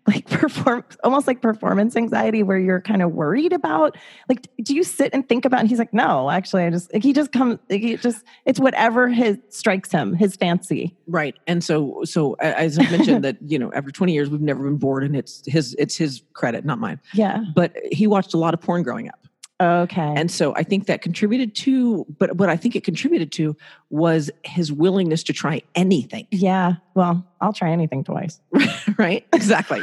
like 0.10 0.28
perform 0.30 0.84
almost 1.04 1.28
like 1.28 1.42
performance 1.42 1.96
anxiety 1.96 2.44
where 2.44 2.60
you're 2.60 2.82
kind 2.82 3.02
of 3.02 3.14
worried 3.14 3.54
about 3.54 3.98
like 4.28 4.48
do 4.64 4.76
you 4.76 4.84
sit 4.84 5.14
and 5.14 5.28
think 5.30 5.46
about 5.46 5.62
and 5.62 5.70
he's 5.70 5.80
like 5.80 5.94
no 5.94 6.30
actually 6.30 6.64
i 6.64 6.70
just 6.70 6.92
like 6.94 7.04
he 7.04 7.14
just 7.14 7.32
comes 7.32 7.58
like, 7.70 7.82
he 7.82 7.96
just 7.98 8.24
it's 8.46 8.60
whatever 8.60 9.08
his 9.08 9.38
strikes 9.50 9.92
him 9.92 10.14
his 10.14 10.36
fancy 10.36 10.96
Right. 11.10 11.36
And 11.48 11.64
so 11.64 12.02
so 12.04 12.34
as 12.36 12.78
I 12.78 12.84
mentioned 12.92 13.24
that, 13.24 13.38
you 13.42 13.58
know, 13.58 13.72
after 13.74 13.92
20 13.92 14.14
years 14.14 14.30
we've 14.30 14.42
never 14.42 14.64
been 14.64 14.78
bored 14.78 15.04
and 15.04 15.16
it's 15.16 15.42
his 15.46 15.76
it's 15.80 15.98
his 15.98 16.22
credit, 16.34 16.66
not 16.66 16.80
mine. 16.80 17.00
yeah 17.14 17.44
But 17.56 17.76
he 17.92 18.06
watched 18.08 18.34
a 18.34 18.38
lot 18.38 18.54
of 18.54 18.62
porn 18.62 18.84
growing 18.84 19.10
up. 19.10 19.26
Okay 19.62 20.14
And 20.16 20.32
so 20.32 20.56
I 20.56 20.64
think 20.64 20.86
that 20.88 21.02
contributed 21.02 21.56
to 21.58 22.06
but 22.18 22.38
what 22.38 22.50
I 22.50 22.56
think 22.58 22.76
it 22.76 22.84
contributed 22.84 23.32
to 23.34 23.56
was 23.90 24.30
his 24.44 24.72
willingness 24.72 25.24
to 25.24 25.34
try 25.34 25.62
anything. 25.76 26.28
yeah 26.32 26.74
well 26.96 27.26
i'll 27.42 27.54
try 27.54 27.72
anything 27.72 28.04
twice 28.04 28.40
right? 28.98 29.26
Exactly. 29.34 29.82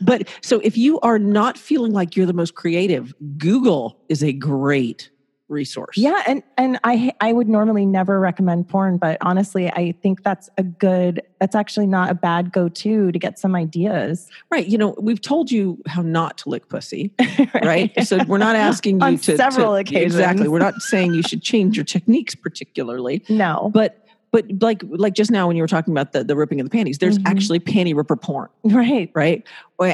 but 0.00 0.28
so 0.42 0.60
if 0.60 0.76
you 0.76 1.00
are 1.00 1.18
not 1.18 1.58
feeling 1.58 1.92
like 1.92 2.16
you're 2.16 2.26
the 2.26 2.32
most 2.32 2.54
creative, 2.54 3.14
Google 3.38 3.98
is 4.08 4.22
a 4.22 4.32
great 4.32 5.10
resource. 5.48 5.98
yeah 5.98 6.22
and 6.26 6.42
and 6.56 6.78
i 6.84 7.12
i 7.20 7.32
would 7.32 7.48
normally 7.48 7.84
never 7.84 8.18
recommend 8.18 8.66
porn 8.68 8.96
but 8.96 9.18
honestly 9.20 9.70
i 9.72 9.92
think 10.02 10.22
that's 10.22 10.48
a 10.56 10.62
good 10.62 11.20
that's 11.40 11.54
actually 11.54 11.86
not 11.86 12.10
a 12.10 12.14
bad 12.14 12.52
go-to 12.52 13.12
to 13.12 13.18
get 13.18 13.38
some 13.38 13.54
ideas 13.54 14.28
Right. 14.50 14.66
You 14.66 14.78
know, 14.78 14.94
we've 15.00 15.20
told 15.20 15.50
you 15.50 15.82
how 15.86 16.02
not 16.02 16.38
to 16.38 16.48
lick 16.50 16.68
pussy, 16.68 17.10
right? 17.62 17.90
so 18.06 18.18
we're 18.28 18.38
not 18.38 18.54
asking 18.56 18.96
you 19.00 19.06
On 19.06 19.16
to 19.18 19.36
several 19.36 19.72
to- 19.74 19.80
occasions. 19.80 20.14
Exactly. 20.14 20.46
We're 20.48 20.58
not 20.58 20.80
saying 20.82 21.14
you 21.14 21.22
should 21.22 21.42
change 21.42 21.76
your 21.76 21.84
techniques 21.84 22.34
particularly, 22.34 23.22
no 23.28 23.70
but 23.74 24.06
but 24.30 24.44
like 24.62 24.82
like 24.88 25.14
just 25.14 25.30
now 25.30 25.46
when 25.46 25.56
you 25.56 25.62
were 25.62 25.68
talking 25.68 25.92
about 25.92 26.12
the 26.12 26.22
the 26.24 26.36
ripping 26.36 26.60
of 26.60 26.66
the 26.66 26.70
panties, 26.70 26.98
there's 26.98 27.18
Mhm. 27.18 27.26
actually 27.26 27.60
panty 27.60 27.94
ripper 27.94 28.16
porn, 28.16 28.48
right 28.64 29.10
right? 29.14 29.46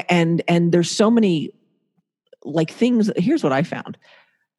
And 0.09 0.41
and 0.47 0.71
there's 0.71 0.91
so 0.91 1.09
many 1.09 1.51
like 2.45 2.71
things. 2.71 3.09
Here's 3.17 3.43
what 3.43 3.51
I 3.51 3.63
found: 3.63 3.97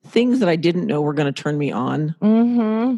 things 0.06 0.40
that 0.40 0.48
I 0.48 0.56
didn't 0.56 0.86
know 0.86 1.00
were 1.00 1.14
going 1.14 1.32
to 1.32 1.42
turn 1.42 1.58
me 1.58 1.72
on. 1.72 2.14
mm-hmm 2.20 2.96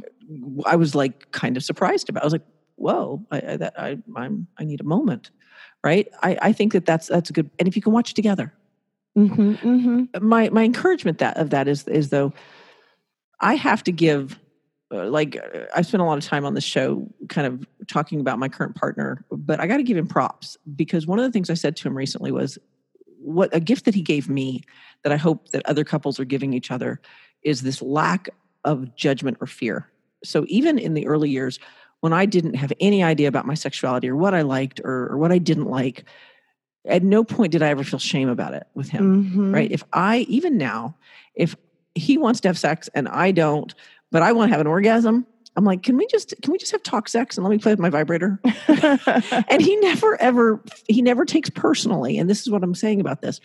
I 0.64 0.76
was 0.76 0.94
like 0.94 1.30
kind 1.32 1.57
of 1.57 1.64
surprised 1.64 2.09
about. 2.09 2.22
I 2.22 2.26
was 2.26 2.32
like, 2.32 2.46
"Whoa, 2.76 3.24
I, 3.30 3.36
I, 3.36 3.57
that, 3.57 3.74
I 3.78 3.98
I'm 4.16 4.46
I 4.59 4.64
need 4.64 4.80
a 4.80 4.84
moment." 4.84 5.30
Right? 5.84 6.09
I, 6.22 6.38
I 6.40 6.53
think 6.53 6.72
that 6.72 6.86
that's 6.86 7.09
that's 7.09 7.30
a 7.30 7.32
good. 7.32 7.50
And 7.59 7.68
if 7.68 7.76
you 7.76 7.82
can 7.82 7.92
watch 7.92 8.12
it 8.12 8.14
together, 8.14 8.53
mm-hmm 9.16 9.53
mm-hmm 9.55 10.26
my 10.26 10.48
my 10.50 10.62
encouragement 10.62 11.18
that 11.18 11.36
of 11.36 11.50
that 11.50 11.68
is 11.68 11.86
is 11.88 12.11
though 12.11 12.32
I 13.40 13.55
have 13.57 13.82
to 13.84 13.92
give 13.92 14.38
uh, 14.92 15.07
like 15.09 15.36
uh, 15.36 15.61
I 15.74 15.82
spent 15.82 16.03
a 16.03 16.05
lot 16.05 16.18
of 16.18 16.24
time 16.24 16.44
on 16.44 16.55
the 16.55 16.61
show 16.61 17.09
kind 17.28 17.46
of 17.46 17.66
talking 17.88 18.20
about 18.20 18.38
my 18.38 18.48
current 18.48 18.76
partner, 18.76 19.24
but 19.30 19.61
I 19.61 19.66
got 19.66 19.78
to 19.78 19.82
give 19.82 19.96
him 19.96 20.07
props 20.07 20.57
because 20.76 21.07
one 21.07 21.18
of 21.18 21.24
the 21.24 21.30
things 21.30 21.50
I 21.50 21.55
said 21.55 21.76
to 21.76 21.88
him 21.88 21.96
recently 21.96 22.30
was 22.30 22.59
what 23.22 23.54
a 23.54 23.60
gift 23.60 23.84
that 23.84 23.94
he 23.94 24.02
gave 24.02 24.28
me 24.28 24.62
that 25.04 25.12
I 25.12 25.16
hope 25.16 25.48
that 25.50 25.64
other 25.66 25.84
couples 25.84 26.18
are 26.20 26.24
giving 26.24 26.52
each 26.52 26.70
other 26.70 27.00
is 27.42 27.62
this 27.62 27.80
lack 27.82 28.28
of 28.64 28.94
judgment 28.96 29.38
or 29.40 29.46
fear. 29.46 29.88
So 30.24 30.44
even 30.48 30.78
in 30.78 30.94
the 30.94 31.06
early 31.06 31.30
years 31.30 31.58
when 32.00 32.12
I 32.12 32.26
didn't 32.26 32.54
have 32.54 32.72
any 32.80 33.02
idea 33.02 33.28
about 33.28 33.46
my 33.46 33.54
sexuality 33.54 34.08
or 34.08 34.16
what 34.16 34.34
I 34.34 34.42
liked 34.42 34.80
or, 34.84 35.08
or 35.10 35.18
what 35.18 35.30
I 35.30 35.38
didn't 35.38 35.66
like, 35.66 36.04
at 36.84 37.04
no 37.04 37.22
point 37.22 37.52
did 37.52 37.62
I 37.62 37.68
ever 37.68 37.84
feel 37.84 38.00
shame 38.00 38.28
about 38.28 38.54
it 38.54 38.66
with 38.74 38.88
him 38.88 39.30
Mhm. 39.32 39.54
right? 39.54 39.70
If 39.70 39.84
I 39.92 40.18
even 40.28 40.58
now, 40.58 40.96
if 41.36 41.54
he 41.94 42.18
wants 42.18 42.40
to 42.40 42.48
have 42.48 42.58
sex 42.58 42.88
and 42.94 43.08
I 43.08 43.30
don't, 43.30 43.72
but 44.10 44.22
I 44.22 44.32
want 44.32 44.48
to 44.48 44.52
have 44.52 44.60
an 44.60 44.66
orgasm, 44.66 45.26
I'm 45.57 45.64
like, 45.64 45.82
can 45.82 45.96
we 45.96 46.07
just 46.07 46.34
can 46.42 46.53
we 46.53 46.59
just 46.59 46.72
have 46.72 46.82
talk 46.82 47.09
sex 47.09 47.36
and 47.36 47.44
let 47.44 47.50
me 47.50 47.59
play 47.59 47.72
with 47.72 47.78
my 47.78 47.90
vibrator? 47.90 48.40
and 49.48 49.61
he 49.61 49.76
never 49.76 50.20
ever 50.20 50.61
he 50.88 51.03
never 51.03 51.24
takes 51.24 51.50
personally. 51.50 52.18
And 52.18 52.28
this 52.30 52.40
is 52.40 52.50
what 52.50 52.62
I'm 52.62 52.74
saying 52.74 53.00
about 53.00 53.20
this. 53.22 53.40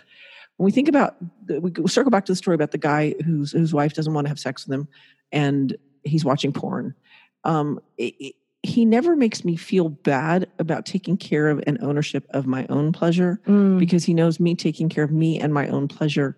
When 0.57 0.65
we 0.65 0.71
think 0.71 0.87
about 0.87 1.15
we 1.47 1.71
circle 1.87 2.09
back 2.11 2.25
to 2.25 2.31
the 2.31 2.35
story 2.37 2.55
about 2.55 2.71
the 2.71 2.77
guy 2.77 3.13
whose 3.25 3.51
whose 3.51 3.73
wife 3.73 3.93
doesn't 3.93 4.13
want 4.13 4.25
to 4.25 4.29
have 4.29 4.39
sex 4.39 4.65
with 4.65 4.73
him, 4.73 4.87
and 5.31 5.75
he's 6.03 6.23
watching 6.25 6.53
porn. 6.53 6.95
Um, 7.43 7.79
it- 7.97 8.15
it- 8.19 8.35
he 8.63 8.83
never 8.83 9.15
makes 9.15 9.45
me 9.45 9.55
feel 9.55 9.87
bad 9.87 10.47
about 10.59 10.85
taking 10.85 11.15
care 11.15 11.47
of 11.49 11.63
and 11.67 11.77
ownership 11.81 12.25
of 12.31 12.47
my 12.47 12.65
own 12.67 12.91
pleasure 12.91 13.39
Mm. 13.47 13.79
because 13.79 14.03
he 14.03 14.13
knows 14.13 14.39
me 14.41 14.55
taking 14.55 14.89
care 14.89 15.03
of 15.05 15.11
me 15.11 15.39
and 15.39 15.53
my 15.53 15.67
own 15.69 15.87
pleasure 15.87 16.35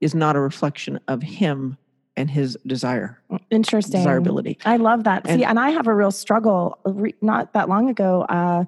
is 0.00 0.14
not 0.14 0.36
a 0.36 0.40
reflection 0.40 0.98
of 1.08 1.22
him 1.22 1.78
and 2.20 2.30
his 2.30 2.56
desire 2.66 3.18
Interesting. 3.50 4.00
desirability 4.00 4.58
I 4.64 4.76
love 4.76 5.04
that. 5.04 5.26
And- 5.26 5.40
See, 5.40 5.44
and 5.44 5.58
I 5.58 5.70
have 5.70 5.86
a 5.86 5.94
real 5.94 6.10
struggle. 6.10 6.78
Not 7.20 7.52
that 7.54 7.68
long 7.68 7.88
ago, 7.90 8.22
uh, 8.22 8.64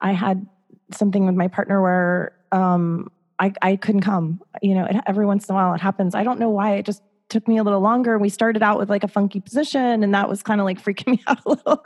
I 0.00 0.12
had 0.12 0.46
something 0.92 1.26
with 1.26 1.34
my 1.34 1.48
partner 1.48 1.80
where 1.82 2.32
um, 2.52 3.10
I, 3.38 3.52
I 3.62 3.76
couldn't 3.76 4.02
come. 4.02 4.40
You 4.62 4.74
know, 4.74 4.84
it, 4.86 4.96
every 5.06 5.26
once 5.26 5.48
in 5.48 5.54
a 5.54 5.56
while 5.56 5.74
it 5.74 5.80
happens. 5.80 6.14
I 6.14 6.24
don't 6.24 6.38
know 6.38 6.50
why. 6.50 6.74
It 6.74 6.86
just 6.86 7.02
took 7.30 7.48
me 7.48 7.56
a 7.58 7.62
little 7.64 7.80
longer. 7.80 8.18
We 8.18 8.28
started 8.28 8.62
out 8.62 8.78
with 8.78 8.90
like 8.90 9.02
a 9.02 9.08
funky 9.08 9.40
position, 9.40 10.02
and 10.02 10.14
that 10.14 10.28
was 10.28 10.42
kind 10.42 10.60
of 10.60 10.64
like 10.64 10.82
freaking 10.82 11.06
me 11.12 11.22
out 11.26 11.38
a 11.44 11.48
little. 11.48 11.82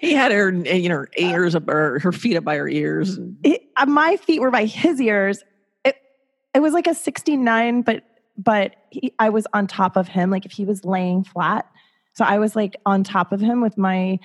he 0.00 0.12
had 0.14 0.32
her 0.32 0.50
you 0.50 0.88
know 0.88 1.06
ears 1.16 1.54
up 1.54 1.68
or 1.68 1.98
her 2.00 2.12
feet 2.12 2.36
up 2.36 2.44
by 2.44 2.56
her 2.56 2.68
ears 2.68 3.18
it, 3.44 3.62
uh, 3.76 3.86
my 3.86 4.16
feet 4.16 4.40
were 4.40 4.50
by 4.50 4.64
his 4.64 5.00
ears. 5.00 5.44
It 5.84 5.96
it 6.54 6.60
was 6.60 6.72
like 6.72 6.86
a 6.86 6.94
69, 6.94 7.82
but 7.82 8.02
but 8.38 8.76
he, 8.90 9.12
I 9.18 9.28
was 9.30 9.46
on 9.52 9.66
top 9.66 9.96
of 9.96 10.08
him, 10.08 10.30
like 10.30 10.46
if 10.46 10.52
he 10.52 10.64
was 10.64 10.84
laying 10.84 11.24
flat. 11.24 11.66
So 12.14 12.24
I 12.24 12.38
was 12.38 12.56
like 12.56 12.76
on 12.86 13.04
top 13.04 13.32
of 13.32 13.40
him 13.40 13.60
with 13.60 13.76
my 13.76 14.18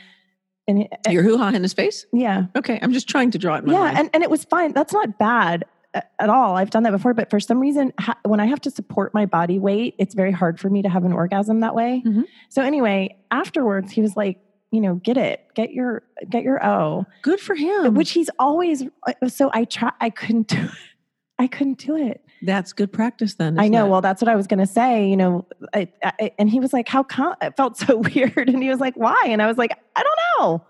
and 0.67 0.83
it- 0.83 0.91
your 1.09 1.23
hoo-ha 1.23 1.49
in 1.49 1.61
his 1.61 1.73
face 1.73 2.05
yeah. 2.13 2.45
okay 2.55 2.79
i'm 2.81 2.93
just 2.93 3.09
trying 3.09 3.29
to 3.31 3.37
draw 3.37 3.55
it 3.57 3.65
Yeah, 3.67 3.79
mind. 3.79 3.97
and, 3.97 4.09
and 4.13 4.23
it 4.23 4.29
was 4.29 4.45
fine. 4.45 4.71
That's 4.71 4.93
not 4.93 5.17
bad 5.19 5.65
at 5.93 6.29
all. 6.29 6.55
I've 6.55 6.69
done 6.71 6.81
that 6.83 6.91
before, 6.91 7.13
but 7.13 7.29
for 7.29 7.39
some 7.39 7.59
reason, 7.59 7.93
ha- 7.99 8.17
when 8.25 8.39
I 8.39 8.45
have 8.47 8.59
to 8.61 8.71
support 8.71 9.13
my 9.13 9.25
body 9.27 9.59
weight, 9.59 9.93
it's 9.99 10.15
very 10.15 10.31
hard 10.31 10.59
for 10.59 10.67
me 10.69 10.81
to 10.81 10.89
have 10.89 11.03
an 11.03 11.11
orgasm 11.13 11.59
that 11.59 11.75
way. 11.75 12.01
Mhm. 12.03 12.23
So 12.49 12.63
anyway, 12.63 13.15
afterwards, 13.29 13.91
he 13.91 14.01
was 14.01 14.15
like, 14.15 14.39
you 14.71 14.81
know, 14.81 14.95
get 14.95 15.17
it, 15.17 15.41
get 15.53 15.71
your, 15.71 16.01
get 16.29 16.41
your 16.43 16.65
O, 16.65 17.05
good 17.21 17.39
for 17.39 17.53
him 17.53 17.93
which 17.93 18.09
he's 18.11 18.29
always. 18.39 18.83
uh, 19.05 19.27
So 19.27 19.51
I 19.53 19.65
try, 19.65 19.91
I 20.01 20.09
couldn't 20.09 20.47
do 20.47 20.63
it. 20.63 20.71
I 21.37 21.45
couldn't 21.47 21.77
do 21.77 21.95
it. 21.95 22.22
That's 22.45 22.73
good 22.73 22.91
practice 22.91 23.35
then 23.35 23.59
I 23.59 23.67
know. 23.67 23.85
it? 23.85 23.89
Well, 23.89 24.01
that's 24.01 24.21
what 24.21 24.27
I 24.29 24.35
was 24.35 24.47
going 24.47 24.59
to 24.59 24.67
say. 24.67 25.07
You 25.09 25.17
know, 25.17 25.45
I, 25.73 25.87
I, 26.03 26.31
and 26.37 26.49
he 26.49 26.59
was 26.59 26.73
like, 26.73 26.87
"How 26.87 27.03
come?" 27.03 27.35
It 27.41 27.55
felt 27.57 27.77
so 27.85 27.97
weird, 27.97 28.49
and 28.49 28.61
he 28.61 28.69
was 28.69 28.79
like, 28.79 28.95
"Why?" 28.95 29.23
And 29.27 29.41
I 29.41 29.47
was 29.47 29.57
like, 29.57 29.71
"I 29.95 30.03
don't 30.03 30.19
know. 30.39 30.65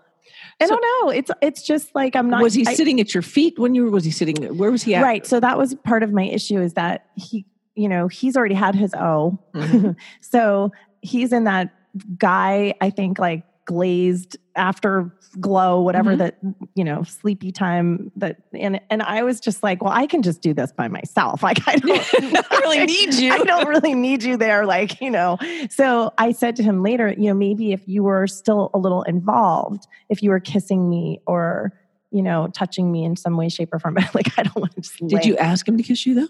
I 0.60 0.66
So- 0.66 0.76
don't 0.76 0.82
know. 1.06 1.10
It's 1.10 1.30
it's 1.42 1.62
just 1.66 1.94
like 1.94 2.16
I'm 2.16 2.30
not." 2.30 2.42
was 2.42 2.54
he 2.54 2.66
I- 2.66 2.74
sitting 2.74 3.00
at 3.00 3.12
your 3.14 3.22
feet 3.22 3.58
when 3.58 3.74
you 3.74 3.84
were 3.84 3.90
was 3.90 4.04
he 4.04 4.10
sitting 4.10 4.36
where 4.56 4.70
was 4.70 4.82
he 4.82 4.94
at 4.94 5.02
Right. 5.02 5.26
So 5.26 5.40
that 5.40 5.58
was 5.58 5.74
part 5.84 6.02
of 6.02 6.12
my 6.12 6.24
issue 6.24 6.60
is 6.60 6.74
that 6.74 7.06
he, 7.16 7.44
you 7.74 7.88
know, 7.88 8.08
he's 8.08 8.36
already 8.36 8.54
had 8.54 8.74
his 8.74 8.94
O. 8.94 9.38
Mhm. 9.54 9.96
so 10.20 10.70
he's 11.02 11.32
in 11.32 11.44
that 11.44 11.74
guy, 12.18 12.74
I 12.80 12.90
think, 12.90 13.18
like 13.18 13.42
glazed 13.66 14.36
afterglow, 14.56 15.80
whatever 15.80 16.14
Mhm. 16.14 16.18
that, 16.18 16.38
you 16.74 16.84
know, 16.84 17.02
sleepy 17.02 17.50
time 17.50 18.12
that 18.16 18.36
and 18.52 18.80
and 18.90 19.02
I 19.02 19.22
was 19.22 19.40
just 19.40 19.62
like, 19.62 19.82
well, 19.82 19.92
I 19.92 20.06
can 20.06 20.22
just 20.22 20.42
do 20.42 20.52
this 20.54 20.70
by 20.72 20.88
myself. 20.88 21.42
Like 21.42 21.66
I 21.66 21.76
don't 21.76 21.90
I 22.52 22.58
really 22.60 22.84
need 22.86 23.14
you. 23.14 23.32
I 23.32 23.38
don't 23.38 23.66
really 23.68 23.94
need 23.94 24.22
you 24.22 24.36
there. 24.36 24.66
Like, 24.66 25.00
you 25.00 25.10
know. 25.10 25.38
So 25.70 26.12
I 26.18 26.32
said 26.32 26.56
to 26.56 26.62
him 26.62 26.82
later, 26.82 27.08
you 27.16 27.28
know, 27.28 27.34
maybe 27.34 27.72
if 27.72 27.86
you 27.88 28.02
were 28.02 28.26
still 28.26 28.70
a 28.74 28.78
little 28.78 29.02
involved, 29.02 29.86
if 30.08 30.22
you 30.22 30.30
were 30.30 30.40
kissing 30.40 30.88
me 30.88 31.20
or 31.26 31.72
you 32.10 32.22
know, 32.22 32.46
touching 32.54 32.92
me 32.92 33.02
in 33.04 33.16
some 33.16 33.36
way, 33.36 33.48
shape, 33.48 33.74
or 33.74 33.80
form. 33.80 33.94
But 33.94 34.14
like, 34.14 34.38
I 34.38 34.44
don't 34.44 34.54
want 34.56 34.72
to 34.76 34.80
just. 34.82 35.04
did 35.04 35.24
you 35.24 35.36
ask 35.36 35.66
him 35.66 35.76
to 35.78 35.82
kiss 35.82 36.06
you 36.06 36.14
though 36.14 36.28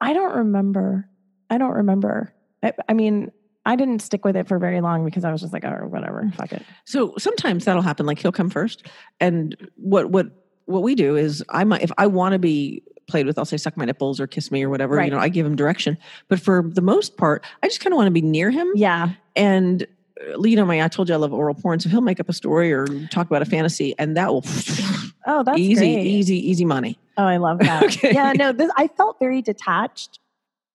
I 0.00 0.12
don't 0.12 0.36
remember. 0.36 1.08
I 1.48 1.56
don't 1.56 1.72
remember. 1.72 2.34
I, 2.62 2.72
I 2.88 2.92
mean, 2.92 3.32
I 3.66 3.76
didn't 3.76 4.00
stick 4.00 4.24
with 4.24 4.36
it 4.36 4.46
for 4.48 4.58
very 4.58 4.80
long 4.80 5.04
because 5.04 5.24
I 5.24 5.32
was 5.32 5.40
just 5.40 5.52
like, 5.52 5.64
oh, 5.64 5.86
whatever, 5.88 6.30
fuck 6.36 6.52
it. 6.52 6.62
So 6.84 7.14
sometimes 7.18 7.64
that'll 7.64 7.82
happen. 7.82 8.04
Like 8.06 8.18
he'll 8.18 8.32
come 8.32 8.50
first, 8.50 8.86
and 9.20 9.56
what 9.76 10.10
what 10.10 10.26
what 10.66 10.82
we 10.82 10.94
do 10.94 11.16
is 11.16 11.42
I 11.48 11.64
might 11.64 11.82
if 11.82 11.90
I 11.98 12.06
want 12.06 12.32
to 12.34 12.38
be 12.38 12.82
played 13.06 13.26
with, 13.26 13.38
I'll 13.38 13.44
say 13.44 13.56
suck 13.58 13.76
my 13.76 13.84
nipples 13.84 14.18
or 14.20 14.26
kiss 14.26 14.50
me 14.50 14.62
or 14.64 14.70
whatever. 14.70 14.96
Right. 14.96 15.04
You 15.06 15.10
know, 15.10 15.18
I 15.18 15.28
give 15.28 15.44
him 15.46 15.56
direction. 15.56 15.98
But 16.28 16.40
for 16.40 16.62
the 16.66 16.80
most 16.80 17.16
part, 17.18 17.44
I 17.62 17.68
just 17.68 17.80
kind 17.80 17.92
of 17.92 17.96
want 17.98 18.06
to 18.06 18.10
be 18.12 18.22
near 18.22 18.50
him 18.50 18.66
Yeah. 18.74 19.10
and 19.36 19.86
uh, 20.32 20.40
you 20.42 20.56
know, 20.56 20.64
my 20.64 20.82
I 20.82 20.88
told 20.88 21.08
you 21.08 21.14
I 21.14 21.18
love 21.18 21.32
oral 21.32 21.54
porn, 21.54 21.80
so 21.80 21.88
he'll 21.90 22.00
make 22.00 22.18
up 22.20 22.28
a 22.28 22.32
story 22.32 22.72
or 22.72 22.86
talk 23.10 23.26
about 23.26 23.42
a 23.42 23.46
fantasy, 23.46 23.94
and 23.98 24.16
that 24.16 24.32
will 24.32 24.44
Oh, 25.26 25.42
that's 25.42 25.58
easy, 25.58 25.94
great. 25.94 26.06
easy, 26.06 26.50
easy 26.50 26.64
money. 26.66 26.98
Oh, 27.16 27.24
I 27.24 27.38
love 27.38 27.58
that. 27.60 27.82
Okay. 27.84 28.12
Yeah, 28.14 28.32
no, 28.34 28.52
this, 28.52 28.70
I 28.76 28.88
felt 28.88 29.18
very 29.18 29.40
detached 29.42 30.18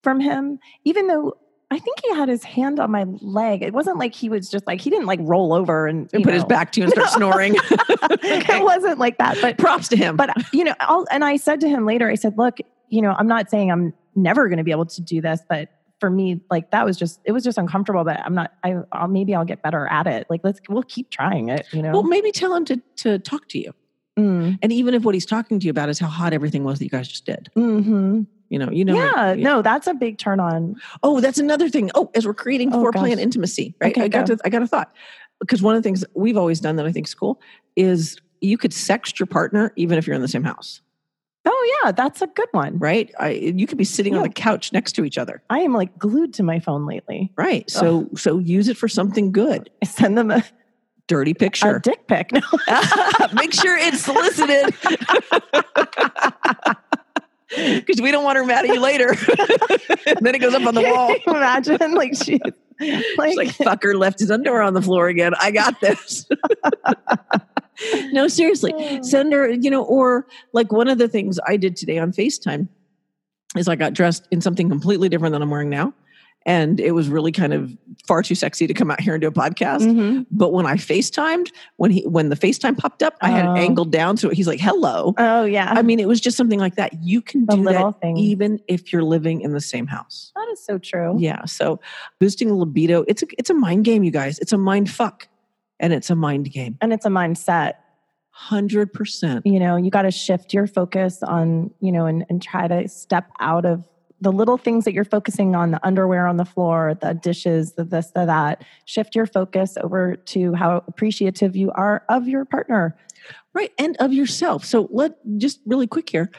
from 0.04 0.20
him, 0.20 0.60
even 0.86 1.08
though 1.08 1.36
I 1.72 1.78
think 1.78 2.00
he 2.04 2.14
had 2.16 2.30
his 2.30 2.44
hand 2.44 2.80
on 2.80 2.90
my 2.92 3.04
leg. 3.22 3.62
It 3.62 3.74
wasn't 3.74 3.98
like 4.00 4.16
he 4.16 4.28
was 4.28 4.50
just 4.50 4.66
like 4.66 4.82
he 4.82 4.90
didn't 4.90 5.06
like 5.06 5.20
roll 5.22 5.54
over 5.54 5.86
and, 5.88 6.10
And 6.14 6.24
put 6.24 6.34
his 6.34 6.44
back 6.44 6.72
to 6.74 6.80
you 6.80 6.86
and 6.86 6.94
start 6.94 7.10
snoring. 7.14 7.56
Okay. 8.12 8.58
it 8.58 8.64
wasn't 8.64 8.98
like 8.98 9.18
that. 9.20 9.38
But 9.42 9.58
Props 9.60 9.88
to 9.90 9.96
him. 9.96 10.16
but 10.18 10.32
you 10.52 10.64
know, 10.64 10.74
I'll, 10.80 11.06
and 11.12 11.24
I 11.24 11.36
said 11.38 11.60
to 11.62 11.70
him 11.70 11.86
later, 11.86 12.10
I 12.10 12.16
said, 12.16 12.38
look, 12.38 12.58
you 12.90 13.02
know, 13.04 13.16
I'm 13.18 13.28
not 13.28 13.50
saying 13.52 13.72
I'm 13.72 13.94
never 14.16 14.48
going 14.50 14.58
to 14.58 14.64
be 14.64 14.72
able 14.72 14.88
to 14.88 15.02
do 15.02 15.22
this, 15.22 15.42
but 15.48 15.70
for 16.00 16.10
me, 16.10 16.42
like 16.50 16.72
that 16.72 16.86
was 16.86 16.98
just, 16.98 17.20
it 17.26 17.34
was 17.34 17.44
just 17.44 17.58
uncomfortable, 17.60 18.04
but 18.04 18.20
I'm 18.22 18.34
not, 18.34 18.52
I, 18.64 18.78
I'll, 18.92 19.08
maybe 19.08 19.36
I'll 19.36 19.46
get 19.46 19.62
better 19.62 19.86
at 19.88 20.08
it. 20.08 20.26
Like, 20.30 20.42
let's, 20.44 20.60
we'll 20.70 20.82
keep 20.84 21.12
trying 21.12 21.50
it, 21.50 21.68
you 21.72 21.84
know? 21.84 21.92
well, 21.92 22.04
maybe 22.04 22.32
tell 22.32 22.56
him 22.56 22.66
to 22.66 22.82
to 22.98 23.20
talk 23.20 23.48
to 23.50 23.60
you. 23.60 23.74
Mm, 24.18 24.58
And 24.62 24.72
even 24.74 24.94
if 24.96 25.04
what 25.04 25.14
he's 25.14 25.26
talking 25.26 25.60
to 25.60 25.66
you 25.66 25.72
about 25.72 25.90
is 25.90 26.00
how 26.00 26.08
hot 26.08 26.34
everything 26.34 26.64
was 26.64 26.80
that 26.80 26.86
you 26.86 26.90
guys 26.90 27.08
just 27.08 27.26
did, 27.26 27.50
mhm. 27.56 28.26
You 28.50 28.60
know, 28.60 28.70
you 28.72 28.84
know, 28.86 28.96
yeah, 28.96 29.36
no, 29.38 29.62
that's 29.62 29.88
a 29.88 29.94
big 29.94 30.18
turn 30.18 30.40
on. 30.40 30.76
Oh, 31.04 31.20
that's 31.22 31.38
another 31.38 31.70
thing. 31.70 31.92
Oh, 31.96 32.10
as 32.16 32.26
we're 32.26 32.34
creating 32.34 32.74
Oh, 32.74 32.84
foreplay 32.84 33.12
and 33.12 33.20
intimacy, 33.20 33.76
right? 33.80 33.92
Okay, 33.92 34.04
I 34.06 34.08
got 34.08 34.28
go. 34.28 34.36
to 34.36 34.42
I 34.46 34.50
got 34.50 34.62
a 34.62 34.68
thought 34.68 34.92
because 35.40 35.62
one 35.62 35.76
of 35.76 35.82
the 35.84 35.88
things 35.88 36.04
we've 36.16 36.38
always 36.38 36.60
done 36.60 36.76
that 36.78 36.86
I 36.86 36.92
think 36.92 37.08
is 37.08 37.14
cool 37.14 37.40
is 37.76 38.18
you 38.42 38.58
could 38.58 38.72
sext 38.72 39.20
your 39.20 39.28
partner 39.28 39.72
even 39.76 39.98
if 39.98 40.08
you're 40.08 40.16
in 40.16 40.22
the 40.22 40.28
same 40.28 40.44
house, 40.44 40.82
Oh 41.46 41.80
yeah, 41.84 41.92
that's 41.92 42.22
a 42.22 42.28
good 42.28 42.50
one. 42.52 42.78
right? 42.80 43.12
I, 43.20 43.30
you 43.30 43.66
could 43.68 43.78
be 43.78 43.84
sitting 43.86 44.16
on 44.16 44.24
the 44.24 44.30
couch 44.30 44.74
next 44.74 44.94
to 44.94 45.06
each 45.06 45.18
other, 45.18 45.42
I 45.50 45.60
am 45.60 45.74
like 45.74 45.98
glued 45.98 46.34
to 46.36 46.44
my 46.44 46.60
phone 46.60 46.86
lately. 46.86 47.32
right? 47.38 47.70
So 47.70 48.10
so 48.16 48.40
use 48.40 48.68
it 48.68 48.78
for 48.78 48.88
something 48.88 49.32
good. 49.32 49.70
I 49.82 49.86
send 49.86 50.18
them 50.18 50.32
a, 50.32 50.44
Dirty 51.08 51.34
picture 51.34 51.76
a 51.78 51.82
dick 51.82 52.06
pic. 52.08 52.32
No. 52.32 52.42
Make 53.34 53.52
sure 53.52 53.76
it's 53.76 54.02
solicited. 54.02 54.76
Because 57.56 58.02
we 58.02 58.12
don't 58.12 58.24
want 58.24 58.38
her 58.38 58.46
mad 58.46 58.66
at 58.66 58.74
you 58.74 58.80
later. 58.80 59.16
then 60.22 60.36
it 60.36 60.40
goes 60.40 60.54
up 60.54 60.66
on 60.66 60.76
the 60.76 60.82
wall. 60.82 61.08
Can 61.24 61.34
you 61.34 61.36
Imagine 61.36 61.94
like 61.96 62.16
she, 62.16 62.40
like, 63.18 63.36
like 63.36 63.50
fucker 63.50 63.96
left 63.96 64.20
his 64.20 64.30
underwear 64.30 64.62
on 64.62 64.74
the 64.74 64.82
floor 64.82 65.08
again. 65.08 65.34
I 65.40 65.50
got 65.52 65.82
this. 65.82 66.28
no, 68.12 68.28
seriously. 68.28 69.00
Send 69.04 69.34
her, 69.34 69.50
you 69.50 69.72
know, 69.72 69.84
or 69.84 70.28
like 70.54 70.72
one 70.72 70.88
of 70.88 71.00
the 71.00 71.08
things 71.08 71.40
I 71.48 71.58
did 71.58 71.76
today 71.76 71.98
on 71.98 72.12
FaceTime 72.12 72.68
is 73.58 73.68
I 73.68 73.76
got 73.76 73.94
dressed 73.94 74.28
in 74.30 74.42
something 74.42 74.70
completely 74.70 75.10
different 75.10 75.34
than 75.34 75.42
I'm 75.42 75.50
wearing 75.50 75.70
now. 75.70 75.94
And 76.50 76.80
it 76.80 76.92
was 76.92 77.08
really 77.10 77.32
kind 77.32 77.54
of 77.54 77.72
far 78.08 78.24
too 78.24 78.34
sexy 78.34 78.66
to 78.66 78.74
come 78.74 78.90
out 78.90 79.00
here 79.00 79.14
and 79.14 79.22
do 79.22 79.28
a 79.28 79.32
podcast. 79.32 79.82
Mhm. 79.82 80.26
But 80.32 80.52
when 80.52 80.66
I 80.66 80.76
FaceTimed, 80.76 81.50
when 81.78 81.92
he 81.92 82.02
when 82.08 82.30
the 82.30 82.36
FaceTime 82.36 82.76
popped 82.78 83.04
up, 83.04 83.16
I 83.22 83.30
had 83.30 83.46
Oh. 83.46 83.54
it 83.54 83.60
angled 83.60 83.92
down 83.92 84.18
so 84.18 84.30
he's 84.30 84.48
like, 84.48 84.60
hello. 84.60 85.14
Oh 85.18 85.44
yeah, 85.46 85.72
I 85.76 85.82
mean, 85.84 86.00
it 86.00 86.08
was 86.08 86.20
just 86.20 86.36
something 86.36 86.60
like 86.60 86.76
that. 86.76 87.04
You 87.04 87.22
can 87.22 87.46
the 87.46 87.56
do 87.56 87.62
little 87.62 87.92
that 87.92 88.02
thing. 88.02 88.18
even 88.18 88.60
if 88.68 88.92
you're 88.92 89.04
living 89.04 89.42
in 89.42 89.54
the 89.54 89.62
same 89.62 89.86
house. 89.88 90.32
that 90.36 90.48
is 90.52 90.64
so 90.64 90.78
true. 90.80 91.16
Yeah. 91.20 91.46
So 91.46 91.80
boosting 92.20 92.52
libido, 92.54 93.06
it's 93.08 93.22
a 93.24 93.28
it's 93.38 93.50
a 93.50 93.54
mind 93.54 93.86
game, 93.86 94.04
you 94.04 94.12
guys. 94.12 94.40
It's 94.40 94.52
a 94.54 94.58
mind 94.58 94.90
fuck. 94.90 95.28
And 95.80 95.94
it's 95.94 96.10
a 96.10 96.16
mind 96.16 96.52
game. 96.52 96.78
And 96.82 96.92
it's 96.92 97.06
a 97.06 97.10
mindset. 97.10 97.74
Hundred 98.32 98.94
percent. 98.94 99.46
You 99.46 99.60
know, 99.60 99.76
you 99.76 99.90
got 99.92 100.04
to 100.04 100.12
shift 100.12 100.54
your 100.54 100.66
focus 100.68 101.22
on, 101.24 101.72
you 101.82 101.92
know, 101.92 102.06
and, 102.06 102.26
and 102.30 102.42
try 102.42 102.68
to 102.70 102.88
step 102.88 103.26
out 103.40 103.66
of 103.66 103.84
the 104.22 104.32
little 104.32 104.58
things 104.58 104.86
that 104.86 104.94
you're 104.94 105.06
focusing 105.06 105.56
on 105.56 105.72
the 105.72 105.86
underwear 105.86 106.28
on 106.28 106.38
the 106.38 106.46
floor, 106.46 106.98
the 107.02 107.14
dishes, 107.14 107.74
the 107.74 107.84
this, 107.84 108.12
the 108.12 108.26
that. 108.26 108.64
Shift 108.86 109.16
your 109.16 109.26
focus 109.26 109.78
over 109.82 110.16
to 110.16 110.54
how 110.54 110.84
appreciative 110.88 111.56
you 111.56 111.72
are 111.72 112.04
of 112.10 112.28
your 112.28 112.46
partner. 112.46 112.98
Right. 113.54 113.72
And 113.78 113.98
of 113.98 114.14
yourself. 114.14 114.66
So 114.66 114.88
let 114.92 115.16
just 115.38 115.60
really 115.66 115.88
quick 115.88 116.10
here. 116.10 116.32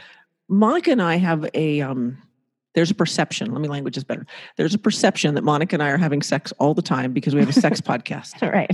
Monica 0.48 0.92
and 0.92 1.02
I 1.02 1.16
have 1.16 1.48
a 1.54 1.80
um 1.80 2.18
there's 2.74 2.90
a 2.90 2.94
perception. 2.94 3.50
Let 3.52 3.60
me 3.60 3.68
language 3.68 3.96
is 3.96 4.04
better. 4.04 4.26
There's 4.56 4.74
a 4.74 4.78
perception 4.78 5.34
that 5.34 5.42
Monica 5.42 5.74
and 5.76 5.82
I 5.82 5.90
are 5.90 5.96
having 5.98 6.22
sex 6.22 6.52
all 6.58 6.72
the 6.74 6.82
time 6.82 7.12
because 7.12 7.34
we 7.34 7.40
have 7.40 7.48
a 7.48 7.52
sex 7.52 7.80
podcast. 7.90 8.40
right. 8.52 8.70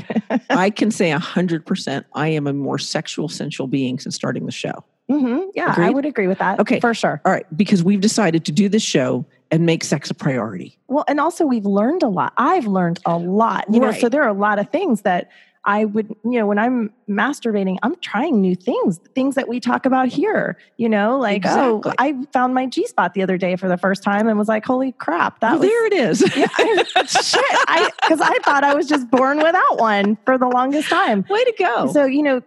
I 0.51 0.70
can 0.70 0.90
say 0.90 1.11
hundred 1.11 1.64
percent 1.66 2.07
I 2.14 2.28
am 2.28 2.47
a 2.47 2.53
more 2.53 2.78
sexual 2.78 3.28
sensual 3.28 3.66
being 3.66 3.99
since 3.99 4.14
starting 4.14 4.47
the 4.47 4.53
show. 4.53 4.84
hmm 5.09 5.38
Yeah, 5.55 5.68
I 5.68 5.72
Agreed? 5.72 5.94
would 5.94 6.07
agree 6.07 6.26
with 6.26 6.38
that. 6.38 6.61
Okay. 6.61 6.80
For 6.80 6.92
sure. 6.94 7.20
All 7.24 7.32
right, 7.32 7.47
because 7.57 7.82
we've 7.84 8.01
decided 8.01 8.44
to 8.47 8.53
do 8.53 8.68
this 8.68 8.82
show 8.82 9.24
and 9.51 9.64
make 9.64 9.84
sex 9.84 10.11
a 10.11 10.14
priority. 10.14 10.76
Well, 10.88 11.05
and 11.07 11.20
also 11.20 11.47
we've 11.47 11.64
learned 11.66 12.03
a 12.03 12.09
lot. 12.09 12.32
I've 12.36 12.66
learned 12.66 12.99
a 13.07 13.16
lot. 13.16 13.64
You 13.72 13.78
know, 13.80 13.88
Right. 13.88 14.01
so 14.01 14.09
there 14.09 14.22
are 14.24 14.28
a 14.28 14.32
lot 14.38 14.59
of 14.59 14.68
things 14.70 15.03
that 15.03 15.30
I 15.67 15.85
would, 15.85 16.14
you 16.25 16.39
know, 16.39 16.47
when 16.47 16.59
I'm 16.59 16.93
masturbating, 17.11 17.77
I'm 17.83 17.97
trying 17.97 18.41
new 18.41 18.55
things, 18.55 18.99
things 19.17 19.35
that 19.35 19.49
we 19.49 19.59
talk 19.61 19.85
about 19.85 20.09
here. 20.09 20.57
You 20.77 20.89
know, 20.89 21.19
like 21.19 21.39
Exactly. 21.39 21.91
oh, 21.91 21.95
I 21.99 22.14
found 22.33 22.55
my 22.55 22.67
G 22.67 22.87
spot 22.87 23.14
the 23.14 23.23
other 23.23 23.37
day 23.37 23.57
for 23.57 23.69
the 23.69 23.77
first 23.77 24.03
time 24.05 24.29
and 24.29 24.39
was 24.39 24.47
like, 24.49 24.64
holy 24.64 24.93
crap, 24.93 25.41
that 25.41 25.51
Well, 25.53 25.59
was 25.61 25.69
there 25.69 25.87
it 25.87 25.93
is. 25.93 26.21
yeah, 26.37 26.47
I, 26.57 26.85
shit. 27.05 27.45
I 27.69 27.91
because 28.01 28.21
I 28.21 28.39
thought 28.45 28.62
I 28.64 28.75
was 28.75 28.87
just 28.89 29.11
born 29.11 29.39
without 29.39 29.79
one 29.79 30.17
for 30.25 30.39
the 30.39 30.47
longest 30.49 30.89
time. 30.89 31.25
Way 31.29 31.43
to 31.45 31.55
go. 31.59 31.93
So 31.93 32.05
you 32.05 32.23
know, 32.23 32.43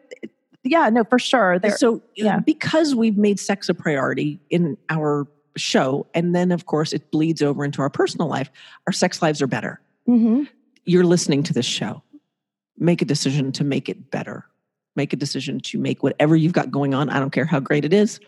yeah, 0.63 0.89
no, 0.89 1.03
for 1.03 1.19
sure. 1.19 1.59
There, 1.59 1.75
so 1.77 2.01
yeah. 2.15 2.39
because 2.39 2.95
we've 2.95 3.17
made 3.17 3.39
sex 3.39 3.67
a 3.69 3.73
priority 3.73 4.39
in 4.49 4.77
our 4.89 5.27
show 5.57 6.07
and 6.13 6.33
then 6.33 6.51
of 6.53 6.65
course 6.67 6.93
it 6.93 7.11
bleeds 7.11 7.41
over 7.41 7.65
into 7.65 7.81
our 7.81 7.89
personal 7.89 8.29
life 8.29 8.49
our 8.87 8.93
sex 8.93 9.21
lives 9.21 9.41
are 9.41 9.47
better 9.47 9.81
Mhm. 10.07 10.47
you're 10.85 11.03
listening 11.03 11.43
to 11.43 11.53
this 11.53 11.65
show 11.65 12.01
make 12.79 13.01
a 13.01 13.05
decision 13.05 13.51
to 13.51 13.63
make 13.63 13.89
it 13.89 14.11
better 14.11 14.45
make 14.95 15.13
a 15.13 15.15
decision 15.15 15.59
to 15.59 15.77
make 15.79 16.01
whatever 16.03 16.35
you've 16.35 16.53
got 16.53 16.71
going 16.71 16.93
on 16.93 17.09
i 17.09 17.19
don't 17.19 17.31
care 17.31 17.45
how 17.45 17.59
great 17.59 17.85
it 17.85 17.93
is 17.93 18.19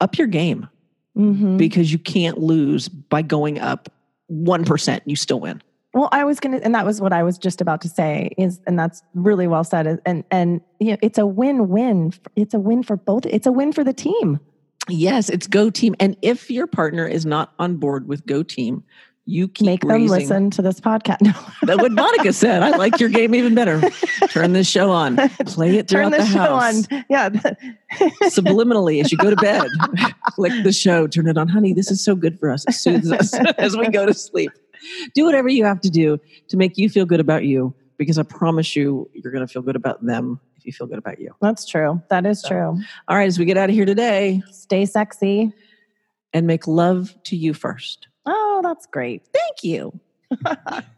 up 0.00 0.18
your 0.18 0.26
game 0.26 0.68
Mhm. 1.16 1.56
because 1.58 1.92
you 1.92 1.98
can't 1.98 2.38
lose 2.38 2.88
by 2.88 3.22
going 3.22 3.58
up 3.60 3.88
1% 4.32 5.00
you 5.06 5.14
still 5.16 5.38
win 5.40 5.62
Well, 5.92 6.08
I 6.10 6.24
was 6.24 6.40
gonna, 6.40 6.56
and 6.56 6.74
that 6.74 6.84
was 6.84 7.00
what 7.00 7.12
I 7.12 7.22
was 7.22 7.38
just 7.38 7.60
about 7.60 7.80
to 7.82 7.88
say. 7.88 8.32
Is 8.36 8.58
and 8.66 8.76
that's 8.76 9.00
really 9.14 9.46
well 9.46 9.62
said. 9.62 10.00
And 10.04 10.24
and 10.32 10.60
you 10.80 10.90
know, 10.90 10.96
it's 11.02 11.18
a 11.18 11.24
win-win. 11.26 12.12
It's 12.34 12.52
a 12.52 12.58
win 12.58 12.82
for 12.82 12.96
both. 12.96 13.26
It's 13.26 13.46
a 13.46 13.52
win 13.52 13.70
for 13.72 13.84
the 13.84 13.92
team. 13.92 14.40
yes 14.88 15.30
it's 15.30 15.46
go 15.46 15.70
team 15.70 15.94
and 16.00 16.16
if 16.20 16.50
your 16.50 16.66
partner 16.66 17.06
is 17.06 17.24
not 17.24 17.52
on 17.60 17.76
board 17.76 18.08
with 18.08 18.26
go 18.26 18.42
team 18.42 18.82
you 19.26 19.48
keep 19.48 19.64
Make 19.66 19.80
them 19.80 20.06
listen 20.06 20.50
to 20.50 20.60
this 20.62 20.80
podcast. 20.80 21.20
No. 21.22 21.32
That's 21.62 21.80
what 21.80 21.92
Monica 21.92 22.32
said. 22.32 22.62
I 22.62 22.76
like 22.76 23.00
your 23.00 23.08
game 23.08 23.34
even 23.34 23.54
better. 23.54 23.80
Turn 24.28 24.52
this 24.52 24.68
show 24.68 24.90
on. 24.90 25.16
Play 25.46 25.78
it 25.78 25.88
Turn 25.88 26.10
throughout 26.10 26.10
the 26.10 26.18
the 26.18 26.26
show 26.26 26.56
house. 26.58 26.86
on. 26.92 27.04
Yeah. 27.08 27.28
Subliminally, 28.24 29.00
as 29.02 29.10
you 29.12 29.18
go 29.18 29.30
to 29.30 29.36
bed, 29.36 29.68
click 30.30 30.52
the 30.62 30.72
show. 30.72 31.06
Turn 31.06 31.26
it 31.28 31.38
on, 31.38 31.48
honey. 31.48 31.72
This 31.72 31.90
is 31.90 32.04
so 32.04 32.14
good 32.14 32.38
for 32.38 32.50
us. 32.50 32.64
It 32.68 32.72
soothes 32.74 33.10
us 33.10 33.34
as 33.58 33.76
we 33.76 33.88
go 33.88 34.04
to 34.06 34.14
sleep. 34.14 34.50
Do 35.14 35.24
whatever 35.24 35.48
you 35.48 35.64
have 35.64 35.80
to 35.82 35.90
do 35.90 36.18
to 36.48 36.56
make 36.56 36.76
you 36.76 36.88
feel 36.90 37.06
good 37.06 37.20
about 37.20 37.44
you, 37.44 37.74
because 37.96 38.18
I 38.18 38.22
promise 38.24 38.76
you, 38.76 39.08
you're 39.14 39.32
going 39.32 39.46
to 39.46 39.50
feel 39.50 39.62
good 39.62 39.76
about 39.76 40.04
them 40.04 40.38
if 40.56 40.66
you 40.66 40.72
feel 40.72 40.86
good 40.86 40.98
about 40.98 41.18
you. 41.20 41.34
That's 41.40 41.64
true. 41.66 42.02
That 42.10 42.26
is 42.26 42.42
true. 42.46 42.78
All 43.08 43.16
right, 43.16 43.26
as 43.26 43.38
we 43.38 43.46
get 43.46 43.56
out 43.56 43.70
of 43.70 43.74
here 43.74 43.86
today, 43.86 44.42
Stay 44.50 44.84
sexy. 44.84 45.52
and 46.34 46.46
make 46.46 46.66
love 46.66 47.14
to 47.24 47.36
you 47.36 47.54
first. 47.54 48.08
Oh, 48.56 48.62
that's 48.62 48.86
great. 48.86 49.22
Thank 49.32 49.64
you. 49.64 49.98